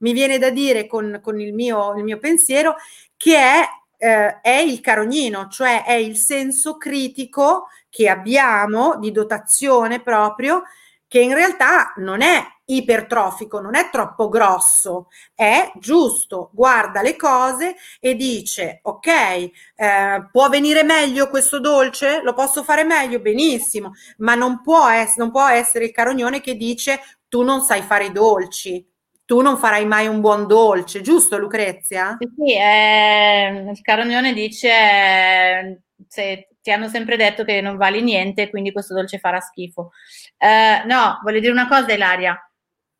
mi 0.00 0.12
viene 0.12 0.36
da 0.36 0.50
dire 0.50 0.86
con, 0.86 1.18
con 1.22 1.40
il, 1.40 1.54
mio, 1.54 1.94
il 1.96 2.04
mio 2.04 2.18
pensiero 2.18 2.76
che 3.16 3.38
è 3.38 3.66
eh, 3.98 4.40
è 4.40 4.56
il 4.56 4.80
carognino, 4.80 5.48
cioè 5.48 5.84
è 5.84 5.92
il 5.92 6.16
senso 6.16 6.76
critico 6.76 7.66
che 7.90 8.08
abbiamo 8.08 8.96
di 8.98 9.10
dotazione 9.12 10.00
proprio, 10.00 10.62
che 11.06 11.20
in 11.20 11.34
realtà 11.34 11.94
non 11.96 12.20
è 12.20 12.42
ipertrofico, 12.66 13.60
non 13.60 13.74
è 13.74 13.88
troppo 13.90 14.28
grosso, 14.28 15.08
è 15.34 15.72
giusto, 15.76 16.50
guarda 16.52 17.00
le 17.00 17.16
cose 17.16 17.76
e 17.98 18.14
dice, 18.14 18.80
ok, 18.82 19.06
eh, 19.06 20.28
può 20.30 20.48
venire 20.50 20.82
meglio 20.82 21.28
questo 21.30 21.60
dolce? 21.60 22.20
Lo 22.22 22.34
posso 22.34 22.62
fare 22.62 22.84
meglio? 22.84 23.20
Benissimo, 23.20 23.92
ma 24.18 24.34
non 24.34 24.60
può, 24.60 24.86
es- 24.90 25.16
non 25.16 25.30
può 25.30 25.46
essere 25.48 25.86
il 25.86 25.92
carognone 25.92 26.40
che 26.42 26.56
dice 26.56 27.00
tu 27.28 27.42
non 27.42 27.62
sai 27.62 27.82
fare 27.82 28.06
i 28.06 28.12
dolci, 28.12 28.86
tu 29.28 29.42
non 29.42 29.58
farai 29.58 29.84
mai 29.84 30.06
un 30.06 30.22
buon 30.22 30.46
dolce, 30.46 31.02
giusto 31.02 31.36
Lucrezia? 31.36 32.16
Sì, 32.18 32.30
sì 32.34 32.54
eh, 32.54 33.68
il 33.70 33.80
carognone 33.82 34.32
dice 34.32 34.68
eh, 34.70 35.80
se 36.08 36.48
ti 36.62 36.72
hanno 36.72 36.88
sempre 36.88 37.18
detto 37.18 37.44
che 37.44 37.60
non 37.60 37.76
vali 37.76 38.00
niente, 38.00 38.48
quindi 38.48 38.72
questo 38.72 38.94
dolce 38.94 39.18
farà 39.18 39.38
schifo. 39.38 39.90
Eh, 40.38 40.82
no, 40.86 41.20
voglio 41.22 41.40
dire 41.40 41.52
una 41.52 41.68
cosa 41.68 41.92
Ilaria, 41.92 42.40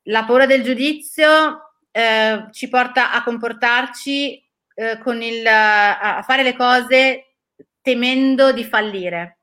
la 0.02 0.24
paura 0.26 0.44
del 0.44 0.62
giudizio 0.62 1.72
eh, 1.90 2.48
ci 2.50 2.68
porta 2.68 3.10
a 3.10 3.22
comportarci 3.22 4.50
eh, 4.74 4.98
con 4.98 5.22
il, 5.22 5.46
a 5.46 6.22
fare 6.26 6.42
le 6.42 6.54
cose 6.54 7.36
temendo 7.80 8.52
di 8.52 8.64
fallire. 8.64 9.38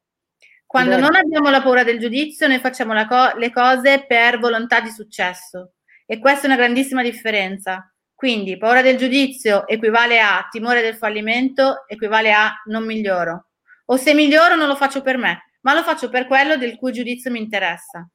Quando 0.67 0.97
Beh. 0.97 1.01
non 1.01 1.15
abbiamo 1.15 1.49
la 1.49 1.63
paura 1.63 1.83
del 1.83 1.97
giudizio, 1.97 2.47
noi 2.47 2.59
facciamo 2.59 2.93
co- 3.07 3.35
le 3.37 3.51
cose 3.51 4.05
per 4.05 4.37
volontà 4.37 4.81
di 4.81 4.91
successo. 4.91 5.71
E 6.05 6.19
questa 6.19 6.43
è 6.43 6.45
una 6.45 6.55
grandissima 6.55 7.01
differenza. 7.01 7.91
Quindi 8.13 8.57
paura 8.57 8.81
del 8.81 8.97
giudizio 8.97 9.67
equivale 9.67 10.21
a 10.21 10.47
timore 10.49 10.81
del 10.81 10.95
fallimento, 10.95 11.85
equivale 11.87 12.31
a 12.31 12.53
non 12.65 12.85
miglioro. 12.85 13.47
O 13.85 13.97
se 13.97 14.13
miglioro 14.13 14.55
non 14.55 14.67
lo 14.67 14.75
faccio 14.75 15.01
per 15.01 15.17
me, 15.17 15.51
ma 15.61 15.73
lo 15.73 15.83
faccio 15.83 16.09
per 16.09 16.25
quello 16.27 16.55
del 16.57 16.77
cui 16.77 16.91
giudizio 16.91 17.29
mi 17.29 17.39
interessa. 17.39 18.07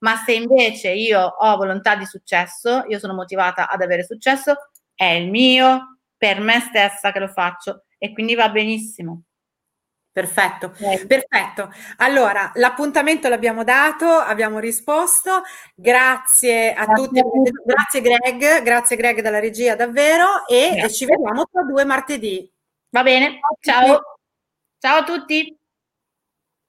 Ma 0.00 0.16
se 0.16 0.32
invece 0.32 0.90
io 0.90 1.20
ho 1.20 1.56
volontà 1.56 1.96
di 1.96 2.06
successo, 2.06 2.84
io 2.86 2.98
sono 2.98 3.14
motivata 3.14 3.68
ad 3.68 3.82
avere 3.82 4.04
successo, 4.04 4.54
è 4.94 5.06
il 5.06 5.28
mio, 5.28 5.98
per 6.16 6.40
me 6.40 6.60
stessa 6.60 7.12
che 7.12 7.18
lo 7.18 7.28
faccio 7.28 7.84
e 7.98 8.12
quindi 8.12 8.34
va 8.34 8.48
benissimo. 8.48 9.22
Perfetto, 10.18 10.72
perfetto. 11.06 11.72
Allora, 11.98 12.50
l'appuntamento 12.54 13.28
l'abbiamo 13.28 13.62
dato, 13.62 14.08
abbiamo 14.08 14.58
risposto. 14.58 15.42
Grazie 15.76 16.74
a 16.74 16.86
grazie 16.86 17.04
tutti. 17.04 17.18
A. 17.20 17.24
Grazie 17.64 18.00
Greg, 18.00 18.62
grazie 18.62 18.96
Greg 18.96 19.20
dalla 19.20 19.38
regia 19.38 19.76
davvero 19.76 20.44
e, 20.48 20.76
e 20.82 20.90
ci 20.90 21.04
vediamo 21.04 21.44
tra 21.44 21.62
due 21.62 21.84
martedì. 21.84 22.50
Va 22.90 23.04
bene, 23.04 23.38
ciao. 23.60 24.00
Ciao 24.80 24.98
a 24.98 25.04
tutti. 25.04 25.57